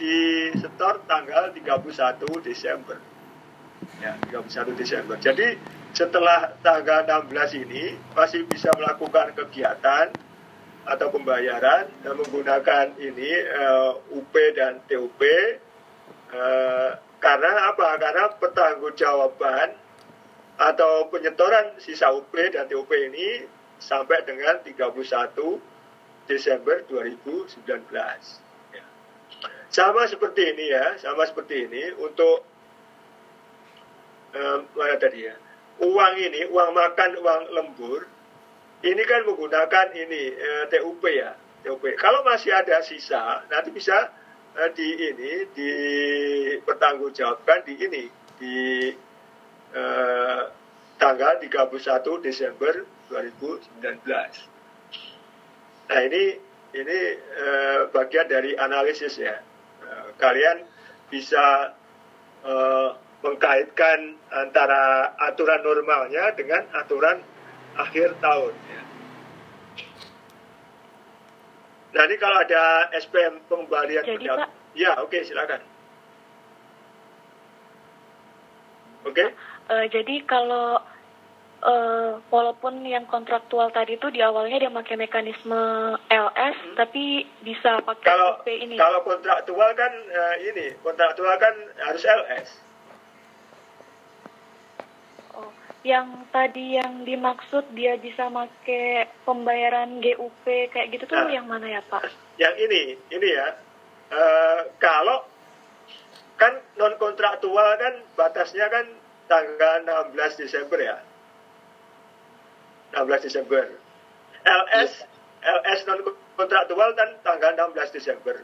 di 0.00 0.48
setor 0.56 1.04
tanggal 1.04 1.52
31 1.52 2.24
Desember. 2.40 2.96
Ya, 4.00 4.16
31 4.16 4.80
Desember. 4.80 5.20
Jadi 5.20 5.60
setelah 5.92 6.56
tanggal 6.64 7.04
16 7.04 7.68
ini 7.68 8.00
masih 8.16 8.48
bisa 8.48 8.72
melakukan 8.72 9.36
kegiatan 9.36 10.08
atau 10.88 11.08
pembayaran 11.12 11.92
dan 12.00 12.14
menggunakan 12.16 12.96
ini 12.96 13.44
uh, 13.44 13.92
UP 14.16 14.32
dan 14.56 14.80
TUP 14.88 15.20
Eh, 16.26 16.90
karena 17.22 17.70
apa? 17.70 17.94
Karena 18.02 18.24
pertanggungjawaban 18.34 19.68
atau 20.56 21.06
penyetoran 21.12 21.78
sisa 21.78 22.10
UP 22.10 22.32
dan 22.32 22.66
TUP 22.66 22.88
ini 22.90 23.44
sampai 23.78 24.24
dengan 24.24 24.58
31 24.64 25.60
Desember 26.26 26.82
2019. 26.88 27.62
Ya. 28.74 28.84
Sama 29.70 30.08
seperti 30.10 30.56
ini 30.56 30.72
ya, 30.72 30.98
sama 30.98 31.28
seperti 31.28 31.70
ini 31.70 31.94
untuk 32.00 32.42
um, 34.34 34.58
mana 34.74 34.96
tadi 34.98 35.28
ya, 35.28 35.36
uang 35.78 36.14
ini, 36.18 36.48
uang 36.50 36.70
makan, 36.72 37.10
uang 37.20 37.42
lembur, 37.52 38.00
ini 38.82 39.02
kan 39.04 39.22
menggunakan 39.28 39.86
ini 39.94 40.22
uh, 40.34 40.64
eh, 40.66 40.74
TUP 40.74 41.04
ya, 41.06 41.36
TUP. 41.62 41.84
Kalau 42.00 42.24
masih 42.26 42.50
ada 42.56 42.80
sisa, 42.80 43.44
nanti 43.52 43.70
bisa 43.70 44.10
uh, 44.56 44.72
di 44.72 44.88
ini 44.96 45.44
dipertanggungjawabkan 45.52 47.68
di 47.68 47.74
ini 47.76 48.08
di 48.40 48.88
uh, 49.76 50.48
tanggal 50.96 51.36
31 51.40 52.24
Desember 52.24 52.84
2019. 53.12 54.00
Nah 55.86 56.00
ini 56.02 56.24
ini 56.74 56.98
uh, 57.36 57.86
bagian 57.92 58.26
dari 58.26 58.56
analisis 58.56 59.20
ya. 59.20 59.38
Uh, 59.84 60.08
kalian 60.18 60.64
bisa 61.12 61.76
uh, 62.42 62.96
mengkaitkan 63.22 64.16
antara 64.32 65.14
aturan 65.30 65.62
normalnya 65.62 66.34
dengan 66.34 66.66
aturan 66.74 67.22
akhir 67.76 68.16
tahun. 68.20 68.52
Ya. 68.52 68.82
Ini 71.96 72.16
kalau 72.20 72.38
ada 72.44 72.92
SPM 72.92 73.40
pengembalian 73.48 74.04
Jadi, 74.04 74.28
Pak, 74.28 74.76
ya 74.76 75.00
oke 75.00 75.08
okay, 75.08 75.24
silakan. 75.24 75.64
Oke. 79.06 79.14
Okay? 79.16 79.28
Uh, 79.66 79.86
jadi 79.88 80.22
kalau 80.28 80.82
uh, 81.62 82.20
walaupun 82.28 82.84
yang 82.84 83.06
kontraktual 83.08 83.72
tadi 83.72 83.96
itu 83.96 84.10
di 84.12 84.20
awalnya 84.20 84.66
dia 84.66 84.72
pakai 84.72 84.96
mekanisme 84.98 85.62
LS 86.10 86.56
hmm. 86.58 86.74
tapi 86.76 87.24
bisa 87.40 87.80
pakai 87.80 88.06
kalau, 88.06 88.42
UP 88.42 88.48
ini. 88.50 88.76
Kalau 88.76 89.00
kontraktual 89.06 89.70
kan 89.72 89.92
uh, 90.12 90.36
ini, 90.42 90.74
kontraktual 90.84 91.34
kan 91.40 91.54
harus 91.80 92.02
LS. 92.04 92.48
Oh, 95.36 95.50
yang 95.86 96.26
tadi 96.34 96.74
yang 96.74 97.06
dimaksud 97.06 97.70
dia 97.78 97.94
bisa 97.94 98.26
pakai 98.26 99.06
pembayaran 99.22 100.02
GUP 100.02 100.42
kayak 100.74 100.90
gitu 100.90 101.06
tuh 101.06 101.14
nah, 101.14 101.30
yang 101.30 101.46
mana 101.46 101.70
ya 101.70 101.80
Pak? 101.86 102.02
Yang 102.42 102.54
ini, 102.66 102.82
ini 103.14 103.28
ya. 103.30 103.54
Uh, 104.10 104.60
kalau 104.82 105.22
kan 106.34 106.58
non 106.74 106.98
kontraktual 106.98 107.78
kan 107.78 107.94
batasnya 108.18 108.66
kan 108.66 108.86
tanggal 109.26 109.82
16 110.14 110.42
Desember 110.42 110.78
ya 110.78 110.98
16 112.94 113.26
Desember. 113.26 113.70
LS 114.46 114.92
LS 115.42 115.80
non 115.86 116.00
kontraktual 116.34 116.90
kan 116.98 117.14
tanggal 117.22 117.54
16 117.54 117.94
Desember. 117.94 118.36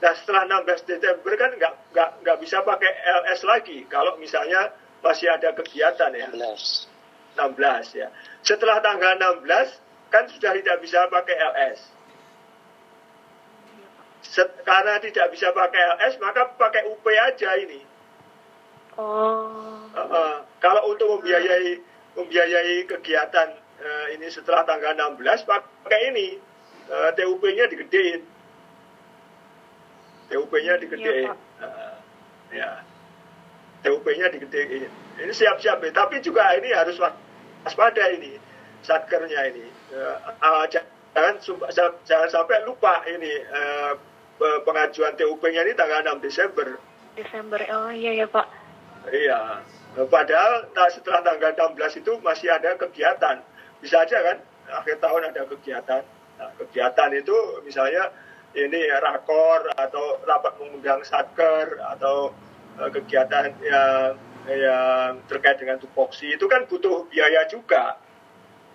Nah 0.00 0.12
setelah 0.12 0.64
16 0.64 0.88
Desember 0.88 1.32
kan 1.36 1.50
nggak 1.56 1.74
nggak 1.92 2.10
nggak 2.24 2.36
bisa 2.40 2.64
pakai 2.64 2.90
LS 3.24 3.44
lagi 3.44 3.84
kalau 3.88 4.16
misalnya 4.20 4.72
masih 5.04 5.28
ada 5.32 5.52
kegiatan 5.56 6.10
ya. 6.12 6.28
16. 6.32 6.88
16 7.36 8.00
ya. 8.00 8.08
Setelah 8.40 8.80
tanggal 8.80 9.18
16 9.44 9.52
kan 10.08 10.24
sudah 10.30 10.52
tidak 10.56 10.76
bisa 10.80 11.04
pakai 11.10 11.36
LS. 11.36 11.80
Set, 14.26 14.48
karena 14.66 14.98
tidak 14.98 15.30
bisa 15.30 15.52
pakai 15.54 15.80
LS 16.00 16.14
maka 16.18 16.50
pakai 16.56 16.88
UP 16.88 17.04
aja 17.06 17.50
ini. 17.60 17.80
Oh. 18.96 19.84
Uh, 19.92 20.00
uh, 20.00 20.34
kalau 20.58 20.88
untuk 20.88 21.20
membiayai 21.20 21.84
membiayai 22.16 22.88
kegiatan 22.88 23.48
uh, 23.60 24.06
ini 24.16 24.26
setelah 24.32 24.64
tanggal 24.64 24.96
16 24.96 25.20
pakai 25.44 26.00
ini 26.12 26.40
uh, 26.88 27.12
eh, 27.12 27.20
TUP-nya 27.20 27.68
digedein. 27.68 28.24
TUP-nya 30.32 30.74
digedein. 30.80 31.28
Ya, 31.28 31.34
uh, 31.60 31.94
ya. 32.50 32.70
TUP-nya 33.86 34.26
digedein. 34.34 34.90
Ini 35.22 35.30
siap-siap 35.30 35.78
ya. 35.78 35.90
Tapi 35.94 36.18
juga 36.18 36.50
ini 36.58 36.74
harus 36.74 36.98
waspada 36.98 38.10
ini 38.10 38.34
satkernya 38.82 39.54
ini. 39.54 39.66
Uh, 40.42 40.66
jangan 40.66 41.38
jangan 42.02 42.28
sampai 42.28 42.66
lupa 42.66 43.06
ini 43.06 43.30
uh, 43.46 43.94
pengajuan 44.66 45.14
TUP-nya 45.14 45.62
ini 45.62 45.72
tanggal 45.78 46.02
6 46.02 46.26
Desember. 46.26 46.76
Desember. 47.14 47.62
Oh 47.70 47.94
iya 47.94 48.26
ya, 48.26 48.26
Pak. 48.26 48.46
Iya. 49.08 49.62
Padahal 49.96 50.68
nah, 50.76 50.88
setelah 50.92 51.22
tanggal 51.24 51.54
16 51.78 52.02
itu 52.04 52.12
masih 52.20 52.52
ada 52.52 52.74
kegiatan. 52.76 53.40
Bisa 53.80 54.02
aja 54.02 54.18
kan, 54.20 54.36
akhir 54.68 54.98
tahun 55.00 55.30
ada 55.32 55.46
kegiatan. 55.46 56.02
Nah, 56.36 56.50
kegiatan 56.60 57.10
itu 57.16 57.64
misalnya 57.64 58.12
ini 58.52 58.88
rakor 59.00 59.72
atau 59.76 60.20
rapat 60.24 60.56
mengundang 60.60 61.00
satker 61.04 61.80
atau 61.96 62.32
uh, 62.80 62.90
kegiatan 62.92 63.52
yang 63.64 64.14
yang 64.46 65.18
terkait 65.26 65.58
dengan 65.58 65.74
tupoksi 65.82 66.30
itu 66.30 66.46
kan 66.46 66.70
butuh 66.70 67.10
biaya 67.10 67.50
juga 67.50 67.98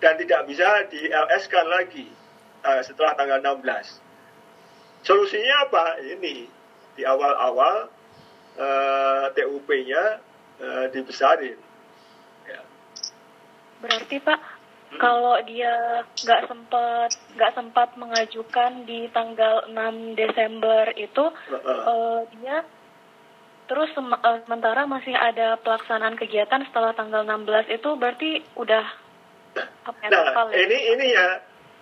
dan 0.04 0.20
tidak 0.20 0.44
bisa 0.44 0.84
di 0.92 1.08
LS 1.08 1.48
kan 1.48 1.64
lagi 1.64 2.12
uh, 2.66 2.82
setelah 2.84 3.16
tanggal 3.16 3.38
16. 3.40 5.06
Solusinya 5.06 5.66
apa? 5.66 5.98
Ini 6.02 6.46
di 6.98 7.02
awal-awal 7.06 7.88
uh, 8.58 9.24
TUP-nya 9.32 10.20
uh, 10.60 10.86
dibesarin. 10.92 11.58
Ya. 12.46 12.60
Berarti 13.80 14.20
Pak, 14.20 14.40
hmm. 14.42 14.98
kalau 15.00 15.40
dia 15.46 16.04
nggak 16.04 16.50
sempat 16.50 17.10
nggak 17.38 17.52
sempat 17.56 17.88
mengajukan 17.96 18.84
di 18.84 19.08
tanggal 19.10 19.66
6 19.70 20.18
Desember 20.18 20.92
itu, 20.94 21.24
uh 21.32 21.54
-uh. 21.56 21.80
Uh, 21.88 22.20
dia 22.38 22.62
terus 23.72 23.88
uh, 23.96 24.36
sementara 24.44 24.84
masih 24.84 25.16
ada 25.16 25.56
pelaksanaan 25.64 26.20
kegiatan 26.20 26.60
setelah 26.68 26.92
tanggal 26.92 27.24
16 27.24 27.72
itu 27.72 27.90
berarti 27.96 28.44
udah 28.52 28.84
apa 29.88 29.96
ya, 30.04 30.08
nah, 30.12 30.44
ya? 30.52 30.60
ini 30.60 30.78
ini 30.92 31.06
ya 31.16 31.28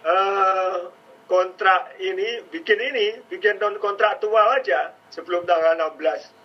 uh, 0.06 0.94
kontrak 1.26 1.98
ini 1.98 2.46
bikin 2.46 2.78
ini 2.78 3.26
bikin 3.26 3.58
non 3.58 3.74
kontraktual 3.82 4.54
aja 4.54 4.94
sebelum 5.10 5.42
tanggal 5.50 5.74
16 5.98 6.38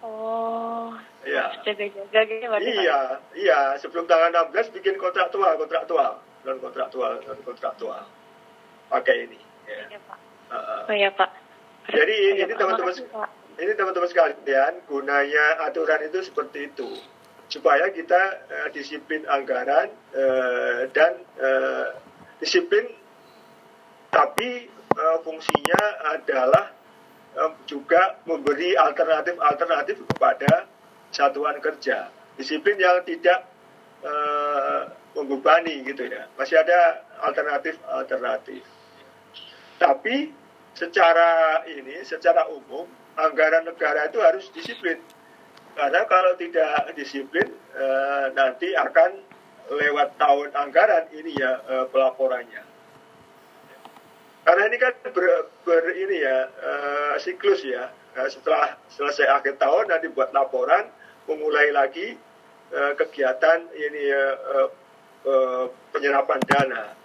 Oh, 0.00 0.96
ya. 1.28 1.60
jaga-jaga 1.60 2.24
gitu 2.24 2.48
Iya, 2.48 3.20
iya. 3.36 3.76
Sebelum 3.84 4.08
tanggal 4.08 4.32
16 4.48 4.72
bikin 4.72 4.96
kontraktual, 4.96 5.60
kontraktual, 5.60 6.24
non 6.48 6.56
kontraktual, 6.56 7.20
non 7.20 7.36
kontraktual. 7.44 8.08
Pakai 8.88 9.28
ini. 9.28 9.36
Ya. 9.68 9.92
Iya, 9.92 10.00
Pak. 10.08 10.18
Uh, 10.48 10.88
oh 10.88 10.96
ya, 10.96 11.12
Pak. 11.12 11.30
Jadi 11.92 12.16
oh, 12.16 12.40
ini 12.48 12.52
teman-teman 12.56 12.96
ini 13.60 13.72
teman-teman 13.76 14.08
sekalian 14.08 14.80
gunanya 14.88 15.68
aturan 15.68 16.00
itu 16.08 16.24
seperti 16.24 16.72
itu 16.72 16.88
supaya 17.50 17.92
kita 17.92 18.22
uh, 18.48 18.68
disiplin 18.72 19.26
anggaran 19.28 19.92
uh, 20.16 20.88
dan 20.96 21.20
uh, 21.36 21.94
disiplin 22.40 22.88
tapi 24.10 24.66
uh, 24.96 25.18
fungsinya 25.22 25.82
adalah 26.18 26.80
juga 27.62 28.18
memberi 28.26 28.74
alternatif-alternatif 28.74 30.02
kepada 30.02 30.66
satuan 31.14 31.62
kerja. 31.62 32.10
Disiplin 32.34 32.74
yang 32.74 33.06
tidak 33.06 33.46
uh, 34.02 34.90
membebani 35.14 35.86
gitu 35.86 36.10
ya. 36.10 36.26
Masih 36.38 36.58
ada 36.58 37.06
alternatif-alternatif. 37.22 38.62
Tapi 39.78 40.30
secara 40.74 41.62
ini, 41.66 42.02
secara 42.06 42.46
umum, 42.48 42.86
anggaran 43.18 43.66
negara 43.66 44.06
itu 44.06 44.18
harus 44.22 44.46
disiplin. 44.54 44.98
Karena 45.74 46.02
kalau 46.10 46.34
tidak 46.36 46.92
disiplin, 46.98 47.46
uh, 47.78 48.34
nanti 48.34 48.74
akan 48.74 49.22
lewat 49.70 50.18
tahun 50.18 50.50
anggaran 50.52 51.06
ini 51.14 51.32
ya 51.38 51.62
uh, 51.70 51.86
pelaporannya. 51.88 52.66
Karena 54.42 54.62
ini 54.66 54.76
kan 54.82 54.92
ber, 55.14 55.46
ber 55.62 55.84
ini 55.94 56.16
ya 56.20 56.50
uh, 56.50 57.14
siklus 57.22 57.62
ya. 57.62 57.94
Uh, 58.18 58.26
setelah 58.26 58.74
selesai 58.90 59.30
akhir 59.30 59.62
tahun 59.62 59.94
nanti 59.94 60.10
buat 60.10 60.34
laporan, 60.34 60.90
memulai 61.30 61.70
lagi 61.70 62.18
uh, 62.74 62.92
kegiatan 62.98 63.70
ini 63.70 64.04
uh, 64.10 64.68
uh, 65.24 65.64
penyerapan 65.94 66.42
dana. 66.50 66.98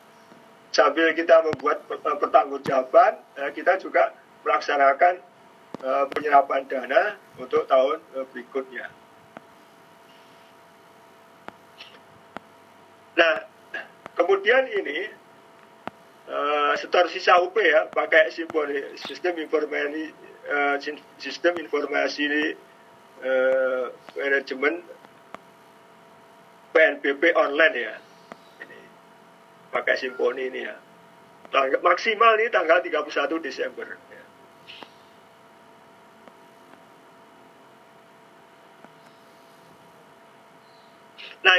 Sambil 0.73 1.13
kita 1.13 1.45
membuat 1.45 1.85
pertanggungjawaban, 1.87 3.21
uh, 3.39 3.51
kita 3.53 3.77
juga 3.77 4.11
melaksanakan 4.41 5.21
uh, 5.84 6.05
penyerapan 6.11 6.63
dana 6.69 7.17
untuk 7.39 7.65
tahun 7.67 7.99
uh, 8.15 8.26
berikutnya. 8.32 8.88
Nah, 13.15 13.36
kemudian 14.15 14.67
ini 14.71 15.07
uh, 16.28 16.73
setor 16.76 17.07
sisa 17.07 17.39
UP 17.39 17.55
ya 17.59 17.88
pakai 17.88 18.28
simponi 18.32 18.95
sistem 18.99 19.39
informasi 19.39 20.11
uh, 20.51 20.76
sistem 21.15 21.55
informasi 21.63 22.55
uh, 23.23 23.88
manajemen 24.19 24.84
PNBP 26.76 27.32
online 27.39 27.76
ya. 27.80 27.95
Pakai 29.71 29.95
simponi 29.95 30.51
ini 30.51 30.61
ya. 30.67 30.76
Maksimal 31.80 32.36
ini 32.36 32.51
tanggal 32.51 32.84
31 32.84 33.39
Desember 33.39 33.88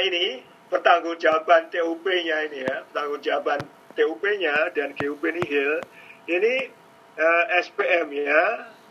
ini 0.05 0.43
pertanggungjawaban 0.67 1.71
TUP-nya 1.71 2.37
ini 2.51 2.67
ya, 2.67 2.83
pertanggungjawaban 2.91 3.59
TUP-nya 3.97 4.75
dan 4.77 4.93
GUP 4.93 5.23
nihil 5.25 5.81
ini 6.29 6.69
eh, 7.17 7.45
SPM-nya 7.65 8.41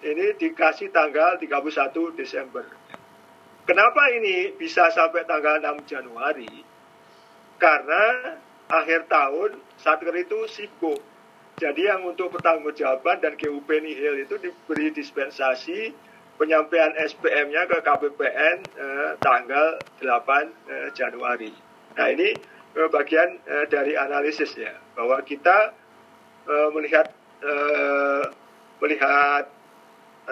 ini 0.02 0.34
dikasih 0.36 0.90
tanggal 0.90 1.38
31 1.38 2.18
Desember. 2.18 2.66
Kenapa 3.66 4.02
ini 4.14 4.54
bisa 4.54 4.90
sampai 4.94 5.26
tanggal 5.26 5.58
6 5.58 5.90
Januari? 5.90 6.62
Karena 7.58 8.36
akhir 8.70 9.10
tahun 9.10 9.58
Satker 9.78 10.14
itu 10.14 10.46
sibuk. 10.50 11.02
Jadi 11.56 11.88
yang 11.88 12.04
untuk 12.04 12.36
pertanggungjawaban 12.36 13.24
dan 13.24 13.32
GUP 13.34 13.66
nihil 13.80 14.20
itu 14.20 14.36
diberi 14.36 14.92
dispensasi 14.92 15.94
penyampaian 16.36 16.92
SPM-nya 16.96 17.64
ke 17.68 17.80
KPPN 17.80 18.56
eh, 18.76 19.10
tanggal 19.20 19.80
8 20.00 20.06
eh, 20.68 20.88
Januari. 20.92 21.52
Nah 21.96 22.08
ini 22.12 22.56
bagian 22.92 23.40
uh, 23.48 23.64
dari 23.72 23.96
analisis 23.96 24.52
ya 24.52 24.76
bahwa 24.92 25.16
kita 25.24 25.72
uh, 26.44 26.68
melihat 26.76 27.08
uh, 27.40 28.28
melihat 28.84 29.48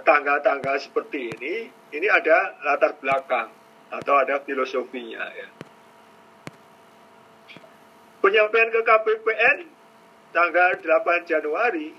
tanggal-tanggal 0.04 0.76
seperti 0.76 1.32
ini 1.32 1.72
ini 1.96 2.06
ada 2.12 2.52
latar 2.60 3.00
belakang 3.00 3.48
atau 3.88 4.14
ada 4.20 4.44
filosofinya 4.44 5.24
ya 5.32 5.48
penyampaian 8.20 8.68
ke 8.68 8.80
KPPN 8.82 9.58
tanggal 10.34 10.70
8 10.82 11.30
Januari 11.30 11.94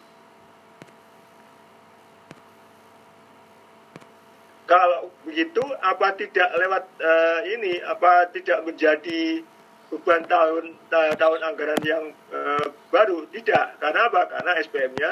kalau 4.65 5.13
begitu 5.25 5.61
apa 5.81 6.13
tidak 6.17 6.49
lewat 6.57 6.83
uh, 7.01 7.39
ini 7.45 7.81
apa 7.85 8.29
tidak 8.33 8.65
menjadi 8.65 9.45
beban 9.93 10.25
tahun 10.25 10.73
tahun 10.89 11.39
anggaran 11.45 11.81
yang 11.85 12.09
uh, 12.33 12.67
baru? 12.89 13.29
Tidak. 13.29 13.79
Karena 13.79 14.09
apa? 14.09 14.25
Karena 14.29 14.57
SPM-nya 14.61 15.11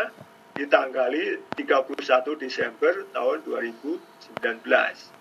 ditanggali 0.53 1.41
31 1.57 1.97
Desember 2.37 2.93
tahun 3.09 3.41
2019 3.41 5.17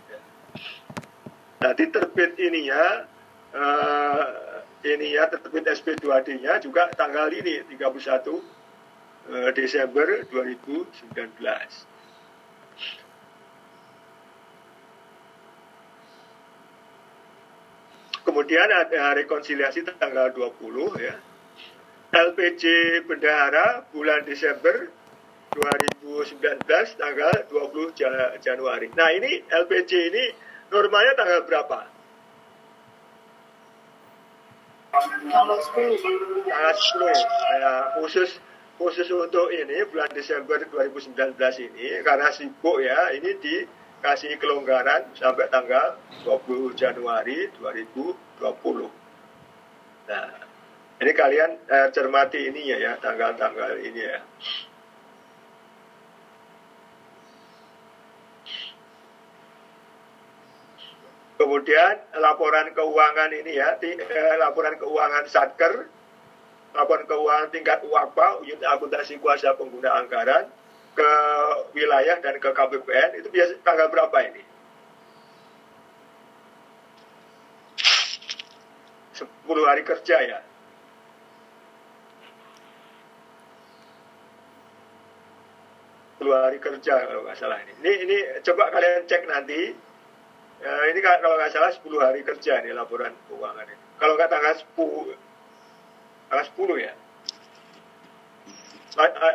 nanti 1.63 1.85
terbit 1.89 2.37
ininya 2.37 3.07
uh, 3.55 4.25
ini 4.83 5.15
ya 5.15 5.31
terbit 5.31 5.65
SP2D-nya 5.65 6.59
juga 6.59 6.91
tanggal 6.93 7.31
ini 7.31 7.63
31 7.65 8.29
uh, 8.29 9.51
Desember 9.55 10.27
2019 10.29 10.83
Kemudian 18.43 18.75
ada 18.75 19.15
rekonsiliasi 19.15 19.87
tanggal 20.03 20.35
20 20.35 20.99
ya. 20.99 21.15
LPG 22.11 22.65
Bendahara 23.07 23.87
bulan 23.95 24.27
Desember 24.27 24.91
2019 25.55 26.67
tanggal 26.99 27.35
20 27.47 27.95
Januari. 28.43 28.91
Nah 28.99 29.15
ini 29.15 29.47
LPG 29.47 29.93
ini 29.95 30.25
normalnya 30.75 31.15
tanggal 31.15 31.47
berapa? 31.47 31.87
Tanggal 34.91 35.59
10. 35.79 36.03
Tanggal 36.43 36.75
10. 36.75 37.63
Ya, 37.63 37.95
khusus 38.03 38.43
khusus 38.75 39.07
untuk 39.15 39.55
ini 39.55 39.87
bulan 39.87 40.11
Desember 40.11 40.59
2019 40.67 41.15
ini 41.63 41.95
karena 42.03 42.27
sibuk 42.35 42.83
ya 42.83 43.15
ini 43.15 43.39
di 43.39 43.63
kasih 44.03 44.35
kelonggaran 44.43 45.07
sampai 45.15 45.47
tanggal 45.47 45.95
20 46.27 46.75
Januari 46.75 47.47
2020. 47.63 48.91
Nah, 50.11 50.27
ini 50.99 51.13
kalian 51.15 51.51
eh, 51.71 51.89
cermati 51.95 52.51
ini 52.51 52.75
ya, 52.75 52.77
ya 52.83 52.93
tanggal-tanggal 52.99 53.79
ini 53.79 54.03
ya. 54.03 54.19
Kemudian 61.39 61.95
laporan 62.19 62.71
keuangan 62.75 63.31
ini 63.35 63.55
ya, 63.55 63.79
eh, 63.79 64.35
laporan 64.39 64.79
keuangan 64.79 65.27
Satker, 65.31 65.87
laporan 66.75 67.07
keuangan 67.07 67.55
tingkat 67.55 67.87
UAPA, 67.87 68.43
unit 68.43 68.67
akuntansi 68.67 69.19
kuasa 69.23 69.55
pengguna 69.55 69.95
anggaran, 69.95 70.51
ke 70.93 71.13
wilayah 71.73 72.21
dan 72.21 72.37
ke 72.37 72.49
KPPN 72.53 73.11
itu 73.21 73.29
biasa 73.33 73.53
tanggal 73.65 73.89
berapa 73.89 74.17
ini? 74.29 74.43
10 79.13 79.69
hari 79.69 79.83
kerja 79.85 80.17
ya. 80.23 80.41
Sepuluh 86.17 86.39
hari 86.39 86.59
kerja 86.63 86.95
kalau 87.03 87.27
nggak 87.27 87.35
salah 87.35 87.59
ini. 87.67 87.73
Ini, 87.83 87.93
ini 88.07 88.17
coba 88.47 88.71
kalian 88.71 89.05
cek 89.11 89.27
nanti. 89.27 89.75
Ya, 90.63 90.73
ini 90.95 91.03
kalau 91.03 91.35
nggak 91.35 91.51
salah 91.51 91.75
10 91.75 91.83
hari 91.99 92.23
kerja 92.23 92.63
nih 92.63 92.71
laporan 92.71 93.11
keuangan 93.27 93.67
ini. 93.67 93.77
Kalau 93.99 94.15
nggak 94.15 94.31
tanggal 94.31 94.55
10, 94.55 95.19
tanggal 96.31 96.47
10 96.47 96.79
ya. 96.79 96.93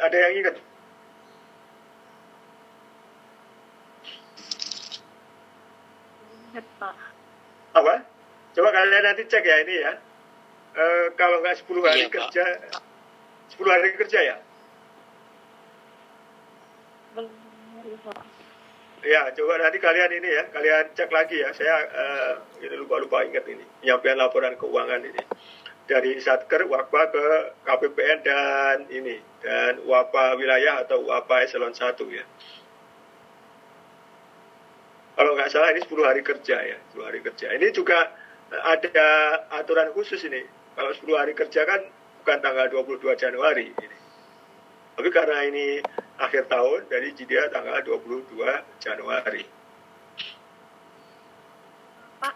Ada 0.08 0.18
yang 0.18 0.34
ingat 0.40 0.56
Apa? 7.78 7.96
Coba 8.58 8.70
kalian 8.74 9.04
nanti 9.06 9.24
cek 9.30 9.46
ya 9.46 9.58
ini 9.62 9.76
ya. 9.86 9.94
E, 10.74 10.84
kalau 11.14 11.42
nggak 11.46 11.62
10 11.62 11.86
hari 11.86 12.02
iya, 12.06 12.10
kerja, 12.10 12.44
Pak. 12.74 12.82
10 13.54 13.70
hari 13.70 13.90
kerja 13.94 14.20
ya? 14.22 14.36
Ya, 19.06 19.22
coba 19.30 19.54
nanti 19.62 19.78
kalian 19.78 20.12
ini 20.18 20.30
ya, 20.34 20.44
kalian 20.50 20.90
cek 20.98 21.10
lagi 21.14 21.38
ya. 21.38 21.54
Saya 21.54 21.76
uh, 21.86 22.34
ini 22.66 22.76
lupa-lupa 22.82 23.22
ingat 23.24 23.46
ini. 23.46 23.62
Penyampaian 23.82 24.18
laporan 24.18 24.58
keuangan 24.58 25.06
ini. 25.06 25.22
Dari 25.88 26.20
Satker, 26.20 26.68
Wakpa 26.68 27.14
ke 27.14 27.26
KPPN 27.64 28.18
dan 28.26 28.78
ini. 28.90 29.22
Dan 29.40 29.86
Wapa 29.86 30.36
wilayah 30.36 30.82
atau 30.82 31.06
Wapa 31.06 31.46
eselon 31.46 31.78
1 31.78 31.94
ya 32.10 32.26
kalau 35.18 35.34
nggak 35.34 35.50
salah 35.50 35.74
ini 35.74 35.82
10 35.82 35.98
hari 36.06 36.22
kerja 36.22 36.58
ya 36.62 36.78
10 36.94 37.10
hari 37.10 37.20
kerja. 37.26 37.50
Ini 37.58 37.74
juga 37.74 38.14
ada 38.54 39.10
aturan 39.58 39.90
khusus 39.98 40.22
ini. 40.30 40.46
Kalau 40.78 40.94
10 40.94 41.10
hari 41.18 41.34
kerja 41.34 41.66
kan 41.66 41.82
bukan 42.22 42.38
tanggal 42.38 42.70
22 42.70 43.18
Januari 43.18 43.74
ini. 43.74 43.98
Tapi 44.94 45.10
karena 45.10 45.42
ini 45.50 45.82
akhir 46.22 46.46
tahun 46.46 46.86
jadi 46.86 47.08
dia 47.18 47.50
tanggal 47.50 47.82
22 47.82 48.30
Januari. 48.78 49.42
Pak. 52.22 52.34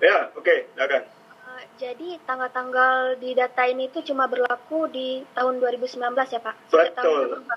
Ya 0.00 0.32
oke 0.32 0.40
okay, 0.40 0.58
silakan. 0.72 1.04
Uh, 1.44 1.62
jadi 1.76 2.16
tanggal-tanggal 2.24 3.20
di 3.20 3.36
data 3.36 3.68
ini 3.68 3.92
itu 3.92 4.00
cuma 4.08 4.24
berlaku 4.24 4.88
di 4.88 5.20
tahun 5.36 5.60
2019 5.60 6.16
ya 6.32 6.40
Pak? 6.40 6.56
Setiap 6.72 6.96
Betul. 6.96 7.44
Tahunnya 7.44 7.56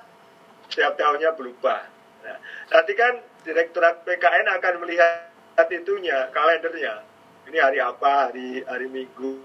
Setiap 0.67 0.93
tahunnya 0.99 1.31
berubah. 1.39 1.94
Nah, 2.25 2.37
nanti 2.73 2.93
kan 2.97 3.21
Direktorat 3.45 4.01
PKN 4.01 4.49
akan 4.57 4.81
melihat 4.81 5.29
itunya, 5.69 6.33
kalendernya. 6.33 7.05
Ini 7.45 7.57
hari 7.61 7.77
apa, 7.77 8.33
hari 8.33 8.65
hari 8.65 8.89
Minggu 8.89 9.37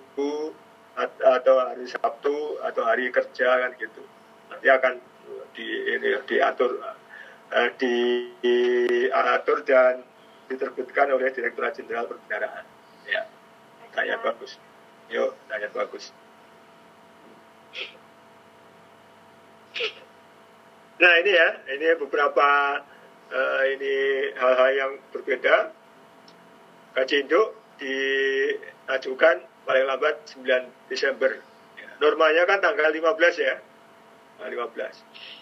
atau 1.20 1.55
hari 1.61 1.85
Sabtu 1.85 2.64
atau 2.64 2.83
hari 2.89 3.12
kerja 3.12 3.61
kan 3.61 3.76
gitu. 3.76 4.01
Nanti 4.49 4.66
akan 4.72 4.97
di 5.53 5.66
ini 5.93 6.16
diatur 6.24 6.81
eh, 7.53 7.70
di, 7.76 7.95
diatur 8.41 9.61
dan 9.68 10.01
diterbitkan 10.49 11.12
oleh 11.12 11.28
Direktorat 11.31 11.76
Jenderal 11.76 12.09
Perbendaraan. 12.09 12.64
Ya, 13.05 13.28
tanya 13.93 14.16
bagus. 14.24 14.57
Yuk, 15.12 15.37
tanya 15.47 15.68
bagus. 15.70 16.11
Nah 21.01 21.12
ini 21.24 21.32
ya, 21.32 21.48
ini 21.72 21.97
beberapa 21.97 22.77
uh, 23.32 23.62
ini 23.72 23.94
hal-hal 24.36 24.70
yang 24.77 24.93
berbeda. 25.09 25.72
Kaji 26.93 27.24
induk 27.24 27.56
diajukan 27.81 29.40
paling 29.64 29.89
lambat 29.89 30.28
9 30.28 30.44
Desember. 30.93 31.40
Normalnya 32.05 32.44
kan 32.44 32.60
tanggal 32.60 32.93
15 32.93 33.16
ya. 33.40 33.56
Tanggal 34.36 34.68
15. 34.68 35.40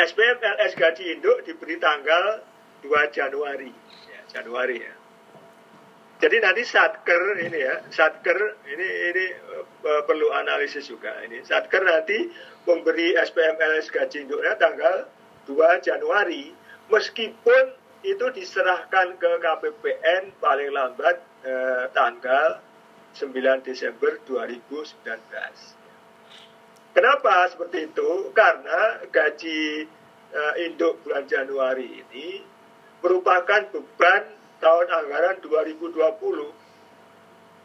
SPM 0.00 0.38
LS 0.38 0.72
gaji 0.78 1.18
induk 1.18 1.42
diberi 1.42 1.82
tanggal 1.82 2.46
2 2.86 3.10
Januari. 3.10 3.74
Ya, 4.06 4.20
Januari 4.38 4.86
ya. 4.86 4.99
Jadi 6.20 6.36
nanti 6.36 6.62
satker 6.68 7.40
ini 7.40 7.64
ya, 7.64 7.80
satker 7.88 8.36
ini 8.68 8.88
ini 9.08 9.24
uh, 9.56 10.04
perlu 10.04 10.28
analisis 10.36 10.84
juga 10.84 11.16
ini. 11.24 11.40
Satker 11.40 11.80
nanti 11.80 12.28
memberi 12.68 13.16
SPMLS 13.16 13.88
gaji 13.88 14.28
induknya 14.28 14.52
tanggal 14.60 15.08
2 15.48 15.80
Januari, 15.80 16.52
meskipun 16.92 17.72
itu 18.04 18.26
diserahkan 18.36 19.16
ke 19.16 19.30
KPPN 19.40 20.36
paling 20.36 20.68
lambat 20.76 21.24
uh, 21.48 21.88
tanggal 21.96 22.60
9 23.16 23.64
Desember 23.64 24.20
2019. 24.28 25.00
Kenapa 26.92 27.48
seperti 27.48 27.88
itu? 27.88 28.28
Karena 28.36 29.00
gaji 29.08 29.88
uh, 30.36 30.54
induk 30.68 31.00
bulan 31.00 31.24
Januari 31.24 32.04
ini 32.04 32.44
merupakan 33.00 33.72
beban 33.72 34.39
tahun 34.60 34.86
anggaran 34.92 35.40
2020 35.40 35.96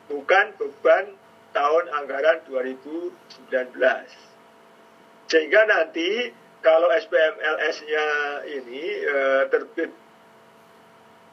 bukan 0.07 0.45
beban 0.55 1.05
tahun 1.51 1.85
anggaran 1.91 2.39
2019 2.47 3.11
sehingga 5.27 5.61
nanti 5.67 6.31
kalau 6.63 6.89
SPMLS-nya 6.89 8.05
ini 8.49 8.83
e, 9.05 9.19
terbit 9.53 9.91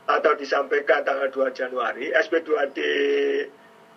atau 0.05 0.33
disampaikan 0.37 1.07
tanggal 1.07 1.31
2 1.31 1.57
Januari 1.57 2.13
SP2D 2.13 2.79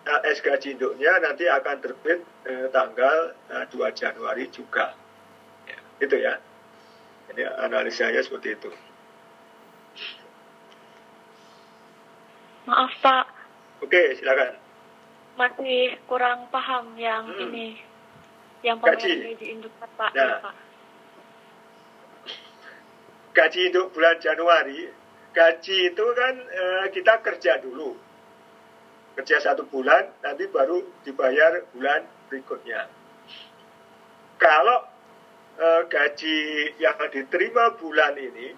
LS 0.05 0.39
gaji 0.45 0.77
induknya 0.77 1.17
nanti 1.19 1.49
akan 1.49 1.77
terbit 1.81 2.23
e, 2.47 2.69
tanggal 2.71 3.35
e, 3.51 3.55
2 3.67 3.99
Januari 3.99 4.47
juga. 4.53 4.95
Ya, 5.67 5.79
itu 5.99 6.15
ya. 6.15 6.39
Ini 7.35 7.43
analisanya 7.57 8.21
seperti 8.21 8.55
itu 8.55 8.71
Maaf 12.65 12.91
Pak. 12.97 13.25
Oke, 13.85 14.17
silakan. 14.17 14.57
Masih 15.37 15.93
kurang 16.09 16.49
paham 16.49 16.97
yang 16.97 17.29
hmm. 17.29 17.43
ini, 17.45 17.67
yang 18.65 18.81
pembayaran 18.81 19.37
gaji, 19.37 19.45
induk 19.45 19.73
Pak. 19.77 20.11
Nah. 20.11 20.17
Ya, 20.17 20.35
Pak. 20.41 20.55
Gaji 23.35 23.59
induk 23.69 23.93
bulan 23.93 24.17
Januari, 24.17 24.89
gaji 25.35 25.77
itu 25.93 26.05
kan 26.15 26.35
eh, 26.39 26.85
kita 26.89 27.19
kerja 27.21 27.59
dulu, 27.61 27.93
kerja 29.19 29.43
satu 29.43 29.67
bulan, 29.67 30.09
nanti 30.23 30.47
baru 30.49 30.81
dibayar 31.03 31.67
bulan 31.75 32.07
berikutnya. 32.31 32.89
Kalau 34.41 34.87
eh, 35.59 35.81
gaji 35.85 36.37
yang 36.79 36.97
diterima 37.11 37.75
bulan 37.75 38.15
ini, 38.15 38.55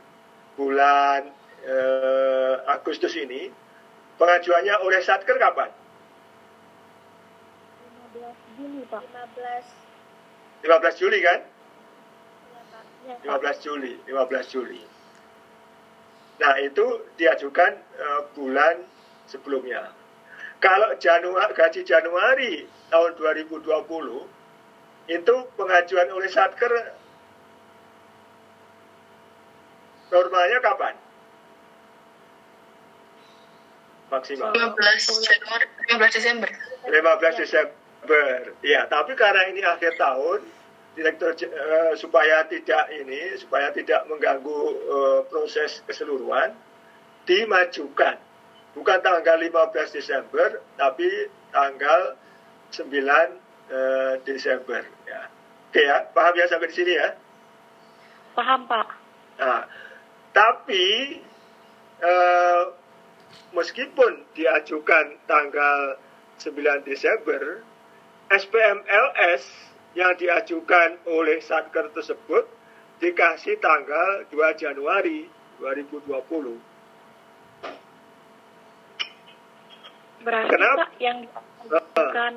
bulan 0.54 1.26
eh, 1.66 2.56
Agustus 2.70 3.18
ini, 3.18 3.67
Pengajuannya 4.18 4.76
oleh 4.82 5.00
Satker 5.06 5.38
kapan? 5.38 5.70
15 8.18 8.58
Juli, 8.58 8.82
Pak. 8.90 9.02
15. 9.06 10.66
15 10.66 11.02
Juli 11.02 11.20
kan? 11.22 11.40
Ya, 13.06 13.14
Pak. 13.22 13.40
15 13.46 13.66
Juli, 13.66 13.94
15 14.10 14.54
Juli. 14.54 14.82
Nah, 16.38 16.54
itu 16.62 16.86
diajukan 17.18 17.78
uh, 17.98 18.22
bulan 18.34 18.82
sebelumnya. 19.30 19.94
Kalau 20.58 20.98
Januari, 20.98 21.54
gaji 21.54 21.82
Januari 21.86 22.66
tahun 22.90 23.14
2020 23.22 23.70
itu 25.08 25.36
pengajuan 25.54 26.10
oleh 26.10 26.30
Satker 26.30 26.74
normalnya 30.10 30.58
kapan? 30.66 31.07
Maksimal. 34.12 34.52
15 34.56 35.28
Januari, 35.28 35.66
15 35.92 36.18
Desember. 36.18 36.50
15 36.88 37.42
Desember. 37.44 38.30
Ya, 38.64 38.88
tapi 38.88 39.14
karena 39.20 39.52
ini 39.52 39.62
akhir 39.68 40.00
tahun, 40.00 40.48
direktur 40.96 41.36
uh, 41.36 41.94
supaya 42.00 42.48
tidak 42.48 42.90
ini, 42.96 43.36
supaya 43.38 43.70
tidak 43.76 44.08
mengganggu 44.08 44.60
uh, 44.88 45.22
proses 45.28 45.84
keseluruhan, 45.84 46.56
dimajukan. 47.28 48.18
Bukan 48.74 49.00
tanggal 49.02 49.38
15 49.42 49.98
Desember, 49.98 50.62
tapi 50.78 51.08
tanggal 51.50 52.16
9 52.72 52.84
uh, 52.84 53.28
eh, 53.68 54.14
Desember. 54.24 54.86
Ya. 55.10 55.28
Oke 55.68 55.82
ya, 55.84 56.08
paham 56.14 56.34
ya 56.38 56.46
sampai 56.48 56.70
di 56.72 56.76
sini 56.78 56.94
ya? 56.96 57.10
Paham 58.38 58.70
Pak. 58.70 58.88
Nah, 59.42 59.66
tapi 60.32 61.18
uh, 62.06 62.64
meskipun 63.56 64.26
diajukan 64.36 65.18
tanggal 65.26 65.98
9 66.38 66.86
Desember, 66.86 67.64
SPMLS 68.28 69.44
yang 69.98 70.14
diajukan 70.20 71.02
oleh 71.10 71.42
Satker 71.42 71.90
tersebut 71.96 72.46
dikasih 73.02 73.58
tanggal 73.58 74.26
2 74.30 74.62
Januari 74.62 75.26
2020. 75.58 76.60
Berarti 80.28 80.52
Kenapa? 80.52 80.78
Pak, 80.86 80.92
yang 81.00 81.18
diajukan 81.24 82.34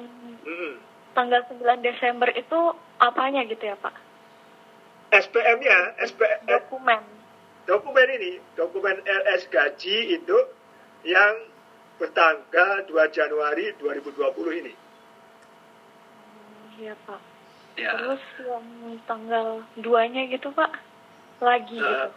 uh, 0.47 0.75
tanggal 1.13 1.41
9 1.53 1.83
Desember 1.83 2.29
itu 2.33 2.61
apanya 3.03 3.43
gitu 3.45 3.67
ya 3.67 3.77
Pak? 3.77 3.93
SPM-nya, 5.11 5.99
SPM 6.07 6.47
dokumen. 6.47 7.03
Dokumen 7.67 8.09
ini, 8.15 8.39
dokumen 8.55 9.03
LS 9.03 9.51
gaji 9.51 10.17
itu 10.17 10.39
yang 11.05 11.35
bertanggal 12.01 12.89
2 12.89 13.17
Januari 13.17 13.77
2020 13.77 14.61
ini. 14.65 14.73
Iya 16.81 16.97
Pak. 17.05 17.21
Ya. 17.77 17.93
Terus 17.97 18.23
yang 18.41 18.67
tanggal 19.05 19.65
2-nya 19.77 20.23
gitu 20.33 20.49
Pak? 20.53 20.81
Lagi 21.45 21.77
uh, 21.77 21.85
gitu. 21.85 22.09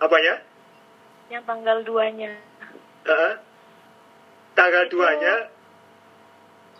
Apanya? 0.00 0.34
Yang 1.28 1.44
tanggal 1.44 1.78
2-nya. 1.84 2.32
Uh, 3.04 3.34
tanggal 4.56 4.84
itu, 4.88 4.96
2-nya? 4.96 5.34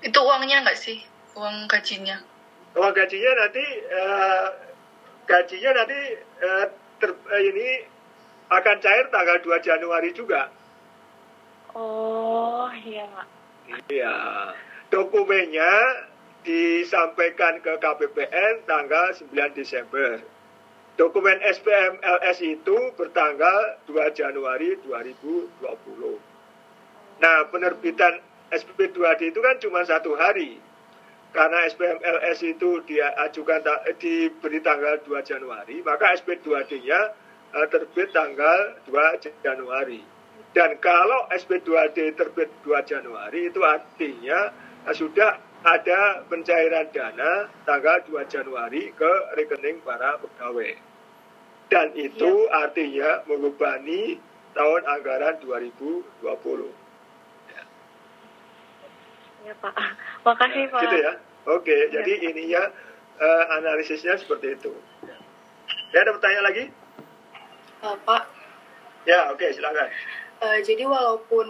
Itu 0.01 0.19
uangnya 0.25 0.65
nggak 0.65 0.81
sih? 0.81 1.05
Uang 1.37 1.69
gajinya? 1.69 2.21
Uang 2.77 2.93
gajinya 2.97 3.33
nanti, 3.37 3.65
uh, 3.89 4.49
gajinya 5.29 5.71
nanti 5.77 6.01
uh, 6.41 6.67
ter, 7.01 7.11
uh, 7.13 7.41
ini 7.41 7.85
akan 8.51 8.77
cair 8.81 9.07
tanggal 9.13 9.39
2 9.45 9.61
Januari 9.61 10.11
juga. 10.17 10.60
Oh, 11.75 12.67
iya. 12.83 13.07
Iya. 13.87 14.17
Dokumennya 14.91 15.73
disampaikan 16.43 17.63
ke 17.63 17.79
KPPN 17.79 18.67
tanggal 18.67 19.15
9 19.15 19.31
Desember. 19.55 20.19
Dokumen 20.99 21.39
SPM 21.41 22.03
LS 22.03 22.39
itu 22.45 22.77
bertanggal 22.99 23.81
2 23.89 24.19
Januari 24.19 24.77
2020. 24.85 26.19
Nah, 27.23 27.39
penerbitan 27.49 28.21
SP2D 28.51 29.31
itu 29.31 29.41
kan 29.41 29.57
cuma 29.63 29.81
satu 29.87 30.19
hari. 30.19 30.59
Karena 31.31 31.63
SPM 31.71 32.03
LS 32.03 32.43
itu 32.43 32.83
dia 32.91 33.15
ajukan 33.31 33.63
diberi 34.03 34.59
tanggal 34.59 34.99
2 35.07 35.23
Januari, 35.23 35.79
maka 35.87 36.19
SP2D-nya 36.19 37.01
eh, 37.55 37.67
terbit 37.71 38.11
tanggal 38.11 38.75
2 38.91 39.23
Januari. 39.47 40.03
Dan 40.51 40.83
kalau 40.83 41.31
SP2D 41.31 42.19
terbit 42.19 42.51
2 42.67 42.83
Januari 42.83 43.47
itu 43.47 43.63
artinya 43.63 44.51
eh, 44.87 44.95
sudah 44.95 45.39
ada 45.61 46.25
pencairan 46.27 46.89
dana 46.91 47.47
tanggal 47.69 48.03
2 48.09 48.27
Januari 48.27 48.91
ke 48.97 49.13
rekening 49.37 49.79
para 49.85 50.19
pegawai. 50.19 50.73
Dan 51.71 51.95
itu 51.95 52.51
ya. 52.51 52.67
artinya 52.67 53.11
membebani 53.31 54.19
tahun 54.59 54.83
anggaran 54.91 55.39
2020. 55.45 56.03
Ya, 57.55 57.63
ya 59.47 59.55
Pak. 59.63 59.75
Makasih 60.27 60.67
ya, 60.67 60.73
Pak. 60.75 60.83
Gitu 60.83 60.97
ya. 60.99 61.13
Oke, 61.47 61.77
ya. 61.77 61.87
jadi 62.01 62.13
ininya 62.27 62.63
uh, 63.23 63.45
analisisnya 63.61 64.19
seperti 64.19 64.59
itu. 64.59 64.75
Ya, 65.95 66.03
ada 66.03 66.11
pertanyaan 66.19 66.47
lagi? 66.51 66.65
Uh, 67.87 67.97
Pak. 68.03 68.23
Ya, 69.07 69.31
oke, 69.33 69.47
silakan. 69.55 69.89
Uh, 70.41 70.59
jadi 70.65 70.89
walaupun 70.89 71.47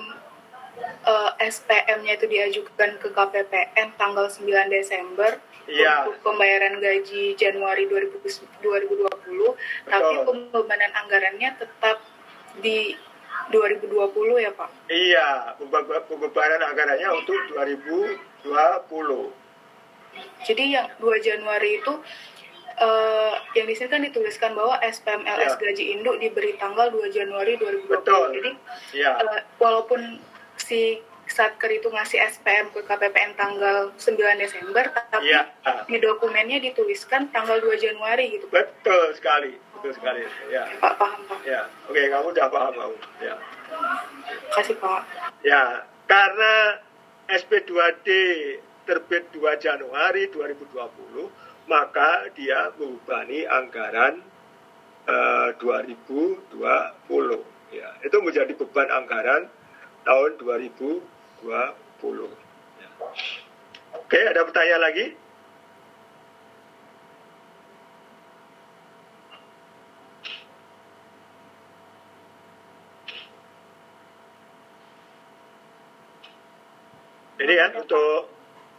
uh, 1.06 1.30
eh, 1.38 1.46
SPM-nya 1.46 2.18
itu 2.18 2.26
diajukan 2.26 2.98
ke 2.98 3.08
KPPN 3.14 3.94
tanggal 3.94 4.26
9 4.26 4.42
Desember 4.66 5.38
ya. 5.70 6.06
untuk 6.06 6.18
pembayaran 6.26 6.82
gaji 6.82 7.38
Januari 7.38 7.86
2020, 7.86 8.26
Betul. 8.66 9.54
tapi 9.86 10.14
pembebanan 10.26 10.90
anggarannya 11.06 11.50
tetap 11.58 12.02
di 12.58 12.98
2020 13.54 14.44
ya 14.46 14.50
Pak? 14.54 14.70
Iya, 14.90 15.54
pembebanan 16.06 16.60
anggarannya 16.70 17.08
untuk 17.14 17.38
2020. 17.54 19.30
Jadi 20.42 20.64
yang 20.74 20.90
2 20.98 21.22
Januari 21.22 21.78
itu 21.78 21.92
uh, 22.80 23.34
yang 23.54 23.66
di 23.68 23.74
sini 23.76 23.88
kan 23.92 24.02
dituliskan 24.02 24.56
bahwa 24.56 24.80
SPMLS 24.80 25.54
ya. 25.54 25.60
gaji 25.60 25.84
induk 25.94 26.16
diberi 26.18 26.56
tanggal 26.56 26.88
2 26.90 27.12
Januari 27.12 27.60
2020. 27.60 27.92
Betul. 27.92 28.26
Jadi 28.40 28.50
ya. 28.96 29.20
uh, 29.20 29.40
walaupun 29.60 30.18
si 30.56 31.04
Satker 31.30 31.70
itu 31.70 31.86
ngasih 31.86 32.18
SPM 32.26 32.74
ke 32.74 32.82
KPPN 32.82 33.38
tanggal 33.38 33.94
9 33.94 34.42
Desember, 34.42 34.82
tapi 35.14 35.30
ya. 35.30 35.46
di 35.86 36.02
dokumennya 36.02 36.58
dituliskan 36.58 37.30
tanggal 37.30 37.62
2 37.62 37.70
Januari 37.78 38.34
gitu. 38.34 38.50
Betul 38.50 39.14
sekali, 39.14 39.54
betul 39.78 39.94
sekali. 39.94 40.26
Ya. 40.50 40.66
Pak 40.82 40.98
paham 40.98 41.22
Pak. 41.30 41.38
Ya, 41.46 41.70
oke 41.86 42.02
kamu 42.02 42.34
udah 42.34 42.46
paham 42.50 42.74
kamu. 42.74 42.96
Ya. 43.22 43.34
Kasih 44.58 44.74
Pak. 44.82 45.06
Ya, 45.46 45.86
karena 46.10 46.82
SP2D 47.30 48.08
terbit 48.90 49.30
2 49.30 49.54
Januari 49.62 50.26
2020, 50.34 51.30
maka 51.70 52.26
dia 52.34 52.74
membebani 52.74 53.46
anggaran 53.46 54.18
uh, 55.06 55.54
eh, 55.54 55.62
2020 55.62 56.50
ya 57.70 57.88
itu 58.02 58.16
menjadi 58.18 58.50
beban 58.58 58.90
anggaran 58.90 59.46
tahun 60.02 60.34
2020 60.42 60.98
ya. 61.46 62.90
oke 63.94 64.18
ada 64.18 64.42
pertanyaan 64.42 64.82
lagi? 64.82 65.14
Ini 77.40 77.54
kan 77.56 77.72
untuk 77.72 78.28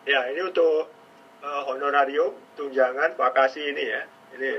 ya 0.05 0.21
ini 0.29 0.41
untuk 0.45 1.00
uh, 1.41 1.61
honorarium 1.67 2.33
tunjangan 2.55 3.17
vakasi 3.17 3.61
ini 3.73 3.83
ya. 3.85 4.01
Ini 4.31 4.51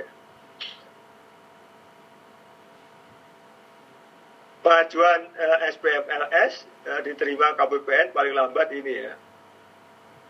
pengajuan 4.62 5.20
uh, 5.34 5.59
SPMLS 5.74 6.52
uh, 6.86 7.00
diterima 7.02 7.59
KPPN 7.59 8.14
paling 8.14 8.34
lambat 8.34 8.70
ini 8.70 8.94
ya 9.10 9.14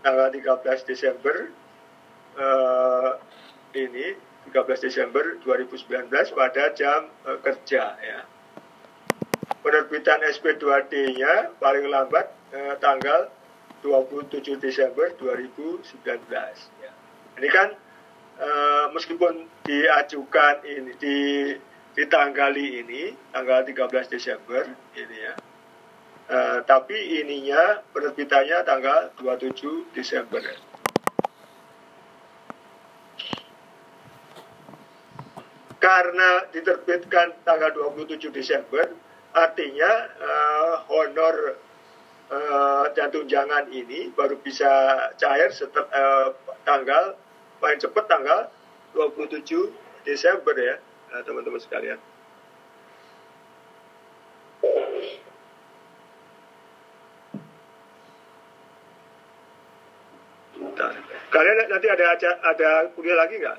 tanggal 0.02 0.32
13 0.34 0.88
Desember 0.88 1.52
uh, 2.40 3.20
ini 3.76 4.16
13 4.50 4.88
Desember 4.88 5.38
2019 5.46 6.10
pada 6.34 6.64
jam 6.74 7.12
uh, 7.28 7.38
kerja 7.38 7.94
ya. 8.00 8.20
Penerbitan 9.62 10.18
SP2D-nya 10.26 11.54
paling 11.62 11.86
lambat 11.86 12.34
uh, 12.50 12.74
tanggal 12.82 13.30
27 13.82 14.62
Desember 14.62 15.10
2019 15.18 15.82
ya. 16.80 16.92
Ini 17.36 17.48
kan 17.50 17.68
uh, 18.38 18.86
meskipun 18.94 19.50
diajukan 19.66 20.62
ini 20.62 20.92
di 20.96 21.18
ditanggali 21.92 22.80
ini 22.80 23.02
tanggal 23.34 23.66
13 23.66 24.14
Desember 24.14 24.64
ini 24.96 25.16
ya. 25.18 25.34
Uh, 26.32 26.58
tapi 26.64 27.20
ininya 27.20 27.82
penerbitannya 27.92 28.62
tanggal 28.64 29.12
27 29.20 29.92
Desember. 29.92 30.40
Karena 35.82 36.46
diterbitkan 36.54 37.42
tanggal 37.42 37.74
27 37.74 38.30
Desember, 38.30 38.86
artinya 39.34 39.90
uh, 40.22 40.74
honor 40.86 41.58
uh, 42.32 42.84
dan 42.96 43.12
tunjangan 43.12 43.68
ini 43.68 44.08
baru 44.16 44.40
bisa 44.40 44.68
cair 45.20 45.52
setelah 45.52 45.86
uh, 45.92 46.28
tanggal 46.64 47.14
paling 47.60 47.78
cepat 47.78 48.04
tanggal 48.08 48.48
27 48.96 49.44
Desember 50.08 50.56
ya 50.56 50.80
teman-teman 51.22 51.60
sekalian. 51.60 52.00
Kalian 61.32 61.56
nanti 61.72 61.88
ada 61.88 62.04
ada 62.44 62.70
kuliah 62.92 63.16
lagi 63.16 63.40
nggak? 63.40 63.58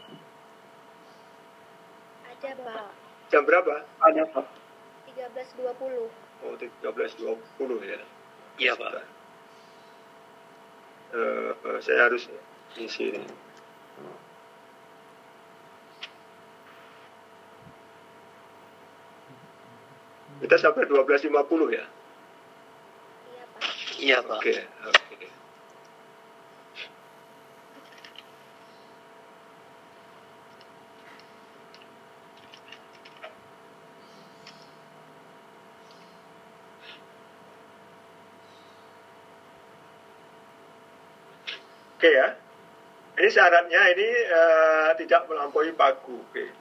Ada 2.30 2.50
pak. 2.62 2.90
Jam 3.34 3.42
berapa? 3.50 3.82
Ada 3.98 4.30
pak. 4.30 4.46
13.20. 5.10 6.06
Oh 6.46 6.54
13.20 6.54 7.34
ya. 7.90 7.98
Iya 8.58 8.74
pak. 8.78 8.92
Uh, 11.14 11.80
saya 11.82 12.10
harus 12.10 12.30
isi 12.78 13.14
ini. 13.14 13.22
Kita 20.44 20.60
sampai 20.60 20.84
12.50 20.86 21.32
ya? 21.72 21.86
Iya 23.32 23.46
pak. 23.56 23.68
Iya 24.04 24.18
pak. 24.28 24.38
Oke, 24.38 24.52
okay, 24.54 24.60
oke. 24.86 25.04
Okay. 25.16 25.30
Oke 42.04 42.20
ya. 42.20 42.36
Ini 43.16 43.30
syaratnya 43.32 43.82
ini 43.96 44.08
uh, 44.28 44.92
tidak 45.00 45.24
melampaui 45.32 45.72
pagu. 45.72 46.20
Oke. 46.20 46.52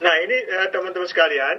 Nah 0.00 0.14
ini 0.24 0.36
eh, 0.40 0.66
teman-teman 0.72 1.04
uh, 1.04 1.12
sekalian 1.12 1.56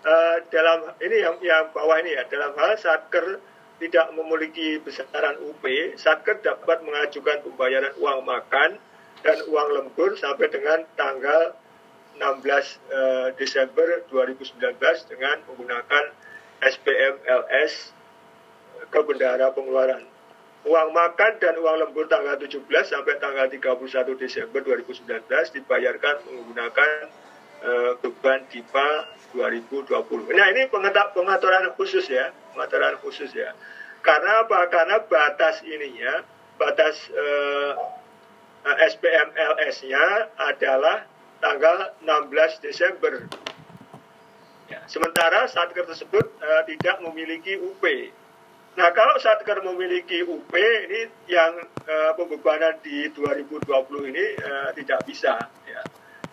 uh, 0.00 0.36
dalam 0.48 0.96
ini 1.04 1.16
yang 1.20 1.36
yang 1.44 1.68
bawah 1.76 2.00
ini 2.00 2.16
ya 2.16 2.24
dalam 2.32 2.56
hal 2.56 2.72
satker 2.80 3.52
tidak 3.82 4.06
memiliki 4.14 4.78
besaran 4.78 5.34
UP, 5.42 5.64
satker 5.98 6.38
dapat 6.40 6.82
mengajukan 6.86 7.42
pembayaran 7.42 7.94
uang 7.98 8.22
makan 8.22 8.78
dan 9.26 9.38
uang 9.50 9.68
lembur 9.74 10.14
sampai 10.14 10.46
dengan 10.52 10.86
tanggal 10.94 11.56
16 12.14 12.22
uh, 12.22 12.54
eh, 12.54 13.28
Desember 13.34 14.06
2019 14.06 14.78
dengan 15.10 15.42
menggunakan 15.50 16.04
SPM 16.62 17.18
LS 17.26 17.90
ke 18.94 19.00
bendahara 19.02 19.50
pengeluaran. 19.50 20.06
Uang 20.64 20.96
makan 20.96 21.32
dan 21.42 21.58
uang 21.60 21.76
lembur 21.76 22.08
tanggal 22.08 22.38
17 22.40 22.64
sampai 22.86 23.20
tanggal 23.20 23.50
31 23.50 24.16
Desember 24.16 24.64
2019 24.64 25.28
dibayarkan 25.60 26.24
menggunakan 26.24 27.12
uh, 27.64 27.92
beban 28.04 28.44
DIPA 28.52 28.88
2020. 29.34 30.30
Nah 30.30 30.46
ini 30.54 30.70
pengaturan 30.70 31.74
khusus 31.74 32.06
ya, 32.06 32.30
pengaturan 32.54 32.94
khusus 33.02 33.34
ya. 33.34 33.50
Karena 34.04 34.44
apa? 34.44 34.68
Karena 34.68 35.00
batas 35.00 35.64
ininya, 35.64 36.22
batas 36.60 37.08
eh, 37.08 37.72
SPM 38.64 39.32
LS-nya 39.32 40.32
adalah 40.36 41.08
tanggal 41.40 41.92
16 42.00 42.64
Desember. 42.64 43.28
Ya, 44.64 44.80
sementara 44.88 45.44
satker 45.44 45.84
tersebut 45.84 46.24
uh, 46.40 46.64
tidak 46.64 46.96
memiliki 47.04 47.60
UP. 47.60 47.84
Nah 48.80 48.88
kalau 48.96 49.20
satker 49.20 49.60
memiliki 49.60 50.24
UP 50.24 50.48
ini 50.56 51.04
yang 51.28 51.52
uh, 51.84 52.16
pembebanan 52.16 52.80
di 52.80 53.12
2020 53.12 53.68
ini 54.08 54.24
uh, 54.40 54.72
tidak 54.72 55.04
bisa. 55.04 55.36
Ya. 55.68 55.84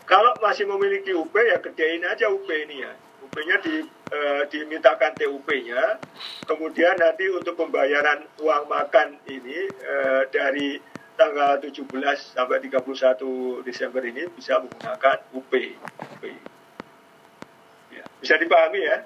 Kalau 0.06 0.36
masih 0.44 0.68
memiliki 0.68 1.16
UP 1.16 1.32
ya 1.34 1.58
gedein 1.62 2.04
aja 2.06 2.28
UP 2.28 2.48
ini 2.50 2.84
ya. 2.84 2.94
UP-nya 3.32 3.64
di, 3.64 3.80
e, 3.88 4.20
dimintakan 4.52 5.16
TUP-nya. 5.16 6.04
Kemudian 6.44 7.00
nanti 7.00 7.32
untuk 7.32 7.56
pembayaran 7.56 8.28
uang 8.44 8.68
makan 8.68 9.16
ini 9.32 9.72
e, 9.72 9.96
dari 10.28 10.76
tanggal 11.16 11.64
17 11.64 11.88
sampai 12.36 12.60
31 12.60 13.64
Desember 13.64 14.04
ini 14.04 14.28
bisa 14.36 14.60
menggunakan 14.60 15.18
UP. 15.32 15.54
UP. 15.54 16.24
Ya. 17.96 18.04
Bisa 18.20 18.36
dipahami 18.36 18.82
ya? 18.84 19.00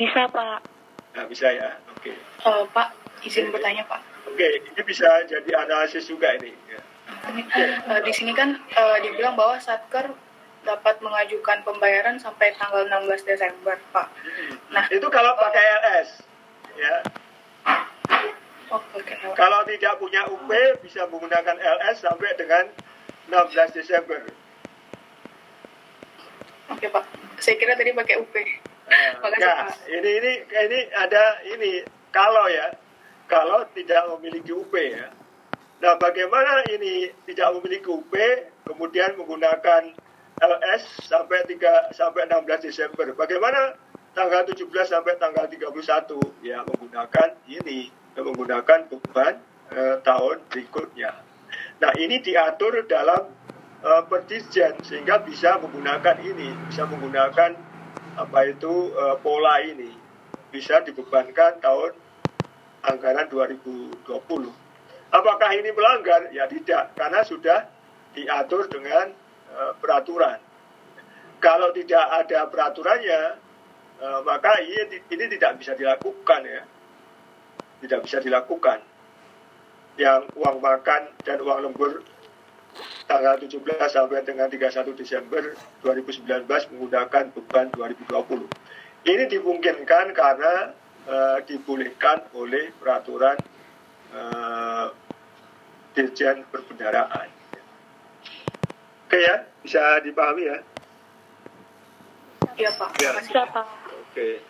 Bisa 0.00 0.24
Pak. 0.30 0.60
Nah, 1.16 1.24
bisa 1.28 1.52
ya. 1.52 1.76
Oke. 1.92 2.12
Okay. 2.12 2.16
Uh, 2.44 2.64
Pak, 2.70 2.92
izin 3.24 3.48
bertanya 3.50 3.84
Pak. 3.88 4.00
Oke, 4.28 4.40
okay. 4.40 4.52
ini 4.62 4.80
bisa 4.84 5.08
jadi 5.24 5.50
analisis 5.64 6.04
juga 6.06 6.32
ini. 6.36 6.52
Ya. 6.68 6.80
Uh, 7.26 8.00
di 8.04 8.12
sini 8.14 8.32
kan 8.36 8.54
uh, 8.54 8.96
dibilang 9.02 9.34
bahwa 9.34 9.58
satker 9.58 10.14
dapat 10.66 10.98
mengajukan 10.98 11.62
pembayaran 11.62 12.18
sampai 12.18 12.50
tanggal 12.58 12.86
16 12.90 13.22
Desember, 13.22 13.78
Pak. 13.94 14.10
Nah, 14.74 14.84
itu 14.90 15.06
kalau 15.06 15.38
pakai 15.38 15.62
LS, 15.62 16.08
ya. 16.74 16.94
Oh, 18.74 18.82
okay. 18.98 19.14
Kalau 19.38 19.62
tidak 19.62 19.94
punya 20.02 20.26
UP 20.26 20.50
bisa 20.82 21.06
menggunakan 21.06 21.54
LS 21.54 22.02
sampai 22.02 22.34
dengan 22.34 22.66
16 23.30 23.78
Desember. 23.78 24.26
Oke, 26.74 26.90
Pak. 26.90 27.04
Saya 27.38 27.54
kira 27.62 27.78
tadi 27.78 27.94
pakai 27.94 28.18
UP. 28.18 28.34
Nah, 28.90 29.22
Makasih, 29.22 29.46
Pak. 29.46 29.70
Ini 29.86 30.10
ini 30.18 30.32
ini 30.50 30.78
ada 30.98 31.24
ini 31.46 31.72
kalau 32.10 32.50
ya, 32.50 32.74
kalau 33.30 33.62
tidak 33.70 34.02
memiliki 34.18 34.50
UP 34.50 34.74
ya 34.74 35.14
Nah, 35.76 35.92
bagaimana 36.00 36.64
ini 36.72 37.12
tidak 37.28 37.60
memiliki 37.60 37.92
UP, 37.92 38.14
kemudian 38.64 39.12
menggunakan 39.20 39.92
LS 40.40 41.04
sampai 41.04 41.44
3 41.44 41.92
sampai 41.92 42.24
16 42.28 42.64
Desember. 42.64 43.12
Bagaimana 43.12 43.76
tanggal 44.16 44.48
17 44.48 44.72
sampai 44.88 45.20
tanggal 45.20 45.44
31? 45.44 46.16
Ya, 46.40 46.64
menggunakan 46.64 47.28
ini, 47.44 47.92
menggunakan 48.16 48.88
beban 48.88 49.36
eh, 49.68 49.96
tahun 50.00 50.48
berikutnya. 50.48 51.12
Nah, 51.76 51.92
ini 52.00 52.24
diatur 52.24 52.88
dalam 52.88 53.28
eh, 53.84 54.02
pertisjen 54.08 54.80
sehingga 54.80 55.20
bisa 55.20 55.60
menggunakan 55.60 56.16
ini, 56.24 56.56
bisa 56.72 56.88
menggunakan 56.88 57.52
apa 58.16 58.38
itu 58.48 58.96
eh, 58.96 59.16
pola 59.20 59.60
ini. 59.60 59.92
Bisa 60.48 60.80
dibebankan 60.80 61.60
tahun 61.60 61.92
anggaran 62.80 63.28
2020. 63.28 64.65
Apakah 65.16 65.50
ini 65.56 65.72
melanggar? 65.72 66.28
Ya 66.28 66.44
tidak, 66.44 66.92
karena 66.92 67.24
sudah 67.24 67.64
diatur 68.12 68.68
dengan 68.68 69.16
uh, 69.48 69.72
peraturan. 69.80 70.36
Kalau 71.40 71.72
tidak 71.72 72.04
ada 72.04 72.44
peraturannya, 72.52 73.40
uh, 74.04 74.20
maka 74.28 74.60
ini, 74.60 75.00
ini 75.08 75.24
tidak 75.32 75.56
bisa 75.56 75.72
dilakukan 75.72 76.40
ya. 76.44 76.62
Tidak 77.80 78.00
bisa 78.04 78.20
dilakukan. 78.20 78.84
Yang 79.96 80.28
uang 80.36 80.60
makan 80.60 81.08
dan 81.24 81.40
uang 81.40 81.64
lembur 81.64 82.04
tanggal 83.08 83.40
17 83.40 83.64
sampai 83.88 84.20
dengan 84.20 84.52
31 84.52 84.92
Desember 85.00 85.56
2019 85.80 86.44
menggunakan 86.76 87.24
beban 87.32 87.72
2020. 87.72 89.08
Ini 89.08 89.24
dimungkinkan 89.32 90.12
karena 90.12 90.76
uh, 91.08 91.38
dibolehkan 91.48 92.28
oleh 92.36 92.68
peraturan 92.76 93.40
uh, 94.12 95.05
Dirjen 95.96 96.44
Perbendaraan. 96.52 97.32
Oke 99.08 99.16
ya, 99.16 99.48
bisa 99.64 99.80
dipahami 100.04 100.44
ya? 100.44 100.58
Iya 102.60 102.70
Pak. 102.76 102.90
Ya. 103.00 103.16
Siapa? 103.24 103.64
Oke. 103.88 104.44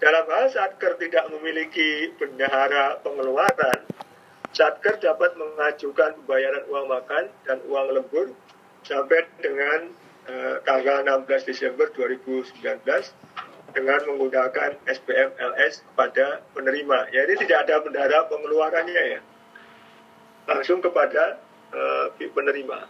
Dalam 0.00 0.24
hal 0.32 0.46
Satker 0.48 0.96
tidak 0.96 1.28
memiliki 1.28 2.08
bendahara 2.16 3.04
pengeluaran, 3.04 3.84
Satker 4.56 4.96
dapat 4.96 5.36
mengajukan 5.36 6.24
pembayaran 6.24 6.64
uang 6.72 6.86
makan 6.88 7.24
dan 7.44 7.58
uang 7.68 7.92
lembur 7.92 8.32
sampai 8.86 9.26
dengan 9.42 9.90
eh, 10.30 10.56
tanggal 10.62 11.02
16 11.02 11.50
Desember 11.50 11.90
2019 11.90 12.86
dengan 13.74 14.00
menggunakan 14.06 14.78
SPM 14.86 15.34
LS 15.36 15.82
kepada 15.82 16.46
penerima. 16.54 17.10
Ya 17.10 17.26
ini 17.26 17.34
tidak 17.42 17.66
ada 17.66 17.82
bendahara 17.82 18.30
pengeluarannya 18.30 19.02
ya, 19.18 19.20
langsung 20.46 20.78
kepada 20.78 21.42
eh, 21.74 22.30
penerima. 22.30 22.86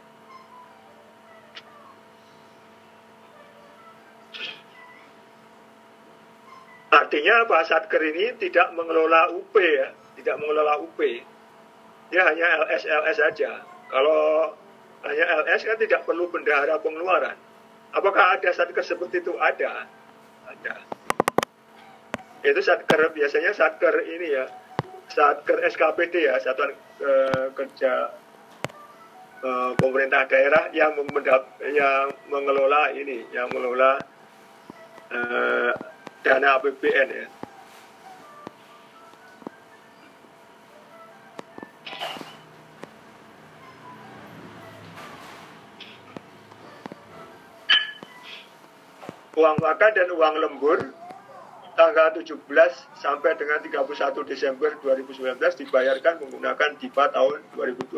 Artinya 6.97 7.45
Pak 7.45 7.63
Satker 7.69 8.03
ini 8.03 8.35
tidak 8.41 8.73
mengelola 8.73 9.33
UP 9.33 9.53
ya, 9.59 9.91
tidak 10.17 10.37
mengelola 10.41 10.81
UP. 10.81 11.01
Dia 12.09 12.23
hanya 12.23 12.63
LS-LS 12.63 13.19
saja. 13.19 13.67
Kalau 13.91 14.55
hanya 15.11 15.25
LS 15.43 15.63
kan 15.67 15.77
tidak 15.79 16.03
perlu 16.07 16.31
bendahara 16.31 16.79
pengeluaran. 16.83 17.37
Apakah 17.95 18.37
ada 18.37 18.51
Satker 18.53 18.85
seperti 18.85 19.25
itu? 19.25 19.33
Ada. 19.39 19.87
Ada. 20.51 20.75
Itu 22.47 22.61
Satker, 22.63 23.11
biasanya 23.11 23.51
Satker 23.57 23.95
ini 24.07 24.37
ya, 24.37 24.45
Satker 25.11 25.63
SKPD 25.67 26.15
ya, 26.27 26.35
Satuan 26.43 26.75
uh, 27.03 27.47
Kerja 27.55 28.11
uh, 29.43 29.73
Pemerintah 29.79 30.27
Daerah 30.27 30.71
yang, 30.75 30.95
yang 31.63 32.07
mengelola 32.31 32.91
ini, 32.95 33.27
yang 33.31 33.51
mengelola 33.51 33.99
uh, 35.11 35.73
dana 36.23 36.49
APBN 36.59 37.09
ya. 37.11 37.27
Uang 49.37 49.61
makan 49.61 49.91
dan 49.93 50.09
uang 50.17 50.35
lembur 50.41 50.81
tanggal 51.77 52.09
17 52.17 52.41
sampai 52.97 53.37
dengan 53.37 53.61
31 53.61 53.85
Desember 54.25 54.73
2019 54.81 55.37
dibayarkan 55.61 56.25
menggunakan 56.25 56.73
DIPA 56.81 57.13
tahun 57.13 57.45
2020. 57.53 57.93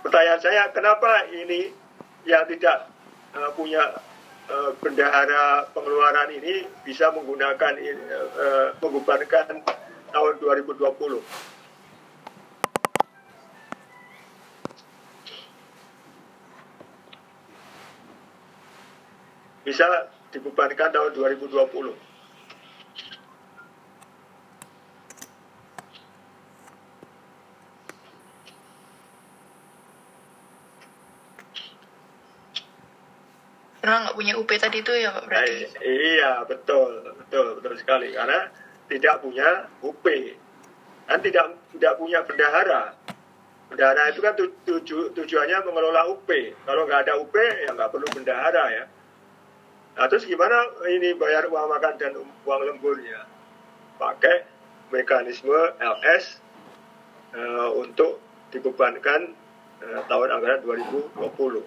Pertanyaan 0.00 0.40
saya, 0.40 0.72
kenapa 0.72 1.28
ini 1.28 1.68
yang 2.24 2.48
tidak 2.48 2.88
uh, 3.36 3.52
punya 3.52 4.00
uh, 4.48 4.72
bendahara 4.80 5.68
pengeluaran 5.76 6.32
ini 6.32 6.64
bisa 6.80 7.12
menggunakan 7.12 7.76
uh, 8.40 8.72
mengubarkan 8.80 9.60
tahun 10.08 10.34
2020. 10.40 10.88
Bisa 19.68 19.84
dibebankan 20.34 20.92
tahun 20.92 21.12
2020. 21.16 22.08
karena 33.88 34.04
nggak 34.04 34.16
punya 34.20 34.34
UP 34.36 34.50
tadi 34.60 34.84
itu 34.84 34.92
ya 34.92 35.16
Pak 35.16 35.24
berarti? 35.24 35.64
Nah, 35.64 35.80
iya 35.80 36.32
betul 36.44 37.08
betul 37.24 37.46
betul 37.56 37.72
sekali 37.80 38.12
karena 38.12 38.52
tidak 38.84 39.24
punya 39.24 39.64
UP 39.80 40.04
dan 41.08 41.18
tidak 41.24 41.56
tidak 41.72 41.92
punya 41.96 42.20
bendahara. 42.20 42.92
Bendahara 43.72 44.12
itu 44.12 44.20
kan 44.20 44.36
tuju, 44.36 45.16
tujuannya 45.16 45.64
mengelola 45.64 46.04
UP. 46.12 46.28
Kalau 46.68 46.84
nggak 46.84 47.08
ada 47.08 47.16
UP 47.16 47.32
ya 47.32 47.72
nggak 47.72 47.88
perlu 47.88 48.04
bendahara 48.12 48.64
ya. 48.76 48.84
Nah 49.98 50.06
terus 50.06 50.30
gimana 50.30 50.54
ini 50.86 51.10
bayar 51.18 51.50
uang 51.50 51.74
makan 51.74 51.98
dan 51.98 52.14
uang 52.22 52.60
lemburnya? 52.70 53.26
Pakai 53.98 54.46
mekanisme 54.94 55.74
LS 55.82 56.38
uh, 57.34 57.74
untuk 57.74 58.22
dibebankan 58.54 59.34
uh, 59.82 60.00
tahun 60.06 60.38
anggaran 60.38 60.62
2020. 60.62 61.66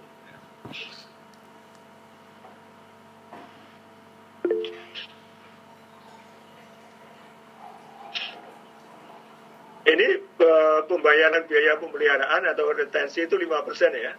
Ini 9.91 10.07
uh, 10.39 10.79
pembayaran 10.87 11.43
biaya 11.51 11.75
pemeliharaan 11.83 12.47
atau 12.47 12.71
retensi 12.71 13.27
itu 13.27 13.35
5% 13.35 13.91
ya. 13.91 14.15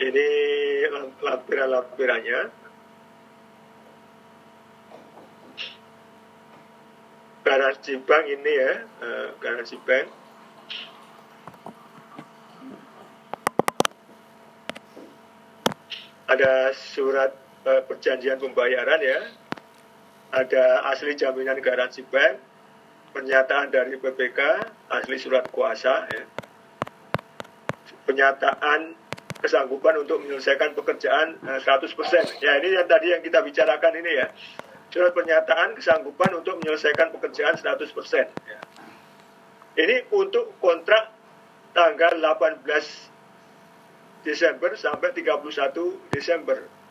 Ini 0.00 0.28
lampiran-lampirannya. 1.20 2.40
Garansi 7.42 8.00
bank 8.00 8.24
ini 8.32 8.52
ya, 8.56 8.72
uh, 9.04 9.28
garansi 9.36 9.76
bank. 9.84 10.06
Ada 16.32 16.72
surat 16.72 17.36
uh, 17.68 17.84
perjanjian 17.84 18.40
pembayaran 18.40 19.00
ya, 19.04 19.20
ada 20.32 20.88
asli 20.88 21.12
jaminan 21.12 21.60
garansi 21.60 22.00
bank, 22.08 22.40
pernyataan 23.12 23.68
dari 23.68 24.00
BPK, 24.00 24.40
asli 24.88 25.16
surat 25.20 25.46
kuasa, 25.52 26.08
ya. 26.08 26.24
pernyataan 28.08 28.96
kesanggupan 29.38 30.02
untuk 30.02 30.24
menyelesaikan 30.24 30.74
pekerjaan 30.74 31.38
100%. 31.44 31.62
Eh, 31.62 32.24
ya 32.42 32.52
ini 32.58 32.74
yang 32.74 32.88
tadi 32.88 33.12
yang 33.12 33.22
kita 33.22 33.44
bicarakan 33.44 33.92
ini 34.00 34.10
ya. 34.18 34.26
Surat 34.92 35.12
pernyataan 35.12 35.76
kesanggupan 35.76 36.32
untuk 36.36 36.58
menyelesaikan 36.60 37.12
pekerjaan 37.14 37.54
100%. 37.60 38.32
Ya. 38.48 38.58
Ini 39.78 40.08
untuk 40.12 40.56
kontrak 40.60 41.12
tanggal 41.72 42.16
18 42.20 42.64
Desember 44.26 44.76
sampai 44.76 45.12
31 45.16 46.12
Desember 46.12 46.82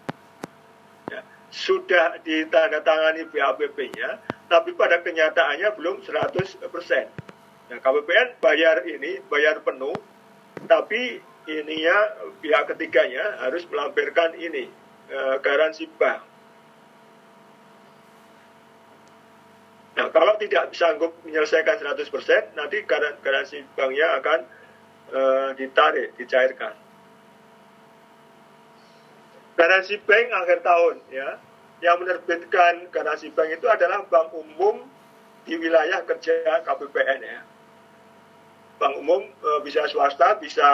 sudah 1.52 2.24
ditandatangani 2.24 3.28
BAPP-nya, 3.28 4.24
tapi 4.52 4.76
pada 4.76 5.00
kenyataannya 5.00 5.72
belum 5.80 6.04
100%. 6.04 6.60
Nah, 7.72 7.80
KPPN 7.80 8.28
bayar 8.44 8.84
ini, 8.84 9.24
bayar 9.32 9.64
penuh, 9.64 9.96
tapi 10.68 11.24
ininya 11.48 11.98
pihak 12.44 12.76
ketiganya 12.76 13.48
harus 13.48 13.64
melampirkan 13.72 14.36
ini, 14.36 14.68
e, 15.08 15.20
garansi 15.40 15.88
bank. 15.96 16.28
Nah, 19.96 20.12
kalau 20.12 20.36
tidak 20.36 20.76
sanggup 20.76 21.16
menyelesaikan 21.24 21.80
100%, 21.80 22.52
nanti 22.60 22.84
garansi 23.24 23.64
banknya 23.80 24.20
akan 24.20 24.40
e, 25.16 25.22
ditarik, 25.56 26.12
dicairkan 26.20 26.76
garansi 29.62 30.02
bank 30.02 30.28
akhir 30.34 30.60
tahun 30.66 30.96
ya 31.14 31.30
yang 31.82 31.98
menerbitkan 31.98 32.94
garansi 32.94 33.34
bank 33.34 33.58
itu 33.58 33.66
adalah 33.66 34.06
bank 34.06 34.30
umum 34.38 34.86
di 35.44 35.58
wilayah 35.58 36.06
kerja 36.06 36.62
KPPN 36.62 37.20
ya. 37.26 37.42
Bank 38.78 38.94
umum 39.02 39.26
e, 39.26 39.50
bisa 39.66 39.90
swasta 39.90 40.38
bisa 40.38 40.70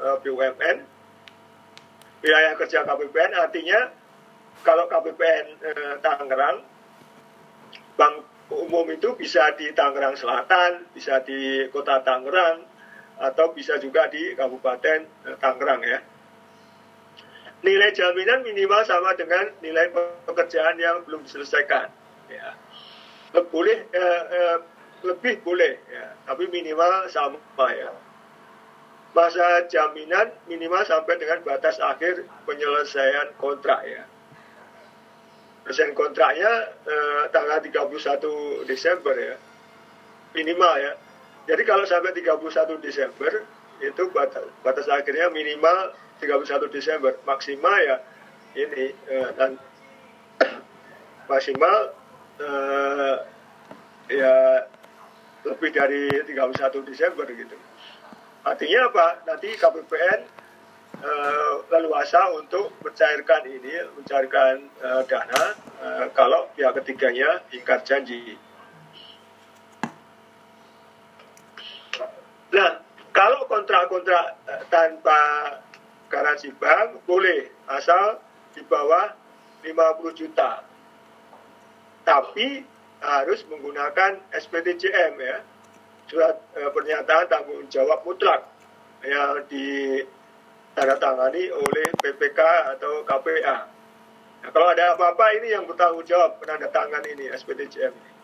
e, 0.00 0.06
BUMN 0.24 0.76
wilayah 2.24 2.52
kerja 2.56 2.84
KPPN 2.84 3.32
artinya 3.36 3.80
kalau 4.64 4.88
KPPN 4.88 5.46
e, 5.60 5.70
Tangerang 6.04 6.58
bank 7.96 8.14
umum 8.52 8.88
itu 8.92 9.12
bisa 9.16 9.52
di 9.56 9.72
Tangerang 9.76 10.16
Selatan 10.16 10.88
bisa 10.96 11.20
di 11.24 11.68
kota 11.68 12.00
Tangerang 12.00 12.64
atau 13.20 13.52
bisa 13.52 13.76
juga 13.76 14.08
di 14.08 14.32
Kabupaten 14.32 15.00
e, 15.04 15.28
Tangerang 15.36 15.80
ya 15.84 16.00
nilai 17.60 17.92
jaminan 17.92 18.40
minimal 18.40 18.80
sama 18.88 19.12
dengan 19.16 19.52
nilai 19.60 19.92
pekerjaan 20.24 20.80
yang 20.80 21.04
belum 21.04 21.24
diselesaikan. 21.28 21.92
Ya. 22.32 22.56
Boleh 23.52 23.86
eh, 23.92 24.22
eh, 24.32 24.58
lebih 25.04 25.44
boleh, 25.44 25.80
ya. 25.88 26.16
tapi 26.24 26.48
minimal 26.48 27.08
sama 27.12 27.66
ya. 27.72 27.92
Masa 29.10 29.66
jaminan 29.66 30.30
minimal 30.46 30.86
sampai 30.86 31.18
dengan 31.18 31.42
batas 31.42 31.82
akhir 31.82 32.24
penyelesaian 32.46 33.34
kontrak 33.36 33.82
ya. 33.84 34.02
Penyelesaian 35.66 35.94
kontraknya 35.94 36.52
eh, 36.88 37.22
tanggal 37.30 37.60
31 37.60 38.64
Desember 38.66 39.14
ya, 39.14 39.36
minimal 40.32 40.74
ya. 40.80 40.92
Jadi 41.50 41.62
kalau 41.66 41.84
sampai 41.84 42.14
31 42.14 42.78
Desember 42.80 43.32
itu 43.80 44.02
batas, 44.12 44.44
batas 44.60 44.86
akhirnya 44.92 45.32
minimal 45.32 45.92
31 46.20 46.68
Desember 46.68 47.16
maksimal 47.24 47.76
ya 47.80 47.96
ini 48.54 48.92
eh, 49.08 49.28
dan 49.34 49.56
maksimal 51.30 51.96
eh, 52.38 53.16
ya 54.10 54.34
lebih 55.44 55.70
dari 55.72 56.12
31 56.12 56.84
Desember 56.84 57.24
gitu. 57.32 57.56
Artinya 58.44 58.80
apa? 58.88 59.06
Nanti 59.28 59.52
KPPN 59.56 60.20
eh, 61.00 61.54
leluasa 61.72 62.32
untuk 62.36 62.76
mencairkan 62.84 63.48
ini, 63.48 63.72
mencairkan 63.96 64.54
eh, 64.80 65.02
dana 65.08 65.44
eh, 65.80 66.04
kalau 66.12 66.48
pihak 66.56 66.76
ketiganya 66.80 67.40
ingkar 67.52 67.80
janji. 67.84 68.36
Nah, 72.50 72.82
kalau 73.14 73.46
kontrak-kontrak 73.46 74.42
tanpa 74.74 75.20
garansi 76.10 76.50
bank 76.58 77.06
boleh 77.06 77.46
asal 77.70 78.18
di 78.52 78.60
bawah 78.66 79.14
50 79.62 80.18
juta. 80.18 80.66
Tapi 82.02 82.66
harus 83.00 83.40
menggunakan 83.48 84.20
SPTJM 84.34 85.14
ya, 85.16 85.40
surat 86.10 86.42
e, 86.58 86.66
pernyataan 86.74 87.30
tanggung 87.30 87.62
jawab 87.70 88.02
mutlak 88.04 88.42
yang 89.06 89.46
ditandatangani 89.48 91.50
oleh 91.54 91.86
PPK 92.02 92.40
atau 92.76 93.04
KPA. 93.06 93.70
Nah, 94.40 94.48
kalau 94.52 94.68
ada 94.72 94.94
apa-apa 94.96 95.32
ini 95.40 95.48
yang 95.54 95.66
bertanggung 95.68 96.04
jawab 96.04 96.40
penandatangan 96.42 97.04
ini 97.08 97.28
SPTJM 97.32 97.92
ini. 97.94 98.19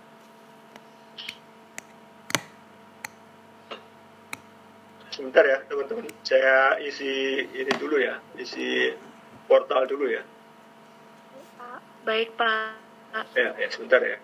Sebentar 5.17 5.49
ya 5.49 5.65
teman-teman. 5.65 6.13
Saya 6.21 6.77
isi 6.85 7.41
ini 7.57 7.73
dulu 7.81 7.97
ya 7.97 8.21
isi 8.37 8.93
portal 9.49 9.89
dulu 9.89 10.13
ya. 10.13 10.21
Baik 12.05 12.37
pak. 12.37 12.77
Ya, 13.33 13.57
ya 13.57 13.69
sebentar 13.73 14.05
ya 14.05 14.21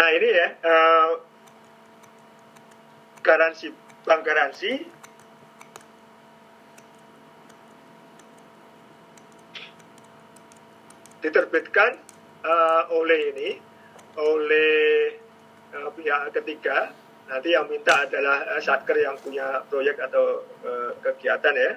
Nah 0.00 0.08
ini 0.16 0.28
ya 0.32 0.48
uh, 0.64 1.10
garansi 3.20 3.68
bank 4.00 4.24
garansi. 4.24 4.72
Diterbitkan 11.20 12.00
uh, 12.40 12.88
oleh 12.96 13.20
ini 13.36 13.50
oleh 14.16 15.20
uh, 15.76 15.92
pihak 15.92 16.32
ketiga. 16.32 16.96
Nanti 17.28 17.52
yang 17.52 17.68
minta 17.68 18.08
adalah 18.08 18.56
uh, 18.56 18.60
satker 18.64 18.96
yang 18.96 19.20
punya 19.20 19.68
proyek 19.68 20.00
atau 20.00 20.48
uh, 20.64 20.96
kegiatan 21.04 21.52
ya. 21.52 21.72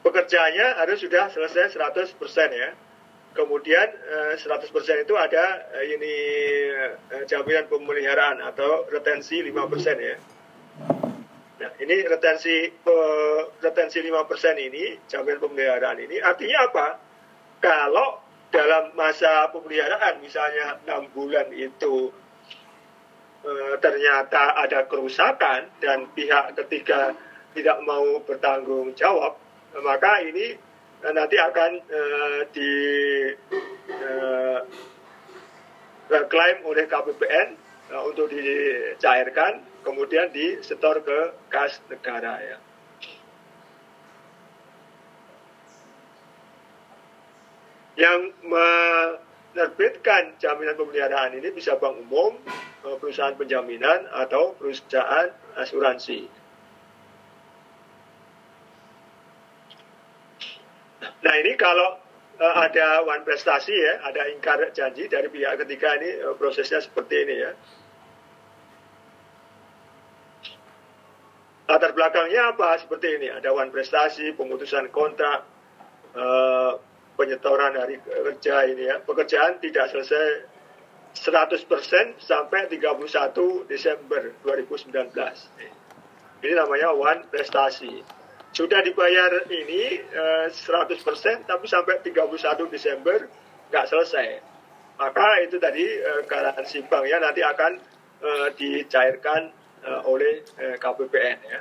Pekerjaannya 0.00 0.66
harus 0.80 1.04
sudah 1.04 1.28
selesai 1.28 1.76
100% 1.76 2.16
ya 2.48 2.72
kemudian 3.34 3.88
100% 4.38 4.38
eh, 4.46 4.98
itu 5.02 5.14
ada 5.18 5.44
eh, 5.74 5.84
ini 5.98 6.14
eh, 7.10 7.24
jaminan 7.26 7.66
pemeliharaan 7.66 8.38
atau 8.40 8.86
retensi 8.88 9.42
5% 9.42 9.52
ya. 9.98 10.16
Nah, 11.54 11.70
ini 11.82 11.96
retensi 12.06 12.66
retensi 13.60 13.98
5% 14.02 14.66
ini, 14.70 14.94
jaminan 15.10 15.42
pemeliharaan 15.42 15.98
ini 15.98 16.16
artinya 16.22 16.58
apa? 16.70 16.86
Kalau 17.58 18.22
dalam 18.54 18.94
masa 18.94 19.50
pemeliharaan 19.50 20.22
misalnya 20.22 20.78
6 20.86 21.10
bulan 21.10 21.50
itu 21.50 22.14
ternyata 23.76 24.56
ada 24.56 24.88
kerusakan 24.88 25.68
dan 25.76 26.08
pihak 26.16 26.56
ketiga 26.56 27.12
tidak 27.52 27.76
mau 27.84 28.24
bertanggung 28.24 28.96
jawab, 28.96 29.36
maka 29.84 30.24
ini 30.24 30.56
nanti 31.12 31.36
akan 31.36 31.72
uh, 31.84 32.40
di 32.48 32.72
uh, 33.92 34.60
klaim 36.32 36.64
oleh 36.64 36.88
KPPN 36.88 37.48
uh, 37.92 38.02
untuk 38.08 38.32
dicairkan, 38.32 39.60
kemudian 39.84 40.32
disetor 40.32 41.04
ke 41.04 41.36
kas 41.52 41.84
negara 41.92 42.40
ya. 42.40 42.56
Yang 47.94 48.34
menerbitkan 48.42 50.34
jaminan 50.40 50.74
pemeliharaan 50.74 51.36
ini 51.38 51.54
bisa 51.54 51.78
bank 51.78 52.00
umum, 52.08 52.34
perusahaan 52.82 53.38
penjaminan 53.38 54.08
atau 54.10 54.56
perusahaan 54.58 55.30
asuransi. 55.56 56.43
Nah 61.24 61.34
ini 61.40 61.56
kalau 61.56 61.96
uh, 62.36 62.54
ada 62.60 63.00
one 63.00 63.24
prestasi 63.24 63.72
ya, 63.72 64.04
ada 64.04 64.28
ingkar 64.28 64.60
janji 64.76 65.08
dari 65.08 65.32
pihak 65.32 65.56
ketiga 65.64 65.96
ini 65.96 66.20
uh, 66.20 66.36
prosesnya 66.36 66.84
seperti 66.84 67.16
ini 67.24 67.34
ya. 67.40 67.52
Latar 71.64 71.96
belakangnya 71.96 72.52
apa? 72.52 72.76
Seperti 72.76 73.16
ini, 73.16 73.32
ada 73.32 73.48
one 73.56 73.72
prestasi, 73.72 74.36
pemutusan 74.36 74.92
kontrak, 74.92 75.48
uh, 76.12 76.76
penyetoran 77.16 77.72
hari 77.72 77.96
kerja 78.04 78.68
ini 78.68 78.84
ya. 78.84 79.00
Pekerjaan 79.00 79.64
tidak 79.64 79.88
selesai 79.88 80.44
100% 81.16 82.20
sampai 82.20 82.68
31 82.68 83.64
Desember 83.64 84.36
2019. 84.44 84.92
Ini 86.44 86.52
namanya 86.52 86.92
one 86.92 87.24
prestasi 87.32 88.04
sudah 88.54 88.80
dibayar 88.86 89.50
ini 89.50 89.98
uh, 90.14 90.46
eh, 90.46 90.94
100% 90.94 91.50
tapi 91.50 91.66
sampai 91.66 91.98
31 92.06 92.70
Desember 92.70 93.26
nggak 93.74 93.86
selesai. 93.90 94.38
Maka 94.94 95.42
itu 95.42 95.58
tadi 95.58 95.82
uh, 95.82 96.22
garansi 96.22 96.86
bank 96.86 97.04
ya 97.10 97.18
nanti 97.18 97.42
akan 97.42 97.82
uh, 98.22 98.48
dicairkan 98.54 99.50
uh, 99.82 100.06
oleh 100.06 100.46
uh, 100.62 100.78
KPPN 100.78 101.38
ya. 101.50 101.60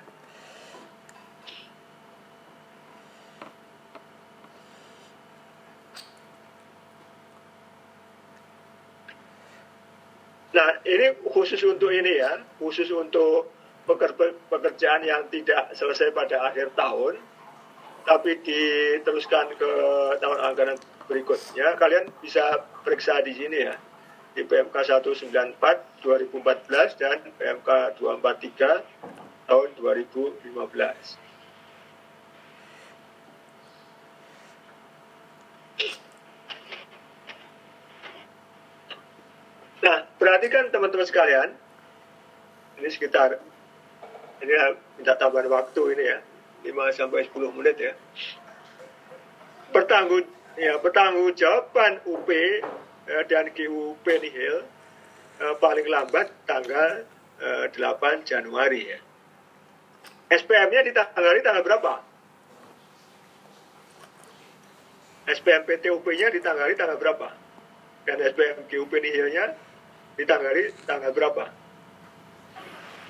Nah, 10.54 10.70
ini 10.86 11.18
khusus 11.34 11.58
untuk 11.66 11.90
ini 11.90 12.22
ya, 12.22 12.38
khusus 12.62 12.86
untuk 12.94 13.50
pekerjaan 13.86 15.02
yang 15.04 15.28
tidak 15.28 15.76
selesai 15.76 16.16
pada 16.16 16.48
akhir 16.48 16.72
tahun, 16.76 17.20
tapi 18.04 18.40
diteruskan 18.44 19.56
ke 19.56 19.72
tahun 20.20 20.40
anggaran 20.40 20.78
berikutnya, 21.08 21.76
kalian 21.76 22.08
bisa 22.24 22.64
periksa 22.84 23.20
di 23.24 23.36
sini 23.36 23.60
ya, 23.68 23.76
di 24.36 24.44
PMK 24.44 24.76
194 25.04 25.60
2014 26.04 27.00
dan 27.00 27.20
PMK 27.40 28.00
243 28.00 28.84
tahun 29.48 29.68
2015. 29.80 31.20
Nah, 39.84 40.08
perhatikan 40.16 40.72
teman-teman 40.72 41.04
sekalian, 41.04 41.52
ini 42.80 42.88
sekitar 42.88 43.44
ini 44.44 44.54
minta 45.00 45.16
tambahan 45.16 45.48
waktu 45.48 45.82
ini 45.96 46.04
ya 46.04 46.20
5 46.68 47.00
sampai 47.00 47.28
10 47.32 47.56
menit 47.56 47.76
ya 47.80 47.94
bertanggung 49.72 50.28
ya 50.60 50.78
bertanggung 50.84 51.32
jawaban 51.34 52.04
UP 52.04 52.30
eh, 52.30 53.24
dan 53.32 53.50
GUP 53.56 54.06
nihil 54.06 54.68
eh, 55.40 55.56
paling 55.58 55.88
lambat 55.88 56.30
tanggal 56.44 57.08
eh, 57.40 57.66
8 57.72 58.28
Januari 58.28 58.92
ya 58.92 59.00
SPM-nya 60.34 60.82
ditanggali 60.82 61.40
tanggal 61.46 61.62
berapa? 61.62 61.94
SPM 65.30 65.62
PTUP-nya 65.64 66.34
ditanggali 66.34 66.74
tanggal 66.74 66.98
berapa? 66.98 67.30
Dan 68.04 68.18
SPM 68.18 68.66
GUP 68.66 68.92
nihilnya 68.98 69.54
ditanggali 70.18 70.74
tanggal 70.90 71.14
berapa? 71.14 71.63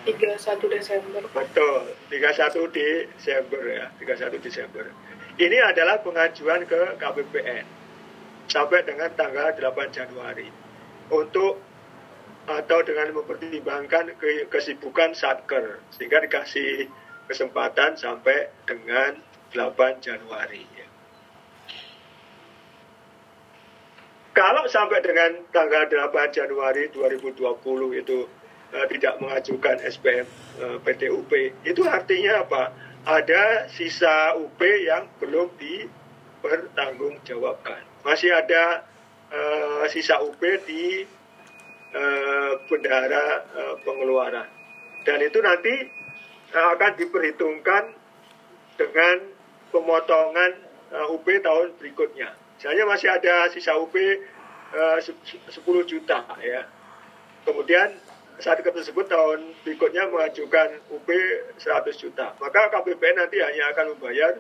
31 0.04 0.68
Desember. 0.68 1.24
Betul, 1.32 1.96
31 2.12 2.76
Desember 2.76 3.62
ya, 3.64 3.88
31 4.00 4.44
Desember. 4.44 4.86
Ini 5.40 5.58
adalah 5.64 6.04
pengajuan 6.04 6.68
ke 6.68 7.00
KPPN 7.00 7.66
sampai 8.52 8.84
dengan 8.84 9.10
tanggal 9.16 9.56
8 9.56 9.96
Januari 9.96 10.52
untuk 11.10 11.58
atau 12.44 12.80
dengan 12.84 13.16
mempertimbangkan 13.16 14.20
ke, 14.20 14.52
kesibukan 14.52 15.16
satker 15.16 15.80
sehingga 15.96 16.20
dikasih 16.28 16.92
kesempatan 17.32 17.96
sampai 17.96 18.52
dengan 18.68 19.16
8 19.56 20.04
Januari. 20.04 20.68
Ya. 20.76 20.88
Kalau 24.36 24.68
sampai 24.68 25.00
dengan 25.00 25.40
tanggal 25.56 25.88
8 25.88 26.36
Januari 26.36 26.92
2020 26.92 28.02
itu 28.04 28.28
uh, 28.74 28.90
tidak 28.90 29.22
mengajukan 29.22 29.78
SPM 29.86 30.26
PTUP 30.84 31.32
itu 31.66 31.82
artinya 31.86 32.44
apa? 32.46 32.72
Ada 33.04 33.68
sisa 33.68 34.32
UP 34.40 34.64
yang 34.64 35.12
belum 35.20 35.52
dipertanggungjawabkan. 35.60 37.84
Masih 38.08 38.32
ada 38.32 38.88
uh, 39.34 39.84
sisa 39.92 40.24
UP 40.24 40.40
di 40.64 41.04
uh, 41.92 42.52
bendahara 42.70 43.44
uh, 43.52 43.76
pengeluaran. 43.84 44.48
Dan 45.04 45.20
itu 45.20 45.44
nanti 45.44 45.84
akan 46.54 46.94
diperhitungkan 46.96 47.92
dengan 48.78 49.34
pemotongan 49.74 50.54
uh, 50.94 51.10
UP 51.12 51.26
tahun 51.26 51.74
berikutnya. 51.82 52.30
Misalnya 52.56 52.86
masih 52.88 53.10
ada 53.12 53.52
sisa 53.52 53.76
UP 53.76 53.92
uh, 53.98 54.98
10 55.02 55.10
juta 55.90 56.24
ya. 56.40 56.64
Kemudian 57.44 58.00
saat 58.42 58.66
tersebut 58.66 59.06
tahun 59.06 59.54
berikutnya 59.62 60.10
mengajukan 60.10 60.82
UP 60.90 61.10
100 61.60 62.02
juta. 62.02 62.34
Maka 62.42 62.74
KPPN 62.74 63.22
nanti 63.22 63.38
hanya 63.38 63.70
akan 63.76 63.94
membayar 63.94 64.34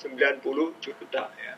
90 0.00 0.44
juta. 0.84 1.24
Ya. 1.40 1.54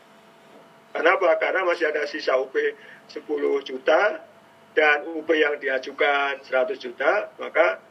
Karena 0.95 1.15
apa? 1.19 1.29
Karena 1.39 1.67
masih 1.67 1.91
ada 1.91 2.07
sisa 2.07 2.39
UP 2.39 2.55
10 2.55 3.67
juta 3.67 4.23
dan 4.71 5.03
UP 5.11 5.27
yang 5.35 5.59
diajukan 5.59 6.39
100 6.47 6.79
juta, 6.79 7.31
maka 7.35 7.83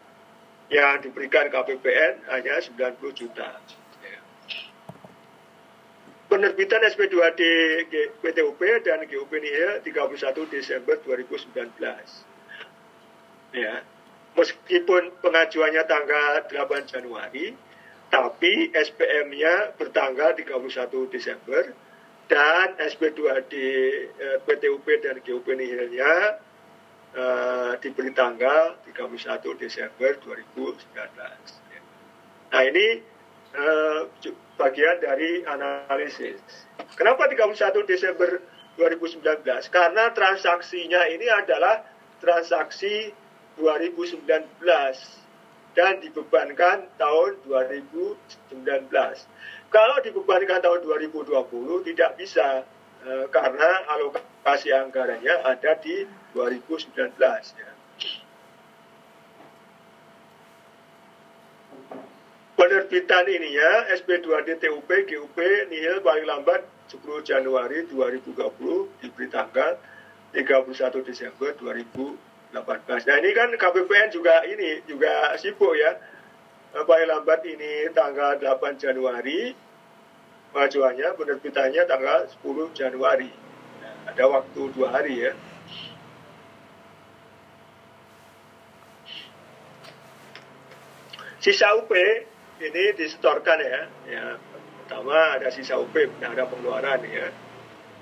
yang 0.72 1.02
diberikan 1.04 1.52
KPPN 1.52 2.24
hanya 2.32 2.56
90 2.56 2.96
juta. 3.12 3.60
Penerbitan 6.30 6.86
SP2D 6.86 7.42
PTUP 8.22 8.62
dan 8.86 9.02
GUP 9.02 9.32
NIHE 9.34 9.82
31 9.82 10.46
Desember 10.46 10.94
2019 11.02 12.29
ya 13.50 13.82
meskipun 14.38 15.10
pengajuannya 15.20 15.82
tanggal 15.86 16.32
8 16.46 16.90
Januari 16.90 17.54
tapi 18.10 18.74
SPM-nya 18.74 19.78
bertanggal 19.78 20.34
31 20.34 21.14
Desember 21.14 21.70
dan 22.26 22.78
SP2D 22.78 23.54
eh, 24.18 24.38
PTUP 24.46 24.86
dan 25.02 25.18
GUP 25.22 25.46
nihilnya 25.50 26.38
eh, 27.14 27.72
diberi 27.82 28.10
tanggal 28.14 28.78
31 28.86 29.62
Desember 29.62 30.10
2019. 30.22 30.90
Nah 32.50 32.62
ini 32.66 32.86
eh, 33.54 34.00
bagian 34.58 34.96
dari 35.02 35.42
analisis. 35.46 36.38
Kenapa 36.94 37.30
31 37.30 37.54
Desember 37.86 38.42
2019? 38.78 39.42
Karena 39.70 40.10
transaksinya 40.14 41.06
ini 41.10 41.26
adalah 41.30 41.82
transaksi 42.22 43.10
2019 43.60 44.24
dan 45.76 46.02
dibebankan 46.02 46.88
tahun 46.98 47.30
2019. 47.46 48.16
Kalau 49.70 49.96
dibebankan 50.02 50.58
tahun 50.58 50.80
2020 50.82 51.86
tidak 51.92 52.10
bisa 52.18 52.64
eh, 53.06 53.26
karena 53.30 53.70
alokasi 53.94 54.74
anggarannya 54.74 55.46
ada 55.46 55.78
di 55.78 56.08
2019 56.34 57.14
ya. 57.54 57.70
Penerbitan 62.60 63.24
ini 63.24 63.56
ya 63.56 63.88
SP2D 63.96 64.60
TUP 64.60 64.84
GUP 64.84 65.38
nihil 65.72 66.04
paling 66.04 66.28
lambat 66.28 66.60
10 66.92 67.00
Januari 67.24 67.88
2020 67.88 68.36
diberi 69.00 69.28
tanggal 69.32 69.80
31 70.36 71.08
Desember 71.08 71.56
2020 71.56 72.29
18. 72.52 73.08
Nah 73.08 73.16
ini 73.22 73.30
kan 73.32 73.48
KPPN 73.54 74.08
juga 74.10 74.42
ini 74.46 74.82
juga 74.86 75.34
sibuk 75.38 75.74
ya. 75.78 75.98
Paling 76.70 77.10
lambat 77.10 77.42
ini 77.46 77.90
tanggal 77.90 78.38
8 78.38 78.78
Januari, 78.78 79.50
pengajuannya 80.54 81.18
penerbitannya 81.18 81.82
tanggal 81.82 82.30
10 82.30 82.70
Januari. 82.78 83.30
Nah, 83.82 84.14
ada 84.14 84.24
waktu 84.30 84.60
dua 84.70 84.94
hari 84.94 85.26
ya. 85.26 85.32
sisa 91.40 91.72
UP 91.72 91.88
ini 92.60 92.84
disetorkan 92.92 93.58
ya, 93.64 93.80
ya 94.04 94.24
pertama 94.84 95.40
ada 95.40 95.48
sisa 95.48 95.80
UP, 95.80 95.96
ada 95.96 96.44
pengeluaran 96.44 97.00
ya 97.08 97.32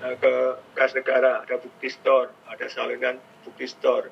eh, 0.03 0.15
ke 0.19 0.33
kas 0.75 0.91
negara, 0.91 1.47
ada 1.47 1.55
bukti 1.55 1.87
store, 1.87 2.35
ada 2.51 2.67
salinan 2.67 3.15
bukti 3.47 3.65
store. 3.65 4.11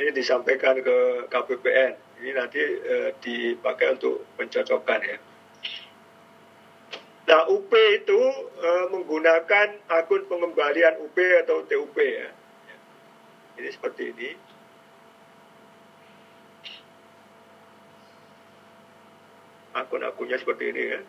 Ini 0.00 0.16
disampaikan 0.16 0.80
ke 0.80 1.28
KPPN. 1.28 1.92
Ini 2.24 2.30
nanti 2.32 2.60
eh, 2.64 3.12
dipakai 3.20 4.00
untuk 4.00 4.24
pencocokan 4.40 5.00
ya. 5.04 5.18
Nah, 7.28 7.46
UP 7.52 7.68
itu 7.70 8.20
eh, 8.64 8.86
menggunakan 8.88 9.68
akun 9.92 10.24
pengembalian 10.24 11.04
UP 11.04 11.16
atau 11.44 11.68
TUP 11.68 11.96
ya. 12.00 12.32
Ini 13.60 13.68
seperti 13.68 14.16
ini. 14.16 14.30
akun-akunnya 19.70 20.38
seperti 20.38 20.74
ini 20.74 20.82
ya. 20.82 21.00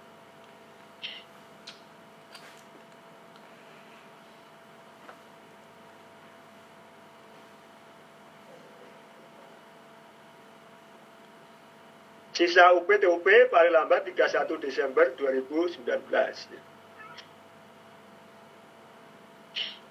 Sisa 12.41 12.73
UPTUP 12.73 13.53
paling 13.53 13.69
lambat 13.69 14.01
31 14.01 14.49
Desember 14.65 15.13
2019. 15.13 15.85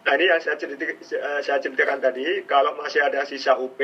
Nah 0.03 0.13
ini 0.19 0.25
yang 0.27 0.43
saya, 0.43 0.59
ceritakan, 0.59 0.99
saya 1.47 1.63
ceritakan 1.63 2.03
tadi, 2.03 2.43
kalau 2.51 2.75
masih 2.75 3.07
ada 3.07 3.23
sisa 3.23 3.55
UP, 3.55 3.79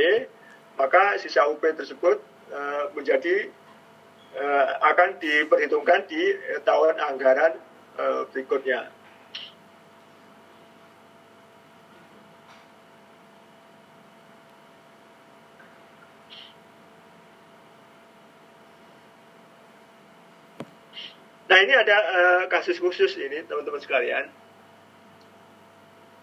maka 0.74 1.14
sisa 1.22 1.46
UP 1.46 1.62
tersebut 1.62 2.18
uh, 2.50 2.90
menjadi 2.90 3.54
uh, 4.34 4.66
akan 4.90 5.22
diperhitungkan 5.22 6.10
di 6.10 6.34
tahun 6.66 6.98
anggaran 6.98 7.62
berikutnya. 8.34 8.90
Ini 21.66 21.74
ada 21.74 21.96
uh, 21.98 22.42
kasus 22.46 22.78
khusus 22.78 23.18
ini 23.18 23.42
teman-teman 23.44 23.82
sekalian. 23.82 24.30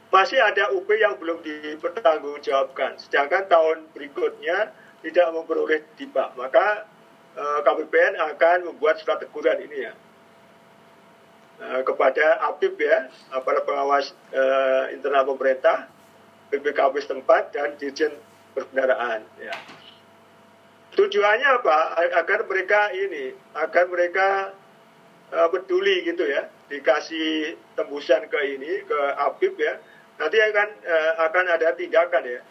Masih 0.09 0.39
ada 0.39 0.71
UP 0.71 0.87
yang 0.93 1.17
belum 1.17 1.41
dipertanggungjawabkan, 1.41 3.01
sedangkan 3.01 3.49
tahun 3.49 3.77
berikutnya 3.91 4.71
tidak 5.03 5.27
memperoleh 5.33 5.83
DIPA. 5.97 6.37
Maka 6.37 6.85
Eh, 7.33 7.59
KPPN 7.65 8.13
akan 8.13 8.57
membuat 8.69 9.01
surat 9.01 9.17
teguran 9.17 9.57
ini 9.65 9.89
ya 9.89 9.93
eh, 11.65 11.81
kepada 11.81 12.45
APIP 12.53 12.77
ya, 12.77 13.09
para 13.41 13.65
pengawas 13.65 14.13
uh, 14.37 14.93
internal 14.93 15.25
pemerintah, 15.25 15.89
BPKB 16.53 16.93
setempat 17.01 17.49
dan 17.57 17.73
Dirjen 17.81 18.13
Perkendaraan 18.53 19.25
ya. 19.41 19.53
Tujuannya 20.93 21.49
apa? 21.57 21.77
Agar 22.21 22.45
mereka 22.45 22.93
ini, 22.93 23.33
agar 23.57 23.89
mereka 23.89 24.53
uh, 25.33 25.49
peduli 25.49 26.05
gitu 26.05 26.23
ya, 26.29 26.45
dikasih 26.69 27.57
tembusan 27.73 28.29
ke 28.29 28.39
ini 28.53 28.85
ke 28.85 28.99
APIP 29.17 29.57
ya. 29.57 29.81
Nanti 30.21 30.37
akan 30.37 30.69
uh, 30.85 31.11
akan 31.27 31.45
ada 31.49 31.73
tindakan 31.73 32.23
ya. 32.23 32.41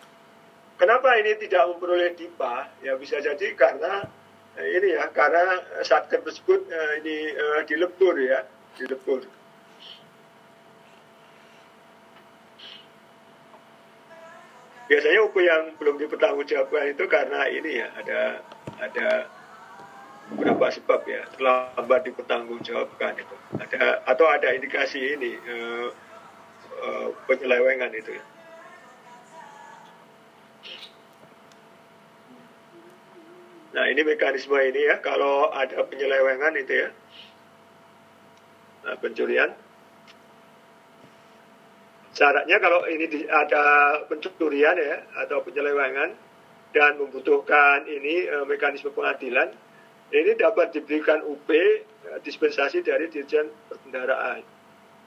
Kenapa 0.76 1.14
ini 1.22 1.38
tidak 1.38 1.70
memperoleh 1.70 2.10
DIPA? 2.18 2.82
Ya 2.82 2.98
bisa 2.98 3.22
jadi 3.22 3.54
karena 3.54 4.02
Eh, 4.52 4.68
ini 4.76 4.92
ya 4.92 5.08
karena 5.08 5.64
satker 5.80 6.20
tersebut 6.20 6.68
ini 7.00 7.32
dilebur 7.64 8.20
ya 8.20 8.44
dilebur 8.76 9.24
biasanya 14.92 15.18
UP 15.24 15.36
yang 15.40 15.72
belum 15.80 15.96
dipertanggungjawabkan 15.96 16.84
itu 16.92 17.04
karena 17.08 17.48
ini 17.48 17.80
ya 17.80 17.88
ada 17.96 18.20
ada 18.76 19.08
beberapa 20.32 20.72
sebab 20.72 21.00
ya 21.04 21.22
terlambat 21.36 22.00
dipertanggungjawabkan 22.08 23.20
itu. 23.20 23.36
Ada 23.60 24.02
atau 24.08 24.26
ada 24.26 24.48
indikasi 24.56 25.16
ini 25.16 25.36
uh, 25.36 25.88
uh, 26.82 27.08
penyelewengan 27.28 27.92
itu 27.92 28.16
ya. 28.16 28.24
Nah 33.72 33.88
ini 33.88 34.04
mekanisme 34.04 34.56
ini 34.60 34.84
ya, 34.84 35.00
kalau 35.00 35.48
ada 35.48 35.80
penyelewengan 35.88 36.52
itu 36.60 36.72
ya, 36.76 36.88
nah, 38.84 38.96
pencurian. 39.00 39.50
Syaratnya 42.12 42.60
kalau 42.60 42.84
ini 42.92 43.08
di, 43.08 43.24
ada 43.24 43.64
pencurian 44.12 44.76
ya 44.76 45.00
atau 45.24 45.40
penyelewengan 45.40 46.12
dan 46.76 47.00
membutuhkan 47.00 47.88
ini 47.88 48.28
e, 48.28 48.36
mekanisme 48.44 48.92
pengadilan, 48.92 49.56
ini 50.12 50.36
dapat 50.36 50.76
diberikan 50.76 51.24
UP 51.24 51.48
e, 51.48 51.60
dispensasi 52.20 52.84
dari 52.84 53.08
Dirjen 53.08 53.48
Perkendaraan. 53.72 54.44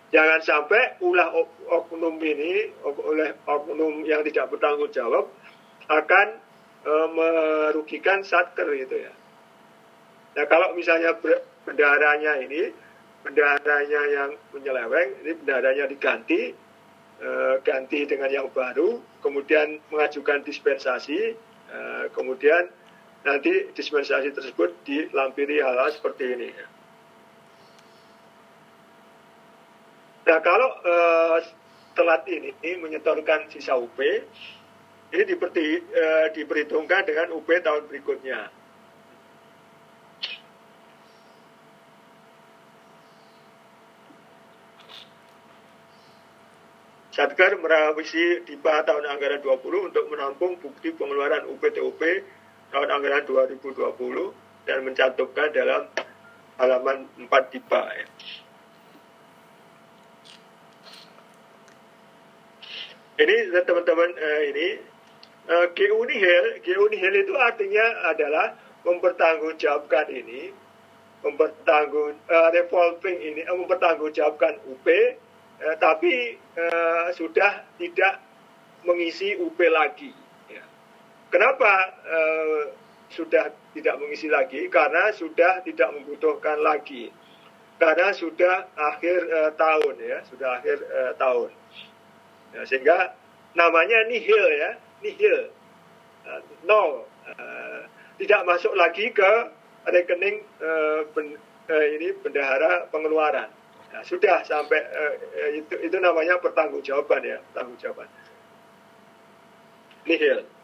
Jangan 0.10 0.42
sampai 0.42 1.02
ulah 1.02 1.30
oknum 1.70 2.18
ini 2.22 2.74
oleh 2.84 3.38
oknum 3.46 4.06
yang 4.06 4.26
tidak 4.26 4.50
bertanggung 4.54 4.90
jawab 4.90 5.30
akan 5.90 6.28
e, 6.82 6.94
merugikan 7.14 8.26
satker 8.26 8.66
gitu 8.74 9.06
ya. 9.06 9.14
Nah 10.36 10.46
kalau 10.50 10.74
misalnya 10.74 11.16
bendaharanya 11.64 12.42
ini, 12.42 12.74
bendaharanya 13.22 14.02
yang 14.10 14.30
menyeleweng, 14.54 15.10
ini 15.26 15.32
bendaharanya 15.42 15.86
diganti, 15.90 16.54
e, 17.22 17.30
ganti 17.62 18.00
dengan 18.06 18.30
yang 18.30 18.50
baru, 18.52 19.02
kemudian 19.22 19.82
mengajukan 19.90 20.46
dispensasi, 20.46 21.34
e, 21.70 21.80
kemudian 22.14 22.70
nanti 23.26 23.74
dispensasi 23.74 24.30
tersebut 24.38 24.86
dilampiri 24.86 25.58
hal-hal 25.58 25.90
seperti 25.90 26.24
ini. 26.38 26.50
Nah 30.30 30.40
kalau 30.46 30.70
e, 30.86 30.96
telat 31.98 32.22
ini, 32.30 32.54
ini 32.62 32.78
menyetorkan 32.78 33.50
sisa 33.50 33.74
UP, 33.74 33.98
ini 35.10 35.24
diperti, 35.26 35.66
e, 35.82 36.06
diperhitungkan 36.38 37.10
dengan 37.10 37.34
UP 37.34 37.50
tahun 37.50 37.90
berikutnya. 37.90 38.50
Satker 47.16 47.56
merawisi 47.64 48.44
DIPA 48.44 48.84
tahun 48.84 49.08
anggaran 49.08 49.40
20 49.40 49.88
untuk 49.88 50.04
menampung 50.12 50.60
bukti 50.60 50.92
pengeluaran 50.92 51.48
UPTUP 51.48 52.02
tahun 52.76 52.92
anggaran 52.92 53.24
2020 53.24 54.68
dan 54.68 54.84
mencantumkan 54.84 55.48
dalam 55.56 55.88
halaman 56.60 57.08
4 57.16 57.32
DIPA. 57.56 57.84
Ya. 57.88 58.08
Ini 63.16 63.36
teman-teman 63.64 64.12
eh, 64.20 64.42
ini 64.52 64.68
uh, 65.48 65.72
keunihil, 65.72 66.60
keunihil 66.68 67.16
itu 67.16 67.32
artinya 67.40 68.12
adalah 68.12 68.60
mempertanggungjawabkan 68.84 70.12
ini, 70.12 70.52
mempertanggung 71.24 72.20
uh, 72.28 72.50
revolving 72.52 73.24
ini, 73.24 73.48
uh, 73.48 73.56
mempertanggungjawabkan 73.56 74.60
UP, 74.68 74.84
uh, 74.84 75.76
tapi 75.80 76.36
uh, 76.60 77.08
sudah 77.16 77.64
tidak 77.80 78.20
mengisi 78.84 79.40
UP 79.40 79.56
lagi. 79.64 80.25
Kenapa 81.36 81.92
uh, 82.08 82.72
sudah 83.12 83.52
tidak 83.76 84.00
mengisi 84.00 84.32
lagi? 84.32 84.72
Karena 84.72 85.12
sudah 85.12 85.60
tidak 85.68 85.92
membutuhkan 85.92 86.64
lagi. 86.64 87.12
Karena 87.76 88.16
sudah 88.16 88.72
akhir 88.72 89.20
uh, 89.28 89.52
tahun 89.60 90.00
ya, 90.00 90.24
sudah 90.32 90.64
akhir 90.64 90.80
uh, 90.80 91.12
tahun. 91.20 91.52
Ya, 92.56 92.64
sehingga 92.64 93.20
namanya 93.52 94.08
nihil 94.08 94.48
ya, 94.56 94.80
nihil, 95.04 95.52
uh, 96.24 96.40
nol, 96.64 97.04
uh, 97.28 97.84
tidak 98.16 98.48
masuk 98.48 98.72
lagi 98.80 99.12
ke 99.12 99.32
rekening 99.92 100.40
uh, 100.64 101.04
ben, 101.12 101.36
uh, 101.68 101.86
ini 102.00 102.16
bendahara 102.24 102.88
pengeluaran. 102.96 103.52
Nah, 103.92 104.08
sudah 104.08 104.40
sampai 104.48 104.80
uh, 104.88 105.14
itu 105.52 105.84
itu 105.84 106.00
namanya 106.00 106.40
pertanggungjawaban 106.40 107.28
ya, 107.28 107.44
pertanggungjawaban. 107.52 108.08
Nihil. 110.08 110.55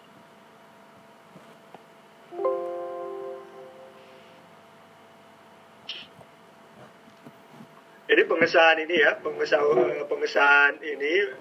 Jadi 8.11 8.27
pengesahan 8.27 8.75
ini 8.83 8.95
ya, 8.99 9.15
pengesahan, 9.23 10.03
pengesahan 10.03 10.83
ini 10.83 11.31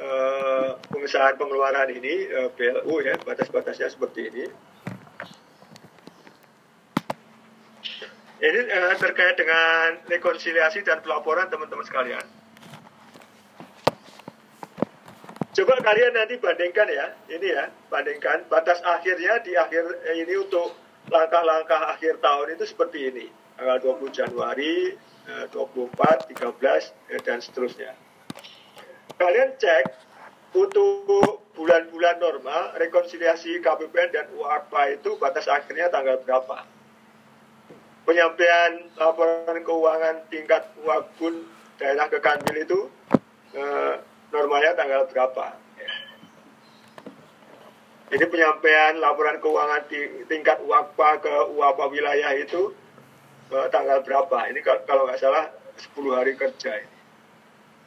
uh, 0.00 0.80
pengesahan 0.88 1.36
pengeluaran 1.36 1.92
ini 1.92 2.24
eh, 2.32 2.48
PLU 2.56 3.04
ya 3.04 3.20
batas-batasnya 3.20 3.92
seperti 3.92 4.32
ini. 4.32 4.44
Ini 8.40 8.60
terkait 8.96 9.36
dengan 9.36 10.00
rekonsiliasi 10.08 10.88
dan 10.88 11.04
pelaporan 11.04 11.52
teman-teman 11.52 11.84
sekalian. 11.84 12.24
Coba 15.52 15.72
kalian 15.84 16.16
nanti 16.16 16.40
bandingkan 16.40 16.88
ya, 16.96 17.06
ini 17.28 17.48
ya, 17.52 17.68
bandingkan 17.92 18.48
batas 18.48 18.80
akhirnya 18.80 19.44
di 19.44 19.52
akhir 19.52 19.84
eh, 20.08 20.24
ini 20.24 20.32
untuk 20.40 20.80
langkah-langkah 21.12 21.92
akhir 21.92 22.24
tahun 22.24 22.56
itu 22.56 22.64
seperti 22.64 23.12
ini. 23.12 23.26
Tanggal 23.56 23.84
20 23.84 24.12
Januari, 24.12 24.92
24, 25.26 26.30
eh, 26.30 26.34
13, 26.34 26.84
eh, 27.10 27.20
dan 27.22 27.42
seterusnya. 27.42 27.92
Kalian 29.18 29.58
cek 29.58 29.84
untuk 30.54 31.42
bulan-bulan 31.56 32.20
normal, 32.22 32.76
rekonsiliasi 32.78 33.58
KPPN 33.58 34.10
dan 34.12 34.26
UAPA 34.36 35.00
itu 35.00 35.18
batas 35.18 35.50
akhirnya 35.50 35.90
tanggal 35.90 36.20
berapa? 36.22 36.62
Penyampaian 38.06 38.86
laporan 38.94 39.58
keuangan 39.66 40.30
tingkat 40.30 40.62
wakun 40.86 41.42
daerah 41.80 42.06
ke 42.06 42.22
Kanwil 42.22 42.62
itu 42.62 42.80
eh, 43.56 43.94
normalnya 44.30 44.78
tanggal 44.78 45.10
berapa. 45.10 45.66
Jadi 48.06 48.24
penyampaian 48.30 49.02
laporan 49.02 49.42
keuangan 49.42 49.82
di 49.90 50.22
tingkat 50.30 50.62
UAPA 50.62 51.18
ke 51.18 51.34
UAPA 51.58 51.84
wilayah 51.90 52.32
itu 52.38 52.70
tanggal 53.50 53.98
berapa? 54.02 54.38
Ini 54.50 54.60
kalau 54.86 55.06
nggak 55.06 55.20
salah 55.20 55.50
10 55.76 56.18
hari 56.18 56.32
kerja 56.34 56.72
ini. 56.80 56.98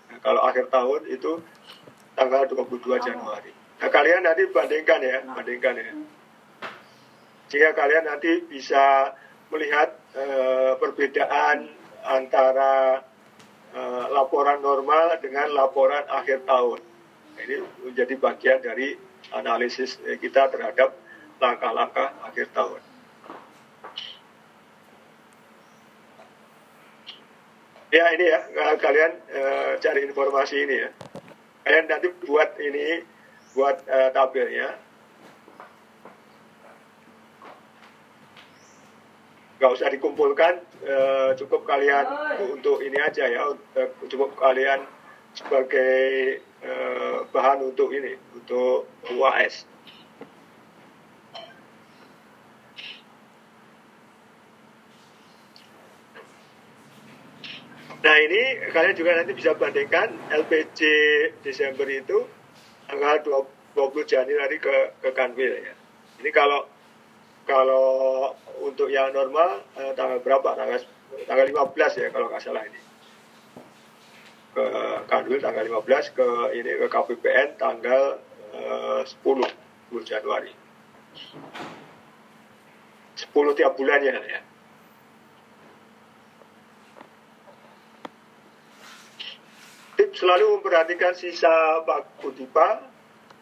Nah, 0.10 0.18
kalau 0.22 0.42
akhir 0.46 0.72
tahun 0.74 1.02
itu 1.10 1.42
tanggal 2.18 2.50
22 2.50 3.00
Januari. 3.00 3.52
Nah 3.80 3.88
kalian 3.88 4.28
nanti 4.28 4.44
bandingkan 4.52 5.00
ya, 5.00 5.18
bandingkan 5.24 5.74
ya. 5.80 5.94
Jika 7.50 7.70
kalian 7.74 8.06
nanti 8.06 8.44
bisa 8.46 9.16
melihat 9.50 9.96
uh, 10.14 10.78
perbedaan 10.78 11.72
antara 12.06 13.02
uh, 13.74 14.06
laporan 14.14 14.62
normal 14.62 15.18
dengan 15.24 15.50
laporan 15.56 16.06
akhir 16.12 16.46
tahun. 16.46 16.80
Ini 17.40 17.56
menjadi 17.88 18.14
bagian 18.20 18.60
dari 18.60 19.00
analisis 19.32 19.96
kita 20.20 20.52
terhadap 20.52 20.92
langkah-langkah 21.40 22.20
akhir 22.28 22.52
tahun. 22.52 22.89
Ya 27.90 28.06
ini 28.14 28.30
ya 28.30 28.46
kalian 28.78 29.18
uh, 29.34 29.74
cari 29.82 30.06
informasi 30.06 30.62
ini 30.62 30.76
ya. 30.86 30.90
Kalian 31.66 31.86
nanti 31.90 32.14
buat 32.22 32.54
ini 32.62 33.02
buat 33.58 33.82
uh, 33.90 34.14
tabelnya. 34.14 34.78
Nggak 39.58 39.72
usah 39.74 39.90
dikumpulkan 39.90 40.62
uh, 40.86 41.34
cukup 41.34 41.66
kalian 41.66 42.06
untuk 42.54 42.86
ini 42.86 42.96
aja 43.02 43.26
ya 43.26 43.50
uh, 43.58 43.90
cukup 44.06 44.38
kalian 44.38 44.86
sebagai 45.34 46.40
uh, 46.62 47.26
bahan 47.34 47.74
untuk 47.74 47.90
ini 47.90 48.14
untuk 48.38 48.86
UAS 49.18 49.66
Nah 58.00 58.16
ini 58.16 58.72
kalian 58.72 58.96
juga 58.96 59.12
nanti 59.20 59.36
bisa 59.36 59.52
bandingkan 59.60 60.16
LPG 60.32 60.80
Desember 61.44 61.84
itu 61.92 62.24
tanggal 62.88 63.20
20 63.76 63.92
Januari 64.08 64.56
ke 64.56 65.04
ke 65.04 65.12
Kanwil 65.12 65.52
ya. 65.60 65.76
Ini 66.24 66.32
kalau 66.32 66.64
kalau 67.44 67.88
untuk 68.64 68.88
yang 68.88 69.12
normal 69.12 69.68
eh, 69.76 69.92
tanggal 70.00 70.24
berapa? 70.24 70.48
Tanggal 70.56 70.80
tanggal 71.28 71.46
15 71.76 72.00
ya 72.00 72.08
kalau 72.16 72.32
nggak 72.32 72.40
salah 72.40 72.64
ini. 72.64 72.82
Ke 74.56 74.66
Kanwil 75.12 75.44
tanggal 75.44 75.68
15 75.68 76.16
ke 76.16 76.28
ini 76.56 76.72
ke 76.80 76.88
KPPN 76.88 77.60
tanggal 77.60 78.24
eh, 78.56 79.04
10 79.04 79.44
10 79.92 80.08
Januari. 80.08 80.56
10 83.20 83.58
tiap 83.60 83.76
bulannya 83.76 84.16
ya. 84.24 84.40
Selalu 90.20 90.60
memperhatikan 90.60 91.16
sisa 91.16 91.80
baku 91.88 92.36
tipa, 92.36 92.84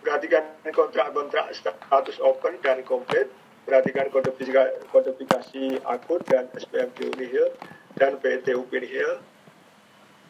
perhatikan 0.05 0.45
kontrak-kontrak 0.69 1.49
status 1.57 2.21
open 2.21 2.61
dan 2.61 2.85
komplit, 2.85 3.33
perhatikan 3.65 4.13
kodifikasi 4.13 5.81
akun 5.89 6.21
dan 6.29 6.45
SPMQ 6.53 7.17
nihil 7.17 7.49
dan 7.97 8.21
PTUP 8.21 8.69
nihil. 8.69 9.25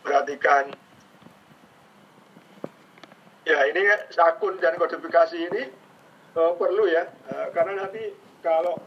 Perhatikan 0.08 0.72
ya 3.44 3.60
ini 3.68 3.84
akun 4.16 4.56
dan 4.64 4.80
kodifikasi 4.80 5.36
ini 5.52 5.68
uh, 6.40 6.56
perlu 6.56 6.88
ya 6.88 7.12
uh, 7.28 7.52
karena 7.52 7.84
nanti 7.84 8.16
kalau 8.40 8.80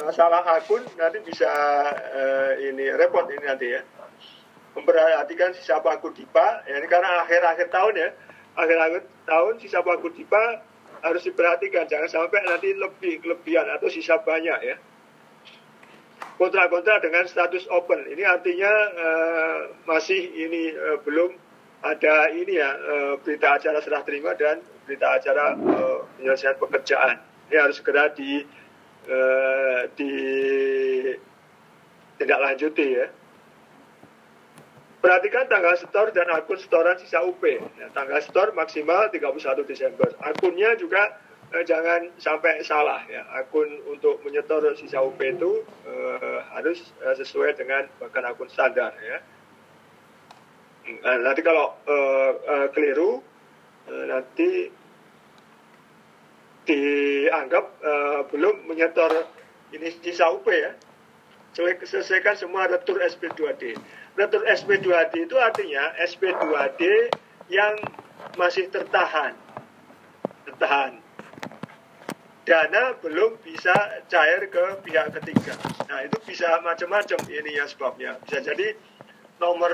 uh, 0.00 0.10
salah 0.16 0.40
akun 0.56 0.80
nanti 0.96 1.20
bisa 1.28 1.48
uh, 1.92 2.56
ini 2.56 2.88
repot 2.96 3.28
ini 3.28 3.44
nanti 3.44 3.68
ya 3.68 3.84
memperhatikan 4.74 5.50
sisa 5.56 5.82
paku 5.82 6.14
dipa 6.14 6.62
ya 6.66 6.78
ini 6.78 6.86
karena 6.86 7.26
akhir-akhir 7.26 7.68
tahun 7.74 7.94
ya. 7.98 8.08
Akhir-akhir 8.54 9.02
tahun 9.26 9.54
sisa 9.62 9.82
paku 9.82 10.10
dipa 10.14 10.62
harus 11.02 11.22
diperhatikan. 11.26 11.88
Jangan 11.90 12.08
sampai 12.08 12.44
nanti 12.46 12.74
lebih 12.76 13.24
kelebihan 13.24 13.66
atau 13.70 13.88
sisa 13.90 14.20
banyak 14.22 14.58
ya. 14.62 14.76
Kontrak-kontrak 16.40 17.04
dengan 17.04 17.28
status 17.28 17.68
open. 17.68 18.08
Ini 18.08 18.24
artinya 18.24 18.72
uh, 18.96 19.58
masih 19.84 20.24
ini 20.24 20.72
uh, 20.72 20.96
belum 21.04 21.36
ada 21.84 22.32
ini 22.32 22.56
ya 22.56 22.70
uh, 22.76 23.14
berita 23.20 23.60
acara 23.60 23.80
serah 23.84 24.00
terima 24.04 24.32
dan 24.36 24.60
berita 24.88 25.20
acara 25.20 25.56
uh, 25.56 26.08
penyelesaian 26.16 26.56
pekerjaan. 26.56 27.20
Ini 27.48 27.56
harus 27.60 27.76
segera 27.76 28.08
di 28.16 28.40
uh, 29.08 29.82
di 29.96 30.12
tidak 32.20 32.38
lanjuti 32.40 32.86
ya 33.00 33.08
Perhatikan 35.00 35.48
tanggal 35.48 35.80
setor 35.80 36.12
dan 36.12 36.28
akun 36.28 36.60
setoran 36.60 37.00
sisa 37.00 37.24
UP. 37.24 37.40
Ya, 37.40 37.88
tanggal 37.96 38.20
setor 38.20 38.52
maksimal 38.52 39.08
31 39.08 39.64
Desember. 39.64 40.12
Akunnya 40.20 40.76
juga 40.76 41.16
eh, 41.56 41.64
jangan 41.64 42.12
sampai 42.20 42.60
salah 42.60 43.00
ya. 43.08 43.24
Akun 43.40 43.80
untuk 43.88 44.20
menyetor 44.20 44.76
sisa 44.76 45.00
UP 45.00 45.16
itu 45.24 45.64
eh, 45.88 46.38
harus 46.52 46.84
eh, 47.00 47.16
sesuai 47.16 47.56
dengan 47.56 47.88
bahkan 47.96 48.28
akun 48.28 48.52
standar 48.52 48.92
ya. 49.00 49.24
Nah, 51.00 51.16
nanti 51.24 51.40
kalau 51.40 51.80
eh, 51.88 52.32
eh, 52.36 52.68
keliru 52.76 53.24
eh, 53.88 54.04
nanti 54.04 54.48
dianggap 56.68 57.64
eh, 57.80 58.20
belum 58.36 58.68
menyetor 58.68 59.12
ini 59.72 59.88
sisa 60.04 60.28
UP 60.28 60.44
ya. 60.44 60.76
Selesaikan 61.56 62.38
semua 62.38 62.70
retur 62.70 63.02
SP2D. 63.02 63.74
Retur 64.14 64.42
SP2D 64.46 65.26
itu 65.26 65.36
artinya 65.36 65.90
SP2D 65.98 67.10
yang 67.50 67.74
masih 68.38 68.70
tertahan. 68.70 69.34
Tertahan. 70.46 71.02
Dana 72.46 72.98
belum 72.98 73.38
bisa 73.42 73.74
cair 74.10 74.46
ke 74.50 74.64
pihak 74.86 75.14
ketiga. 75.20 75.54
Nah, 75.86 76.06
itu 76.06 76.18
bisa 76.26 76.62
macam-macam 76.62 77.18
ini 77.30 77.58
ya 77.58 77.66
sebabnya. 77.66 78.18
Bisa 78.26 78.42
jadi 78.42 78.74
nomor 79.42 79.70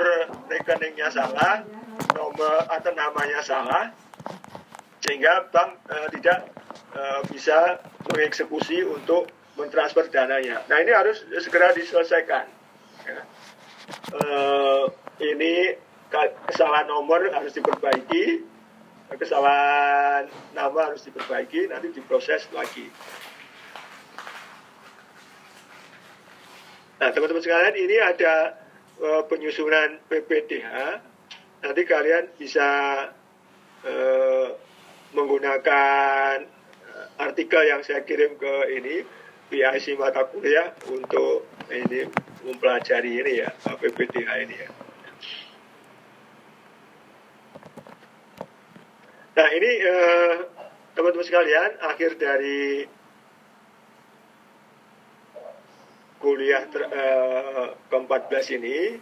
rekeningnya 0.48 1.12
salah, 1.12 1.65
nomor 2.12 2.69
atau 2.69 2.93
namanya 2.93 3.40
salah, 3.44 3.93
sehingga 5.05 5.48
bank 5.53 5.70
uh, 5.89 6.09
tidak 6.12 6.48
uh, 6.97 7.20
bisa 7.28 7.81
mengeksekusi 8.12 8.82
untuk 8.86 9.31
mentransfer 9.57 10.09
dananya. 10.12 10.62
Nah, 10.69 10.78
ini 10.81 10.93
harus 10.93 11.24
segera 11.41 11.73
diselesaikan. 11.73 12.47
Ya 13.09 13.20
uh, 14.15 14.85
ini 15.23 15.74
kesalahan 16.51 16.87
nomor 16.91 17.27
harus 17.31 17.55
diperbaiki, 17.55 18.43
kesalahan 19.15 20.31
nama 20.55 20.93
harus 20.93 21.03
diperbaiki, 21.07 21.70
nanti 21.70 21.95
diproses 21.95 22.47
lagi. 22.55 22.87
Nah, 26.97 27.12
teman-teman 27.12 27.45
sekalian, 27.45 27.77
ini 27.77 27.97
ada 28.01 28.57
uh, 29.05 29.23
penyusunan 29.28 30.01
PPDH. 30.09 31.05
Nanti 31.61 31.83
kalian 31.85 32.33
bisa 32.41 32.69
uh, 33.85 34.49
menggunakan 35.12 36.57
artikel 37.20 37.62
yang 37.69 37.85
saya 37.85 38.01
kirim 38.09 38.41
ke 38.41 38.55
ini, 38.81 39.05
PIC 39.47 39.94
mata 39.98 40.27
kuliah 40.27 40.74
untuk 40.90 41.47
ini 41.70 42.10
mempelajari 42.43 43.12
ini 43.23 43.32
ya 43.43 43.51
PPDH 43.62 44.31
ini 44.47 44.56
ya. 44.59 44.70
Nah 49.36 49.48
ini 49.52 49.70
eh, 49.85 50.35
teman-teman 50.97 51.27
sekalian 51.28 51.70
akhir 51.85 52.16
dari 52.16 52.89
kuliah 56.16 56.64
ter, 56.73 56.82
uh, 56.89 57.77
ke-14 57.93 58.44
ini 58.56 58.98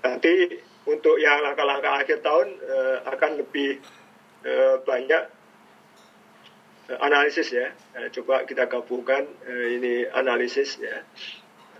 nanti 0.00 0.34
untuk 0.86 1.18
yang 1.18 1.42
langkah-langkah 1.42 2.00
akhir 2.00 2.22
tahun 2.22 2.48
uh, 2.62 2.96
akan 3.10 3.30
lebih 3.42 3.82
uh, 4.46 4.80
banyak 4.86 5.41
analisis 7.00 7.48
ya. 7.54 7.72
Uh, 7.96 8.08
coba 8.12 8.44
kita 8.44 8.68
gabungkan 8.68 9.24
uh, 9.48 9.66
ini 9.72 10.04
analisis 10.12 10.76
ya, 10.76 11.00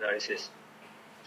analisis 0.01 0.49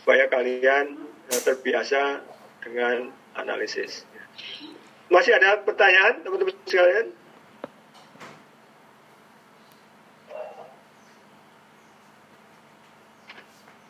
supaya 0.02 0.30
kalian 0.30 0.98
terbiasa 1.30 2.22
dengan 2.62 3.10
analisis. 3.38 4.06
Masih 5.10 5.38
ada 5.38 5.62
pertanyaan 5.62 6.26
teman-teman 6.26 6.54
sekalian? 6.66 7.14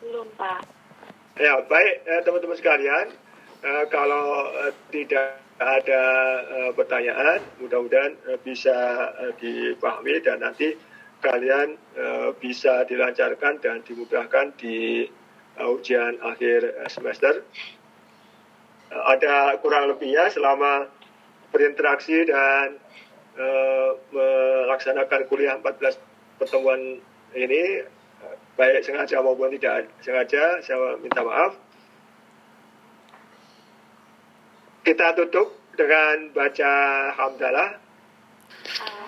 Belum, 0.04 0.28
Pak. 0.36 0.60
Ya, 1.40 1.60
baik 1.64 1.94
eh, 2.04 2.20
teman-teman 2.24 2.56
sekalian. 2.56 3.06
Eh, 3.64 3.84
kalau 3.88 4.48
eh, 4.64 4.72
tidak 4.92 5.40
ada 5.56 6.02
eh, 6.44 6.70
pertanyaan, 6.76 7.40
mudah-mudahan 7.64 8.12
eh, 8.28 8.38
bisa 8.44 8.76
eh, 9.24 9.32
dipahami 9.40 10.20
dan 10.20 10.44
nanti 10.44 10.76
kalian 11.16 11.80
bisa 12.38 12.84
dilancarkan 12.84 13.58
dan 13.64 13.80
dimudahkan 13.82 14.52
di 14.60 15.08
ujian 15.58 16.20
akhir 16.20 16.76
semester. 16.92 17.40
Ada 18.92 19.56
kurang 19.64 19.90
lebihnya 19.90 20.28
selama 20.28 20.86
berinteraksi 21.50 22.28
dan 22.28 22.78
melaksanakan 24.12 25.20
kuliah 25.26 25.56
14 25.56 25.98
pertemuan 26.36 27.00
ini 27.32 27.80
baik 28.60 28.84
sengaja 28.84 29.18
maupun 29.24 29.50
tidak 29.56 29.88
sengaja 30.04 30.60
saya 30.62 31.00
minta 31.00 31.24
maaf 31.24 31.56
kita 34.86 35.18
tutup 35.18 35.50
dengan 35.74 36.30
baca 36.30 36.72
hamdalah 37.18 37.74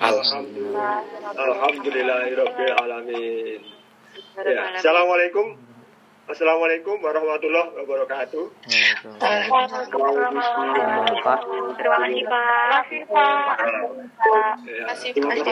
Alhamdulillah 0.02 1.06
Alhamdulillahirabbil 1.38 2.74
alamin 2.82 3.62
ya. 4.42 4.74
Assalamualaikum 4.74 5.54
Assalamualaikum 6.28 7.00
warahmatullahi 7.00 7.72
wabarakatuh. 7.72 8.52
Terima 8.68 9.16
kasih 9.24 11.16
Pak. 11.24 11.40
Terima 11.80 11.96
kasih 12.04 13.00
Pak. 13.08 13.56
Terima 15.08 15.32
kasih 15.32 15.48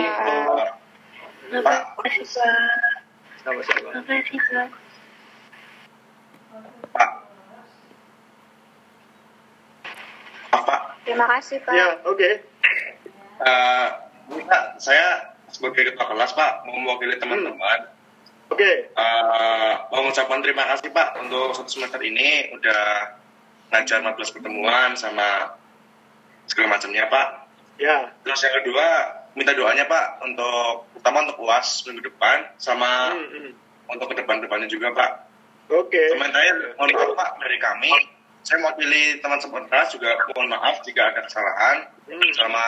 Pak. 1.64 1.80
Sama-sama. 3.40 3.88
Terima 4.04 4.20
kasih, 4.20 4.36
Pak. 4.36 4.68
Pak. 6.92 7.10
Pak. 10.66 10.95
Terima 11.06 11.26
kasih, 11.38 11.62
Pak. 11.62 11.72
Ya, 11.72 11.88
oke. 12.02 12.18
Okay. 12.18 12.32
Uh, 13.38 13.88
saya 14.82 15.38
sebagai 15.46 15.94
ketua 15.94 16.10
kelas, 16.10 16.34
Pak, 16.34 16.66
mau 16.66 16.74
mewakili 16.82 17.14
teman-teman. 17.22 17.86
Hmm. 17.86 18.50
Oke. 18.50 18.58
Okay. 18.58 18.76
Uh, 18.98 19.86
mau 19.94 20.02
mengucapkan 20.02 20.42
terima 20.42 20.66
kasih, 20.74 20.90
Pak, 20.90 21.22
untuk 21.22 21.54
satu 21.54 21.70
semester 21.70 22.02
ini 22.02 22.50
udah 22.58 23.14
ngajar 23.70 24.02
14 24.02 24.34
pertemuan 24.34 24.98
sama 24.98 25.54
segala 26.50 26.74
macamnya, 26.74 27.06
Pak. 27.06 27.26
Ya. 27.78 28.10
Terus 28.26 28.42
yang 28.42 28.54
kedua, 28.66 28.86
minta 29.36 29.52
doanya 29.52 29.84
Pak 29.84 30.24
untuk 30.24 30.88
utama 30.96 31.28
untuk 31.28 31.38
UAS 31.44 31.84
minggu 31.84 32.08
depan 32.08 32.50
sama 32.56 33.12
hmm, 33.12 33.28
hmm. 33.30 33.52
untuk 33.92 34.10
ke 34.10 34.14
depan-depannya 34.24 34.66
juga 34.66 34.90
Pak. 34.96 35.10
Oke. 35.70 35.92
Okay. 35.92 36.06
Sementara 36.16 36.74
mohon 36.80 36.90
maaf 36.96 37.10
Pak 37.14 37.30
dari 37.44 37.58
kami, 37.60 37.92
saya 38.46 38.62
mau 38.62 38.70
pilih 38.78 39.18
teman 39.18 39.42
sebentar 39.42 39.82
juga 39.90 40.14
mohon 40.30 40.54
maaf 40.54 40.78
jika 40.86 41.02
ada 41.10 41.18
kesalahan 41.26 41.82
hmm. 42.06 42.30
selama 42.38 42.64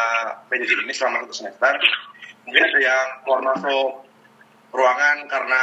PJJ 0.51 0.75
ini 0.83 0.91
selama 0.91 1.23
satu 1.23 1.35
semester. 1.39 1.73
Mungkin 2.43 2.63
ada 2.67 2.79
yang 2.83 3.07
keluar 3.23 3.41
masuk 3.47 4.03
ruangan 4.75 5.31
karena 5.31 5.63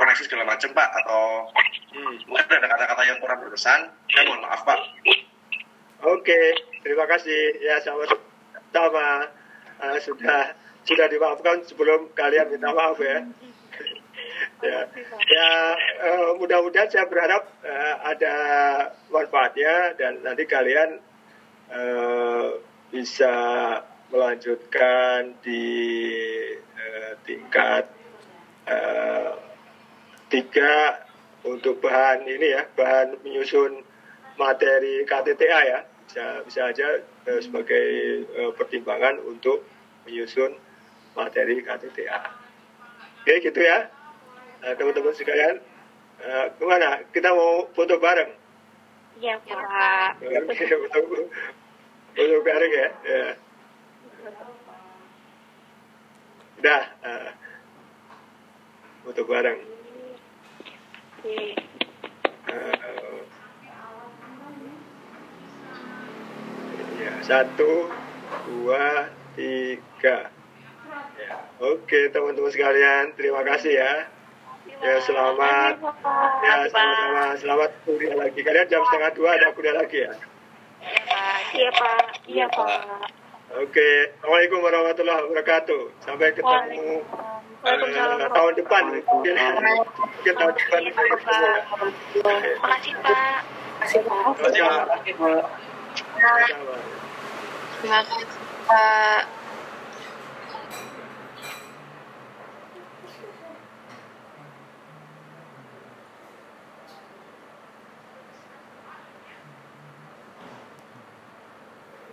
koneksi 0.00 0.22
segala 0.24 0.48
macam 0.48 0.72
Pak 0.72 0.88
atau 1.04 1.52
hmm. 1.92 2.24
mungkin 2.24 2.56
ada 2.56 2.68
kata-kata 2.72 3.02
yang 3.04 3.20
kurang 3.20 3.38
berkesan. 3.44 3.92
Saya 4.08 4.22
mohon 4.32 4.48
maaf 4.48 4.64
Pak. 4.64 4.80
Oke, 6.08 6.40
terima 6.80 7.04
kasih 7.04 7.40
ya 7.60 7.76
sama-sama 7.84 9.28
uh, 9.84 9.98
sudah 10.00 10.56
sudah 10.88 11.06
dimaafkan 11.12 11.68
sebelum 11.68 12.16
kalian 12.16 12.48
minta 12.48 12.72
maaf 12.72 12.96
ya. 12.96 13.28
Ya, 14.62 14.78
ya 15.28 15.48
uh, 16.04 16.30
mudah-mudahan 16.40 16.88
saya 16.88 17.06
berharap 17.06 17.44
uh, 17.64 17.96
ada 18.04 18.34
manfaatnya 19.12 19.96
dan 19.98 20.20
nanti 20.24 20.44
kalian 20.48 21.00
uh, 21.70 22.58
bisa 22.94 23.34
melanjutkan 24.12 25.34
di 25.42 25.64
uh, 26.78 27.12
tingkat 27.26 27.90
uh, 28.68 29.34
tiga 30.30 31.02
untuk 31.44 31.82
bahan 31.82 32.24
ini 32.24 32.54
ya 32.54 32.62
bahan 32.72 33.20
menyusun 33.26 33.82
materi 34.38 35.04
KTTA 35.04 35.60
ya. 35.66 35.80
Bisa 36.04 36.24
bisa 36.46 36.60
aja 36.70 36.88
uh, 37.02 37.40
sebagai 37.40 37.86
uh, 38.38 38.52
pertimbangan 38.54 39.18
untuk 39.24 39.66
menyusun 40.06 40.54
materi 41.18 41.62
KTTA. 41.64 42.20
Oke 43.24 43.40
gitu 43.40 43.60
ya 43.60 43.93
teman-teman 44.72 45.12
uh, 45.12 45.16
sekalian. 45.16 45.60
Uh, 46.24 46.46
ke 46.56 46.64
mana? 46.64 47.04
Kita 47.12 47.36
mau 47.36 47.68
foto 47.76 48.00
bareng? 48.00 48.32
Iya 49.20 49.36
Pak. 49.44 50.24
Oke, 50.24 50.38
foto, 50.88 50.98
foto 52.16 52.38
bareng 52.40 52.72
ya. 52.72 52.88
ya. 53.04 53.24
Udah. 56.64 56.82
Uh, 57.04 57.30
foto 59.04 59.22
bareng. 59.28 59.58
Uh, 61.24 61.44
ya, 67.00 67.12
satu, 67.20 67.92
dua, 68.48 69.12
tiga. 69.36 70.32
Ya, 71.14 71.34
oke 71.62 72.10
teman-teman 72.10 72.52
sekalian, 72.52 73.14
terima 73.16 73.40
kasih 73.46 73.72
ya. 73.78 74.13
Ya 74.84 75.00
selamat, 75.00 75.80
ya 76.44 76.68
sama-sama 76.68 77.32
selamat 77.40 77.70
kuliah 77.88 78.20
lagi. 78.20 78.36
Kalian 78.44 78.68
jam 78.68 78.84
setengah 78.84 79.16
dua 79.16 79.32
ada 79.32 79.48
kuliah 79.56 79.72
lagi 79.80 80.04
ya? 80.04 80.12
Iya 81.56 81.70
pak, 81.72 82.20
iya 82.28 82.44
pak. 82.52 83.08
Oke, 83.64 84.12
assalamualaikum 84.20 84.60
warahmatullahi 84.60 85.24
wabarakatuh. 85.24 85.82
Sampai 86.04 86.36
ketemu 86.36 87.00
uh, 87.64 88.28
tahun 88.28 88.52
depan. 88.60 88.82
Mungkin, 89.08 89.32
mungkin 89.32 90.34
tahun 90.36 90.52
depan. 90.52 90.80
Terima 90.84 91.16
kasih 91.16 91.32
pak. 91.32 91.64
Terima 92.12 92.76
kasih 92.76 92.92
pak. 93.00 94.84
Terima 97.80 98.00
kasih 98.04 98.24
pak. 98.68 99.43